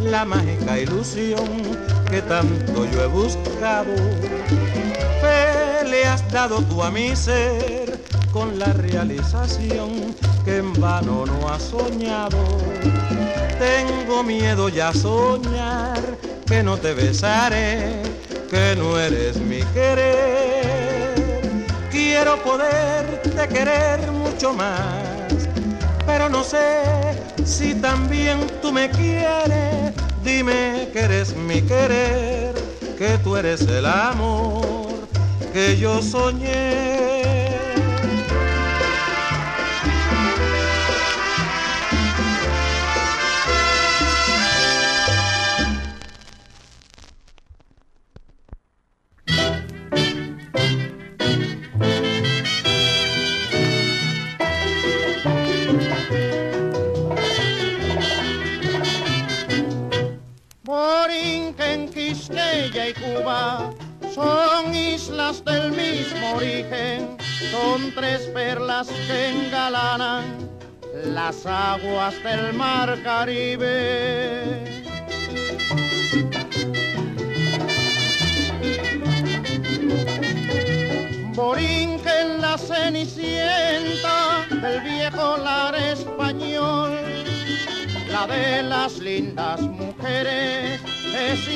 la 0.00 0.24
mágica 0.24 0.78
ilusión 0.78 1.48
que 2.08 2.22
tanto 2.22 2.86
yo 2.90 3.02
he 3.02 3.06
buscado. 3.06 3.94
Fe 5.20 5.88
le 5.88 6.04
has 6.06 6.22
dado 6.30 6.62
tú 6.62 6.82
a 6.82 6.90
mi 6.90 7.16
ser 7.16 7.98
con 8.32 8.58
la 8.58 8.72
realización 8.72 10.14
que 10.44 10.58
en 10.58 10.72
vano 10.74 11.26
no 11.26 11.48
has 11.48 11.62
soñado. 11.62 12.38
Tengo 13.58 14.22
miedo 14.22 14.68
ya 14.68 14.88
a 14.90 14.94
soñar 14.94 16.00
que 16.46 16.62
no 16.62 16.76
te 16.76 16.94
besaré, 16.94 18.02
que 18.50 18.76
no 18.76 18.98
eres 18.98 19.36
mi 19.38 19.62
querer. 19.74 21.14
Quiero 21.90 22.36
poderte 22.42 23.48
querer 23.48 24.12
mucho 24.12 24.52
más 24.52 25.14
pero 26.06 26.28
no 26.28 26.42
sé 26.44 27.13
si 27.44 27.74
también 27.74 28.46
tú 28.62 28.72
me 28.72 28.90
quieres. 28.90 29.92
Dime 30.24 30.88
que 30.92 31.00
eres 31.00 31.36
mi 31.36 31.60
querer, 31.62 32.54
que 32.98 33.18
tú 33.22 33.36
eres 33.36 33.60
el 33.62 33.86
amor 33.86 34.84
que 35.52 35.76
yo 35.76 36.02
soñé. 36.02 36.93
aguas 71.46 72.14
del 72.22 72.54
mar 72.54 72.96
Caribe. 73.02 74.64
Borinque 81.34 82.20
en 82.20 82.40
la 82.40 82.56
cenicienta 82.56 84.46
del 84.50 84.80
viejo 84.80 85.36
lar 85.38 85.74
español, 85.74 86.98
la 88.10 88.26
de 88.26 88.62
las 88.62 88.98
lindas 88.98 89.60
mujeres 89.60 90.80
es 91.14 91.48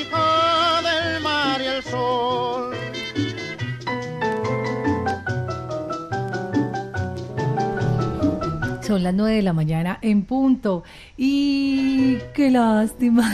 Son 8.89 9.03
las 9.03 9.12
9 9.12 9.36
de 9.36 9.43
la 9.43 9.53
mañana 9.53 9.99
en 10.01 10.22
punto. 10.22 10.82
Y 11.14 12.16
qué 12.32 12.51
lástima. 12.51 13.30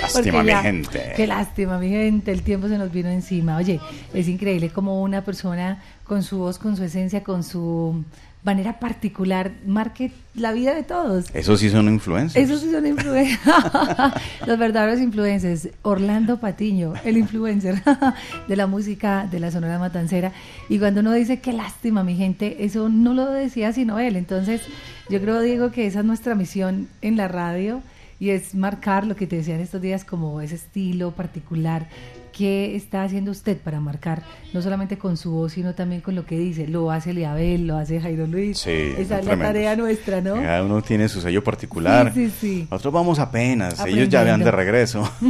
Lástima, 0.00 0.44
mi 0.44 0.52
gente. 0.52 1.12
Qué 1.16 1.26
lástima, 1.26 1.76
mi 1.76 1.88
gente. 1.88 2.30
El 2.30 2.42
tiempo 2.42 2.68
se 2.68 2.78
nos 2.78 2.92
vino 2.92 3.08
encima. 3.08 3.56
Oye, 3.56 3.80
es 4.14 4.28
increíble 4.28 4.70
como 4.70 5.02
una 5.02 5.24
persona 5.24 5.82
con 6.04 6.22
su 6.22 6.38
voz, 6.38 6.58
con 6.60 6.76
su 6.76 6.84
esencia, 6.84 7.24
con 7.24 7.42
su 7.42 8.04
manera 8.46 8.78
particular, 8.78 9.50
marque 9.66 10.12
la 10.34 10.52
vida 10.52 10.72
de 10.72 10.84
todos. 10.84 11.26
Eso 11.34 11.56
sí 11.56 11.68
son 11.68 11.88
influencers. 11.88 12.48
Esos 12.48 12.60
sí 12.60 12.70
son 12.70 12.86
influencers. 12.86 13.40
Los 14.46 14.56
verdaderos 14.56 15.00
influencers. 15.00 15.68
Orlando 15.82 16.38
Patiño, 16.38 16.94
el 17.04 17.16
influencer 17.16 17.82
de 18.48 18.56
la 18.56 18.68
música 18.68 19.26
de 19.28 19.40
la 19.40 19.50
Sonora 19.50 19.80
Matancera. 19.80 20.32
Y 20.68 20.78
cuando 20.78 21.00
uno 21.00 21.12
dice 21.12 21.40
qué 21.40 21.52
lástima, 21.52 22.04
mi 22.04 22.14
gente, 22.14 22.64
eso 22.64 22.88
no 22.88 23.14
lo 23.14 23.28
decía 23.32 23.72
sino 23.72 23.98
él. 23.98 24.14
Entonces, 24.14 24.62
yo 25.10 25.20
creo, 25.20 25.40
Diego, 25.40 25.72
que 25.72 25.88
esa 25.88 25.98
es 25.98 26.04
nuestra 26.04 26.36
misión 26.36 26.88
en 27.02 27.16
la 27.16 27.26
radio 27.26 27.82
y 28.20 28.30
es 28.30 28.54
marcar 28.54 29.06
lo 29.06 29.16
que 29.16 29.26
te 29.26 29.36
decía 29.36 29.56
en 29.56 29.60
estos 29.60 29.82
días 29.82 30.04
como 30.04 30.40
ese 30.40 30.54
estilo 30.54 31.10
particular. 31.10 31.88
¿Qué 32.36 32.76
está 32.76 33.02
haciendo 33.02 33.30
usted 33.30 33.56
para 33.56 33.80
marcar, 33.80 34.22
no 34.52 34.60
solamente 34.60 34.98
con 34.98 35.16
su 35.16 35.30
voz, 35.30 35.52
sino 35.52 35.74
también 35.74 36.02
con 36.02 36.14
lo 36.14 36.26
que 36.26 36.36
dice? 36.38 36.66
Lo 36.66 36.90
hace 36.90 37.14
Liabel, 37.14 37.66
lo 37.66 37.78
hace 37.78 37.98
Jairo 37.98 38.26
Luis. 38.26 38.58
Sí, 38.58 38.92
Esa 38.98 39.20
es 39.20 39.24
la 39.24 39.38
tarea 39.38 39.74
nuestra, 39.74 40.20
¿no? 40.20 40.34
Cada 40.34 40.62
uno 40.62 40.82
tiene 40.82 41.08
su 41.08 41.22
sello 41.22 41.42
particular. 41.42 42.12
Sí, 42.12 42.30
sí. 42.30 42.68
Nosotros 42.70 42.92
vamos 42.92 43.18
apenas, 43.20 43.80
ellos 43.86 44.10
ya 44.10 44.22
vean 44.22 44.42
Aprendiendo. 44.42 44.44
de 44.44 44.50
regreso. 44.50 45.10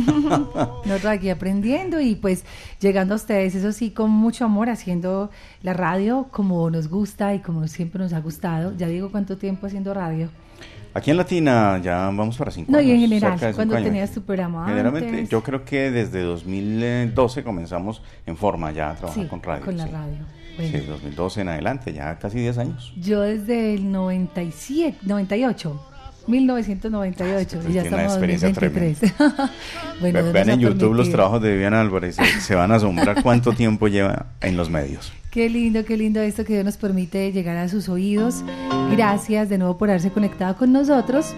Nosotros 0.85 1.05
aquí 1.07 1.31
aprendiendo 1.31 2.01
y 2.01 2.17
pues 2.17 2.45
llegando 2.81 3.15
a 3.15 3.19
ustedes, 3.19 3.55
eso 3.55 3.71
sí, 3.71 3.91
con 3.93 4.11
mucho 4.11 4.45
amor, 4.45 4.69
haciendo 4.69 5.31
la 5.63 5.75
radio 5.75 6.27
como 6.33 6.69
nos 6.71 6.89
gusta 6.89 7.35
y 7.35 7.39
como 7.39 7.69
siempre 7.69 8.01
nos 8.01 8.15
ha 8.15 8.21
gustado. 8.21 8.75
Ya 8.77 8.89
digo 8.89 9.13
cuánto 9.13 9.37
tiempo 9.37 9.69
haciendo 9.69 9.95
radio. 9.95 10.29
Aquí 10.97 11.11
en 11.11 11.18
Latina 11.18 11.78
ya 11.82 11.97
vamos 12.07 12.38
para 12.38 12.51
cinco 12.51 12.72
No, 12.72 12.78
años. 12.78 12.88
y 12.90 12.92
en 12.94 13.01
general, 13.01 13.55
cuando 13.55 13.74
tenías 13.76 14.11
tu 14.12 14.22
programa 14.22 14.66
Generalmente, 14.66 15.09
antes. 15.11 15.28
yo 15.28 15.42
creo 15.42 15.62
que 15.64 15.90
desde 15.90 16.22
2012 16.22 17.44
comenzamos 17.44 18.01
en 18.24 18.36
forma 18.36 18.72
ya 18.72 18.90
a 18.90 18.94
trabajar 18.94 19.22
Sí, 19.24 19.28
con 19.28 19.42
radio. 19.42 19.64
con 19.64 19.76
la 19.76 19.84
sí. 19.84 19.90
radio. 19.92 20.16
Sí, 20.57 20.70
Bueno. 20.72 20.86
2012 20.88 21.40
en 21.42 21.49
adelante, 21.51 21.92
ya 21.92 22.18
casi 22.18 22.38
10 22.38 22.57
años. 22.59 22.94
Yo 22.97 23.20
desde 23.20 23.74
el 23.74 23.92
97, 23.92 24.97
98. 25.03 25.80
1998 26.28 27.61
y 27.68 27.72
ya 27.72 27.82
una 27.82 27.82
estamos 27.82 28.01
en 28.05 28.11
experiencia 28.11 28.49
2023. 28.49 29.14
bueno, 30.01 30.32
Vean 30.32 30.51
en 30.51 30.61
YouTube 30.61 30.94
los 30.94 31.11
trabajos 31.11 31.40
de 31.42 31.53
Viviana 31.53 31.80
Álvarez, 31.80 32.16
se, 32.16 32.24
se 32.40 32.55
van 32.55 32.72
a 32.72 32.76
asombrar 32.76 33.22
cuánto 33.22 33.53
tiempo 33.53 33.86
lleva 33.88 34.26
en 34.40 34.57
los 34.57 34.68
medios. 34.70 35.12
Qué 35.37 35.51
lindo, 35.51 35.84
qué 35.84 35.99
lindo 35.99 36.18
esto 36.22 36.47
que 36.47 36.55
Dios 36.55 36.64
nos 36.64 36.78
permite 36.78 37.30
llegar 37.30 37.59
a 37.59 37.68
sus 37.68 37.91
oídos. 37.91 38.43
Gracias 38.91 39.51
de 39.51 39.59
nuevo 39.59 39.76
por 39.76 39.91
haberse 39.91 40.11
conectado 40.11 40.57
con 40.57 40.72
nosotros. 40.72 41.34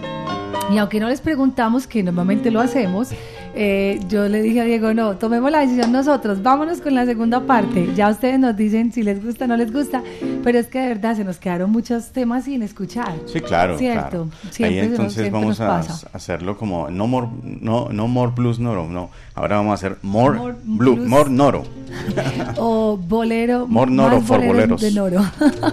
Y 0.73 0.77
aunque 0.77 1.01
no 1.01 1.09
les 1.09 1.19
preguntamos, 1.19 1.85
que 1.85 2.01
normalmente 2.01 2.49
lo 2.49 2.61
hacemos, 2.61 3.09
eh, 3.55 3.99
yo 4.07 4.29
le 4.29 4.41
dije 4.41 4.61
a 4.61 4.63
Diego, 4.63 4.93
no, 4.93 5.17
tomemos 5.17 5.51
la 5.51 5.59
decisión 5.59 5.91
nosotros, 5.91 6.41
vámonos 6.41 6.79
con 6.79 6.95
la 6.95 7.05
segunda 7.05 7.45
parte. 7.45 7.89
Ya 7.93 8.09
ustedes 8.09 8.39
nos 8.39 8.55
dicen 8.55 8.93
si 8.93 9.03
les 9.03 9.21
gusta 9.21 9.43
o 9.43 9.47
no 9.49 9.57
les 9.57 9.73
gusta, 9.73 10.01
pero 10.45 10.59
es 10.59 10.67
que 10.67 10.79
de 10.79 10.87
verdad 10.87 11.17
se 11.17 11.25
nos 11.25 11.37
quedaron 11.37 11.69
muchos 11.69 12.11
temas 12.11 12.45
sin 12.45 12.63
escuchar. 12.63 13.13
Sí, 13.25 13.41
claro, 13.41 13.77
Cierto, 13.77 14.09
claro. 14.09 14.29
siempre 14.49 14.79
Ahí 14.79 14.85
entonces 14.85 15.13
siempre 15.13 15.41
vamos 15.41 15.59
a 15.59 15.79
hacerlo 16.13 16.57
como 16.57 16.89
no 16.89 17.05
more, 17.07 17.27
no, 17.43 17.89
no 17.89 18.07
more 18.07 18.31
blues 18.33 18.59
noro, 18.59 18.87
no. 18.87 19.09
Ahora 19.39 19.55
vamos 19.55 19.71
a 19.71 19.75
hacer 19.75 19.97
more, 20.01 20.37
More 20.37 20.55
blue, 20.65 20.95
blues. 20.95 21.07
more 21.07 21.29
noro. 21.29 21.63
o 22.57 22.97
bolero 22.97 23.65
More 23.69 23.89
Noro 23.89 24.19
for 24.21 24.37
boleros 24.45 24.81
boleros. 24.81 24.81
de 24.81 24.91
Noro. 24.91 25.21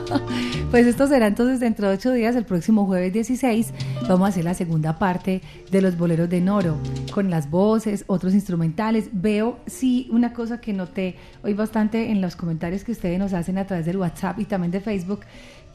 pues 0.70 0.86
esto 0.86 1.08
será 1.08 1.26
entonces 1.26 1.58
dentro 1.58 1.88
de 1.88 1.94
ocho 1.94 2.12
días, 2.12 2.36
el 2.36 2.44
próximo 2.44 2.86
jueves 2.86 3.12
16, 3.12 3.72
vamos 4.08 4.26
a 4.26 4.28
hacer 4.28 4.44
la 4.44 4.54
segunda 4.54 4.98
parte 5.00 5.42
de 5.70 5.82
los 5.82 5.98
boleros 5.98 6.30
de 6.30 6.40
Noro, 6.40 6.76
con 7.12 7.28
las 7.28 7.50
voces, 7.50 8.04
otros 8.06 8.34
instrumentales. 8.34 9.08
Veo, 9.12 9.58
sí, 9.66 10.08
una 10.12 10.32
cosa 10.32 10.60
que 10.60 10.72
noté 10.72 11.16
hoy 11.42 11.54
bastante 11.54 12.12
en 12.12 12.20
los 12.20 12.36
comentarios 12.36 12.84
que 12.84 12.92
ustedes 12.92 13.18
nos 13.18 13.32
hacen 13.32 13.58
a 13.58 13.66
través 13.66 13.84
del 13.84 13.96
WhatsApp 13.96 14.38
y 14.38 14.44
también 14.44 14.70
de 14.70 14.80
Facebook, 14.80 15.20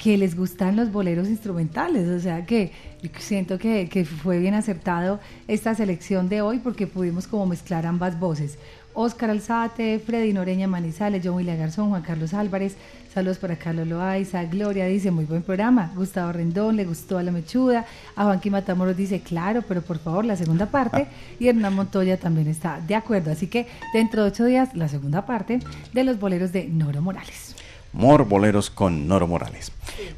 que 0.02 0.18
les 0.18 0.36
gustan 0.36 0.76
los 0.76 0.92
boleros 0.92 1.28
instrumentales, 1.28 2.10
o 2.10 2.20
sea 2.20 2.44
que 2.44 2.72
siento 3.20 3.60
que, 3.60 4.08
fue 4.24 4.40
bien 4.40 4.56
acertado 4.56 5.20
esta 5.48 5.76
selección 5.76 6.28
de 6.28 6.42
hoy 6.42 6.58
porque 6.58 6.88
pudimos 6.88 7.28
como 7.28 7.46
mezclar 7.46 7.86
ambas 7.86 8.20
voces. 8.20 8.58
Oscar 8.96 9.30
Alzate, 9.30 10.00
Freddy 10.00 10.34
Noreña 10.34 10.68
Manizales, 10.68 11.22
John 11.24 11.36
William 11.36 11.58
Garzón, 11.58 11.90
Juan 11.90 12.02
Carlos 12.02 12.34
Álvarez, 12.34 12.76
saludos 13.14 13.38
para 13.38 13.58
Carlos 13.58 13.88
Loaiza, 13.88 14.44
Gloria 14.46 14.88
dice, 14.88 15.12
muy 15.12 15.26
buen 15.26 15.44
programa, 15.44 15.92
Gustavo 15.96 16.32
Rendón, 16.32 16.78
le 16.78 16.86
gustó 16.86 17.20
a 17.20 17.24
la 17.24 17.32
mechuda, 17.32 17.86
a 18.16 18.26
Juanqui 18.26 18.50
Matamoros 18.50 18.98
dice, 18.98 19.22
claro, 19.22 19.62
pero 19.68 19.84
por 19.84 20.00
favor, 20.00 20.26
la 20.26 20.36
segunda 20.36 20.66
parte, 20.66 21.08
y 21.40 21.48
Hernán 21.48 21.76
Montoya 21.76 22.18
también 22.18 22.48
está 22.48 22.82
de 22.82 22.96
acuerdo, 22.96 23.32
así 23.32 23.46
que 23.46 23.68
dentro 23.94 24.24
de 24.24 24.30
ocho 24.30 24.46
días, 24.46 24.76
la 24.76 24.88
segunda 24.88 25.28
parte 25.28 25.60
de 25.94 26.04
los 26.04 26.20
boleros 26.20 26.52
de 26.52 26.66
Noro 26.66 27.04
Morales. 27.04 27.51
More 27.94 28.24
boleros 28.24 28.70
con 28.70 29.08
Noro 29.08 29.28
Morales. 29.28 29.72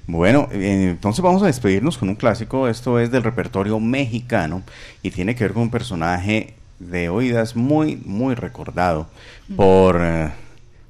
Bueno, 0.06 0.48
eh, 0.52 0.90
entonces 0.92 1.24
vamos 1.24 1.42
a 1.44 1.48
despedirnos 1.48 1.98
con 1.98 2.10
un 2.10 2.16
clásico. 2.16 2.68
Esto 2.68 3.00
es 3.00 3.12
del 3.12 3.24
repertorio 3.24 3.80
mexicano 3.80 4.62
y 5.02 5.12
tiene 5.12 5.36
que 5.36 5.44
ver 5.46 5.54
con 5.54 5.64
un 5.64 5.72
personaje 5.72 6.54
de 6.80 7.10
oídas 7.10 7.56
muy, 7.56 7.96
muy 8.06 8.36
recordado 8.36 9.08
por, 9.56 10.00
eh, 10.02 10.30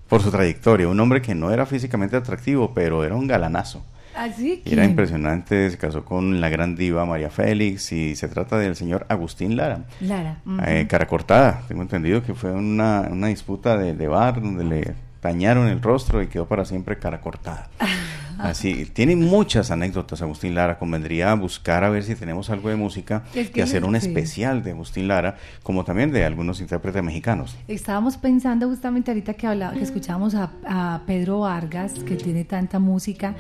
por 0.10 0.22
su 0.22 0.32
trayectoria. 0.32 0.88
Un 0.88 1.00
hombre 1.00 1.22
que 1.22 1.36
no 1.36 1.52
era 1.52 1.66
físicamente 1.66 2.16
atractivo, 2.18 2.74
pero 2.74 3.04
era 3.04 3.16
un 3.16 3.28
galanazo. 3.28 3.84
Así 4.16 4.62
Era 4.66 4.84
que... 4.84 4.90
impresionante, 4.90 5.72
se 5.72 5.78
casó 5.78 6.06
con 6.06 6.40
la 6.40 6.50
gran 6.50 6.76
diva 6.76 7.04
María 7.04 7.32
Félix 7.32 7.92
y 7.92 8.16
se 8.16 8.28
trata 8.28 8.60
del 8.60 8.76
señor 8.76 9.08
Agustín 9.10 9.56
Lara. 9.56 9.86
Lara. 10.02 10.38
Eh, 10.68 10.86
cara 10.88 11.08
cortada, 11.08 11.64
tengo 11.68 11.82
entendido 11.82 12.22
que 12.22 12.36
fue 12.36 12.52
una, 12.52 13.08
una 13.10 13.28
disputa 13.28 13.76
de, 13.76 13.96
de 13.96 14.08
bar 14.08 14.40
donde 14.40 14.64
le 14.66 14.94
dañaron 15.24 15.68
el 15.68 15.82
rostro 15.82 16.22
y 16.22 16.28
quedó 16.28 16.46
para 16.46 16.66
siempre 16.66 17.00
cara 17.00 17.22
cortada. 17.22 17.70
Así, 18.40 18.86
tiene 18.86 19.16
muchas 19.16 19.72
anécdotas 19.72 20.22
Agustín 20.22 20.56
Lara, 20.56 20.78
convendría 20.78 21.34
buscar 21.36 21.84
a 21.84 21.90
ver 21.90 22.04
si 22.04 22.16
tenemos 22.16 22.50
algo 22.50 22.70
de 22.70 22.76
música 22.76 23.24
Es 23.34 23.50
que 23.50 23.60
y 23.60 23.64
hacer 23.64 23.84
un 23.86 24.00
sí. 24.00 24.08
especial 24.08 24.64
de 24.64 24.72
Agustín 24.72 25.08
Lara, 25.08 25.38
como 25.64 25.84
también 25.84 26.12
de 26.12 26.26
algunos 26.26 26.62
intérpretes 26.62 27.04
mexicanos. 27.04 27.56
Estábamos 27.68 28.18
pensando 28.18 28.68
justamente 28.68 29.12
ahorita 29.12 29.34
que 29.34 29.48
hablaba, 29.48 29.74
que 29.74 29.84
escuchábamos 29.84 30.36
a, 30.36 30.52
a 30.66 31.02
Pedro 31.06 31.40
Vargas, 31.42 31.94
que 32.06 32.16
tiene 32.16 32.44
tanta 32.46 32.80
música, 32.80 33.36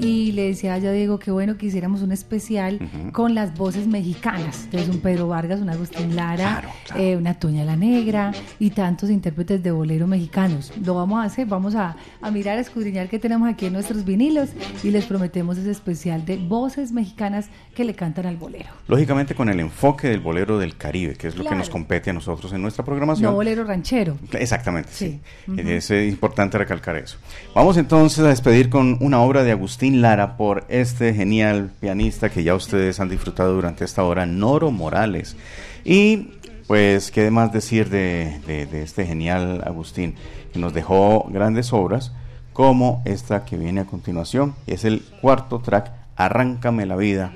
y 0.00 0.32
le 0.32 0.48
decía 0.48 0.78
yo, 0.78 0.92
Diego, 0.92 1.18
qué 1.18 1.30
bueno 1.30 1.56
que 1.56 1.66
hiciéramos 1.66 2.02
un 2.02 2.12
especial 2.12 2.78
con 3.12 3.34
las 3.34 3.56
voces 3.56 3.86
mexicanas. 3.86 4.64
Entonces, 4.64 4.88
un 4.88 5.00
Pedro 5.00 5.28
Vargas, 5.28 5.60
un 5.60 5.70
Agustín 5.70 6.14
Lara, 6.16 6.36
Claro, 6.60 6.68
claro. 6.86 7.02
eh, 7.02 7.16
una 7.16 7.34
Toña 7.34 7.64
la 7.64 7.76
Negra 7.76 8.32
y 8.58 8.70
tantos 8.70 9.10
intérpretes 9.10 9.62
de 9.62 9.70
bolero 9.70 10.06
mexicanos. 10.06 10.72
Lo 10.84 10.94
vamos 10.94 11.20
a 11.20 11.24
hacer, 11.24 11.46
vamos 11.46 11.74
a, 11.74 11.96
a 12.20 12.30
mirar, 12.30 12.58
a 12.58 12.60
escudriñar 12.60 13.08
que 13.08 13.18
tenemos 13.18 13.48
aquí 13.48 13.66
en 13.66 13.72
nuestros 13.72 14.04
vinilos 14.04 14.37
y 14.82 14.90
les 14.90 15.04
prometemos 15.06 15.58
ese 15.58 15.70
especial 15.70 16.24
de 16.24 16.36
voces 16.36 16.92
mexicanas 16.92 17.48
que 17.74 17.84
le 17.84 17.94
cantan 17.94 18.26
al 18.26 18.36
bolero. 18.36 18.68
Lógicamente 18.86 19.34
con 19.34 19.48
el 19.48 19.60
enfoque 19.60 20.08
del 20.08 20.20
bolero 20.20 20.58
del 20.58 20.76
Caribe, 20.76 21.14
que 21.14 21.28
es 21.28 21.36
lo 21.36 21.44
que 21.44 21.54
nos 21.54 21.70
compete 21.70 22.10
a 22.10 22.12
nosotros 22.12 22.52
en 22.52 22.62
nuestra 22.62 22.84
programación. 22.84 23.30
No 23.30 23.36
bolero 23.36 23.64
ranchero. 23.64 24.16
Exactamente, 24.32 24.90
sí. 24.92 25.20
Es 25.56 25.90
eh, 25.90 26.06
importante 26.06 26.58
recalcar 26.58 26.96
eso. 26.96 27.18
Vamos 27.54 27.76
entonces 27.76 28.24
a 28.24 28.28
despedir 28.28 28.68
con 28.70 28.96
una 29.00 29.20
obra 29.20 29.44
de 29.44 29.52
Agustín 29.52 30.00
Lara 30.02 30.36
por 30.36 30.64
este 30.68 31.14
genial 31.14 31.70
pianista 31.80 32.30
que 32.30 32.42
ya 32.44 32.54
ustedes 32.54 33.00
han 33.00 33.08
disfrutado 33.08 33.54
durante 33.54 33.84
esta 33.84 34.02
hora, 34.04 34.26
Noro 34.26 34.70
Morales. 34.70 35.36
Y 35.84 36.28
pues, 36.66 37.10
¿qué 37.10 37.30
más 37.30 37.52
decir 37.52 37.88
de, 37.88 38.40
de- 38.46 38.66
de 38.66 38.82
este 38.82 39.06
genial 39.06 39.62
Agustín? 39.64 40.14
Que 40.52 40.58
nos 40.58 40.72
dejó 40.74 41.26
grandes 41.30 41.72
obras 41.72 42.12
como 42.58 43.02
esta 43.04 43.44
que 43.44 43.56
viene 43.56 43.82
a 43.82 43.84
continuación. 43.84 44.56
Es 44.66 44.84
el 44.84 45.00
cuarto 45.20 45.60
track, 45.60 45.92
Arráncame 46.16 46.86
la 46.86 46.96
vida, 46.96 47.30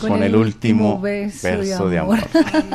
con, 0.00 0.22
el, 0.22 0.34
último 0.36 0.98
verso, 1.02 1.90
de 1.90 1.98
amor. 1.98 2.18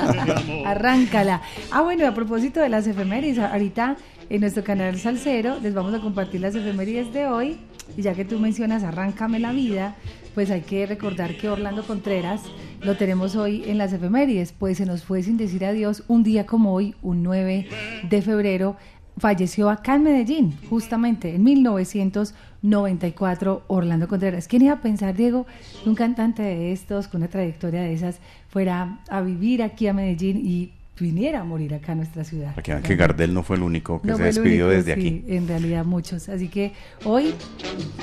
Arráncala. 0.67 1.41
Ah, 1.71 1.81
bueno, 1.81 2.03
y 2.03 2.05
a 2.05 2.13
propósito 2.13 2.59
de 2.59 2.69
las 2.69 2.85
efemérides, 2.85 3.39
ahorita 3.39 3.97
en 4.29 4.41
nuestro 4.41 4.63
canal 4.63 4.99
Salcero 4.99 5.57
les 5.63 5.73
vamos 5.73 5.95
a 5.95 5.99
compartir 5.99 6.41
las 6.41 6.53
efemérides 6.53 7.11
de 7.11 7.25
hoy. 7.25 7.57
Y 7.97 8.03
ya 8.03 8.13
que 8.13 8.23
tú 8.23 8.37
mencionas 8.37 8.83
Arráncame 8.83 9.39
la 9.39 9.51
vida, 9.51 9.95
pues 10.35 10.51
hay 10.51 10.61
que 10.61 10.85
recordar 10.85 11.37
que 11.37 11.49
Orlando 11.49 11.87
Contreras 11.87 12.41
lo 12.81 12.97
tenemos 12.97 13.35
hoy 13.35 13.63
en 13.65 13.79
las 13.79 13.93
efemérides. 13.93 14.51
Pues 14.51 14.77
se 14.77 14.85
nos 14.85 15.03
fue 15.03 15.23
sin 15.23 15.37
decir 15.37 15.65
adiós 15.65 16.03
un 16.07 16.21
día 16.21 16.45
como 16.45 16.71
hoy, 16.71 16.93
un 17.01 17.23
9 17.23 17.67
de 18.07 18.21
febrero. 18.21 18.77
Falleció 19.17 19.69
acá 19.69 19.95
en 19.95 20.03
Medellín, 20.03 20.55
justamente 20.69 21.35
en 21.35 21.43
1994, 21.43 23.63
Orlando 23.67 24.07
Contreras. 24.07 24.47
¿Quién 24.47 24.61
iba 24.63 24.73
a 24.73 24.81
pensar, 24.81 25.15
Diego, 25.15 25.45
que 25.83 25.89
un 25.89 25.95
cantante 25.95 26.43
de 26.43 26.71
estos, 26.71 27.07
con 27.07 27.21
una 27.21 27.29
trayectoria 27.29 27.81
de 27.81 27.93
esas, 27.93 28.19
fuera 28.49 28.99
a 29.09 29.21
vivir 29.21 29.63
aquí 29.63 29.87
a 29.87 29.93
Medellín 29.93 30.45
y 30.45 30.71
viniera 30.99 31.39
a 31.41 31.43
morir 31.43 31.73
acá 31.73 31.93
en 31.93 31.99
nuestra 31.99 32.23
ciudad? 32.23 32.55
Que 32.55 32.95
Gardel 32.95 33.33
no 33.33 33.43
fue 33.43 33.57
el 33.57 33.63
único 33.63 34.01
que 34.01 34.07
No 34.07 34.17
se 34.17 34.23
despidió 34.23 34.67
único, 34.67 34.77
desde 34.77 34.95
sí, 34.95 34.99
aquí. 34.99 35.25
En 35.27 35.47
realidad 35.47 35.85
muchos. 35.85 36.29
Así 36.29 36.47
que 36.47 36.73
hoy, 37.05 37.33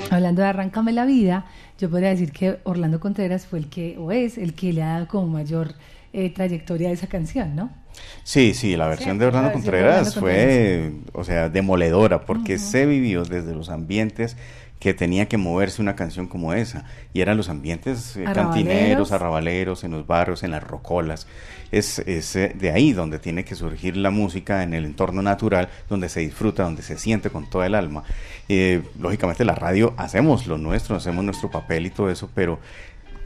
hablando 0.09 0.41
de 0.41 0.47
Arráncame 0.47 0.93
la 0.93 1.05
vida, 1.05 1.45
yo 1.77 1.89
podría 1.89 2.09
decir 2.09 2.31
que 2.31 2.59
Orlando 2.63 2.99
Contreras 2.99 3.45
fue 3.45 3.59
el 3.59 3.67
que, 3.67 3.97
o 3.97 4.11
es, 4.11 4.37
el 4.37 4.53
que 4.53 4.73
le 4.73 4.83
ha 4.83 4.93
dado 4.93 5.07
como 5.07 5.27
mayor 5.27 5.73
eh, 6.13 6.29
trayectoria 6.29 6.89
a 6.89 6.91
esa 6.91 7.07
canción, 7.07 7.55
¿no? 7.55 7.69
Sí, 8.23 8.53
sí, 8.53 8.75
la 8.75 8.87
versión 8.87 9.15
Sí, 9.15 9.19
de 9.19 9.25
Orlando 9.25 9.51
Contreras 9.51 10.15
fue, 10.15 10.91
o 11.13 11.23
sea, 11.23 11.49
demoledora, 11.49 12.25
porque 12.25 12.59
se 12.59 12.85
vivió 12.85 13.23
desde 13.23 13.53
los 13.55 13.69
ambientes 13.69 14.37
que 14.79 14.95
tenía 14.95 15.27
que 15.27 15.37
moverse 15.37 15.79
una 15.81 15.95
canción 15.95 16.27
como 16.27 16.53
esa. 16.53 16.85
Y 17.13 17.21
eran 17.21 17.37
los 17.37 17.49
ambientes 17.49 18.17
eh, 18.17 18.25
Arrabaleros. 18.25 18.65
cantineros, 18.65 19.11
arrabaleros, 19.11 19.83
en 19.83 19.91
los 19.91 20.07
barrios, 20.07 20.41
en 20.41 20.51
las 20.51 20.63
rocolas. 20.63 21.27
Es, 21.71 21.99
es 21.99 22.35
eh, 22.35 22.55
de 22.57 22.71
ahí 22.71 22.91
donde 22.91 23.19
tiene 23.19 23.45
que 23.45 23.53
surgir 23.55 23.95
la 23.95 24.09
música, 24.09 24.63
en 24.63 24.73
el 24.73 24.85
entorno 24.85 25.21
natural, 25.21 25.69
donde 25.87 26.09
se 26.09 26.21
disfruta, 26.21 26.63
donde 26.63 26.81
se 26.81 26.97
siente 26.97 27.29
con 27.29 27.47
toda 27.47 27.67
el 27.67 27.75
alma. 27.75 28.03
Eh, 28.49 28.81
lógicamente 28.99 29.45
la 29.45 29.53
radio 29.53 29.93
hacemos 29.97 30.47
lo 30.47 30.57
nuestro, 30.57 30.95
hacemos 30.95 31.23
nuestro 31.23 31.51
papel 31.51 31.85
y 31.85 31.89
todo 31.91 32.09
eso, 32.09 32.29
pero... 32.33 32.59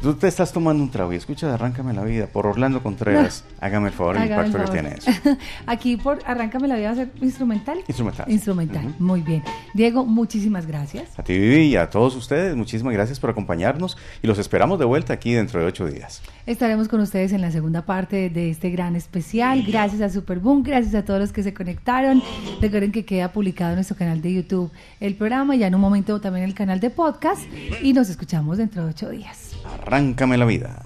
Tú 0.02 0.14
te 0.14 0.28
estás 0.28 0.54
tomando 0.54 0.84
un 0.84 0.92
trago 0.92 1.14
y 1.14 1.16
escuchas 1.16 1.52
Arráncame 1.52 1.94
la 1.94 2.04
vida 2.04 2.28
por 2.28 2.46
Orlando 2.46 2.84
Contreras. 2.84 3.44
Hágame 3.60 3.88
el 3.88 3.94
favor, 3.94 4.18
Hágame 4.18 4.42
el 4.42 4.48
impacto 4.48 4.58
que 4.60 4.78
favor. 4.78 4.82
tiene 4.82 4.96
eso. 4.98 5.38
Aquí 5.66 5.98
por 5.98 6.20
Arráncame 6.26 6.68
la 6.68 6.76
vida 6.76 6.88
va 6.88 6.94
a 6.94 6.96
ser 6.96 7.12
instrumental. 7.22 7.80
Instrumental. 7.88 8.26
Instrumental, 8.30 8.96
muy 9.00 9.22
bien. 9.22 9.44
Diego, 9.74 10.06
muchísimas 10.06 10.68
gracias. 10.68 11.18
A 11.18 11.24
ti, 11.24 11.34
Vivi, 11.38 11.62
y 11.68 11.76
a 11.76 11.90
todos 11.90 12.16
ustedes, 12.16 12.56
muchísimas 12.56 12.94
gracias 12.94 13.20
por 13.20 13.30
acompañarnos 13.32 13.98
y 14.22 14.28
los 14.28 14.38
esperamos 14.38 14.78
de 14.78 14.86
vuelta 14.86 15.14
aquí 15.14 15.34
dentro 15.34 15.60
de 15.60 15.66
ocho 15.66 15.88
días. 15.88 16.22
Estaremos 16.46 16.88
con 16.88 17.00
ustedes 17.00 17.32
en 17.32 17.42
la 17.42 17.50
segunda 17.52 17.82
parte 17.84 18.30
de 18.30 18.52
este 18.52 18.70
gran 18.70 18.96
especial. 18.96 19.64
Gracias 19.64 20.02
a 20.02 20.10
Superboom, 20.10 20.62
gracias 20.62 20.94
a 20.94 21.04
todos 21.04 21.20
los 21.20 21.32
que 21.32 21.42
se 21.42 21.54
conectaron. 21.54 22.22
Recuerden 22.62 22.92
que 22.92 23.06
queda 23.06 23.32
publicado 23.32 23.72
en 23.72 23.78
nuestro 23.78 23.96
canal 23.98 24.22
de 24.22 24.34
YouTube 24.34 24.72
el 25.00 25.16
programa, 25.16 25.56
ya 25.56 25.68
en 25.68 25.74
un 25.76 25.82
momento 25.82 26.22
también 26.22 26.46
el 26.46 26.54
canal 26.54 26.80
de 26.80 26.92
podcast 26.92 27.42
y 27.82 27.94
nos 27.94 28.10
escuchamos 28.10 28.60
dentro 28.60 28.84
de 28.84 28.92
ocho 28.92 29.10
días. 29.10 29.55
Arráncame 29.74 30.38
la 30.38 30.46
vida. 30.46 30.86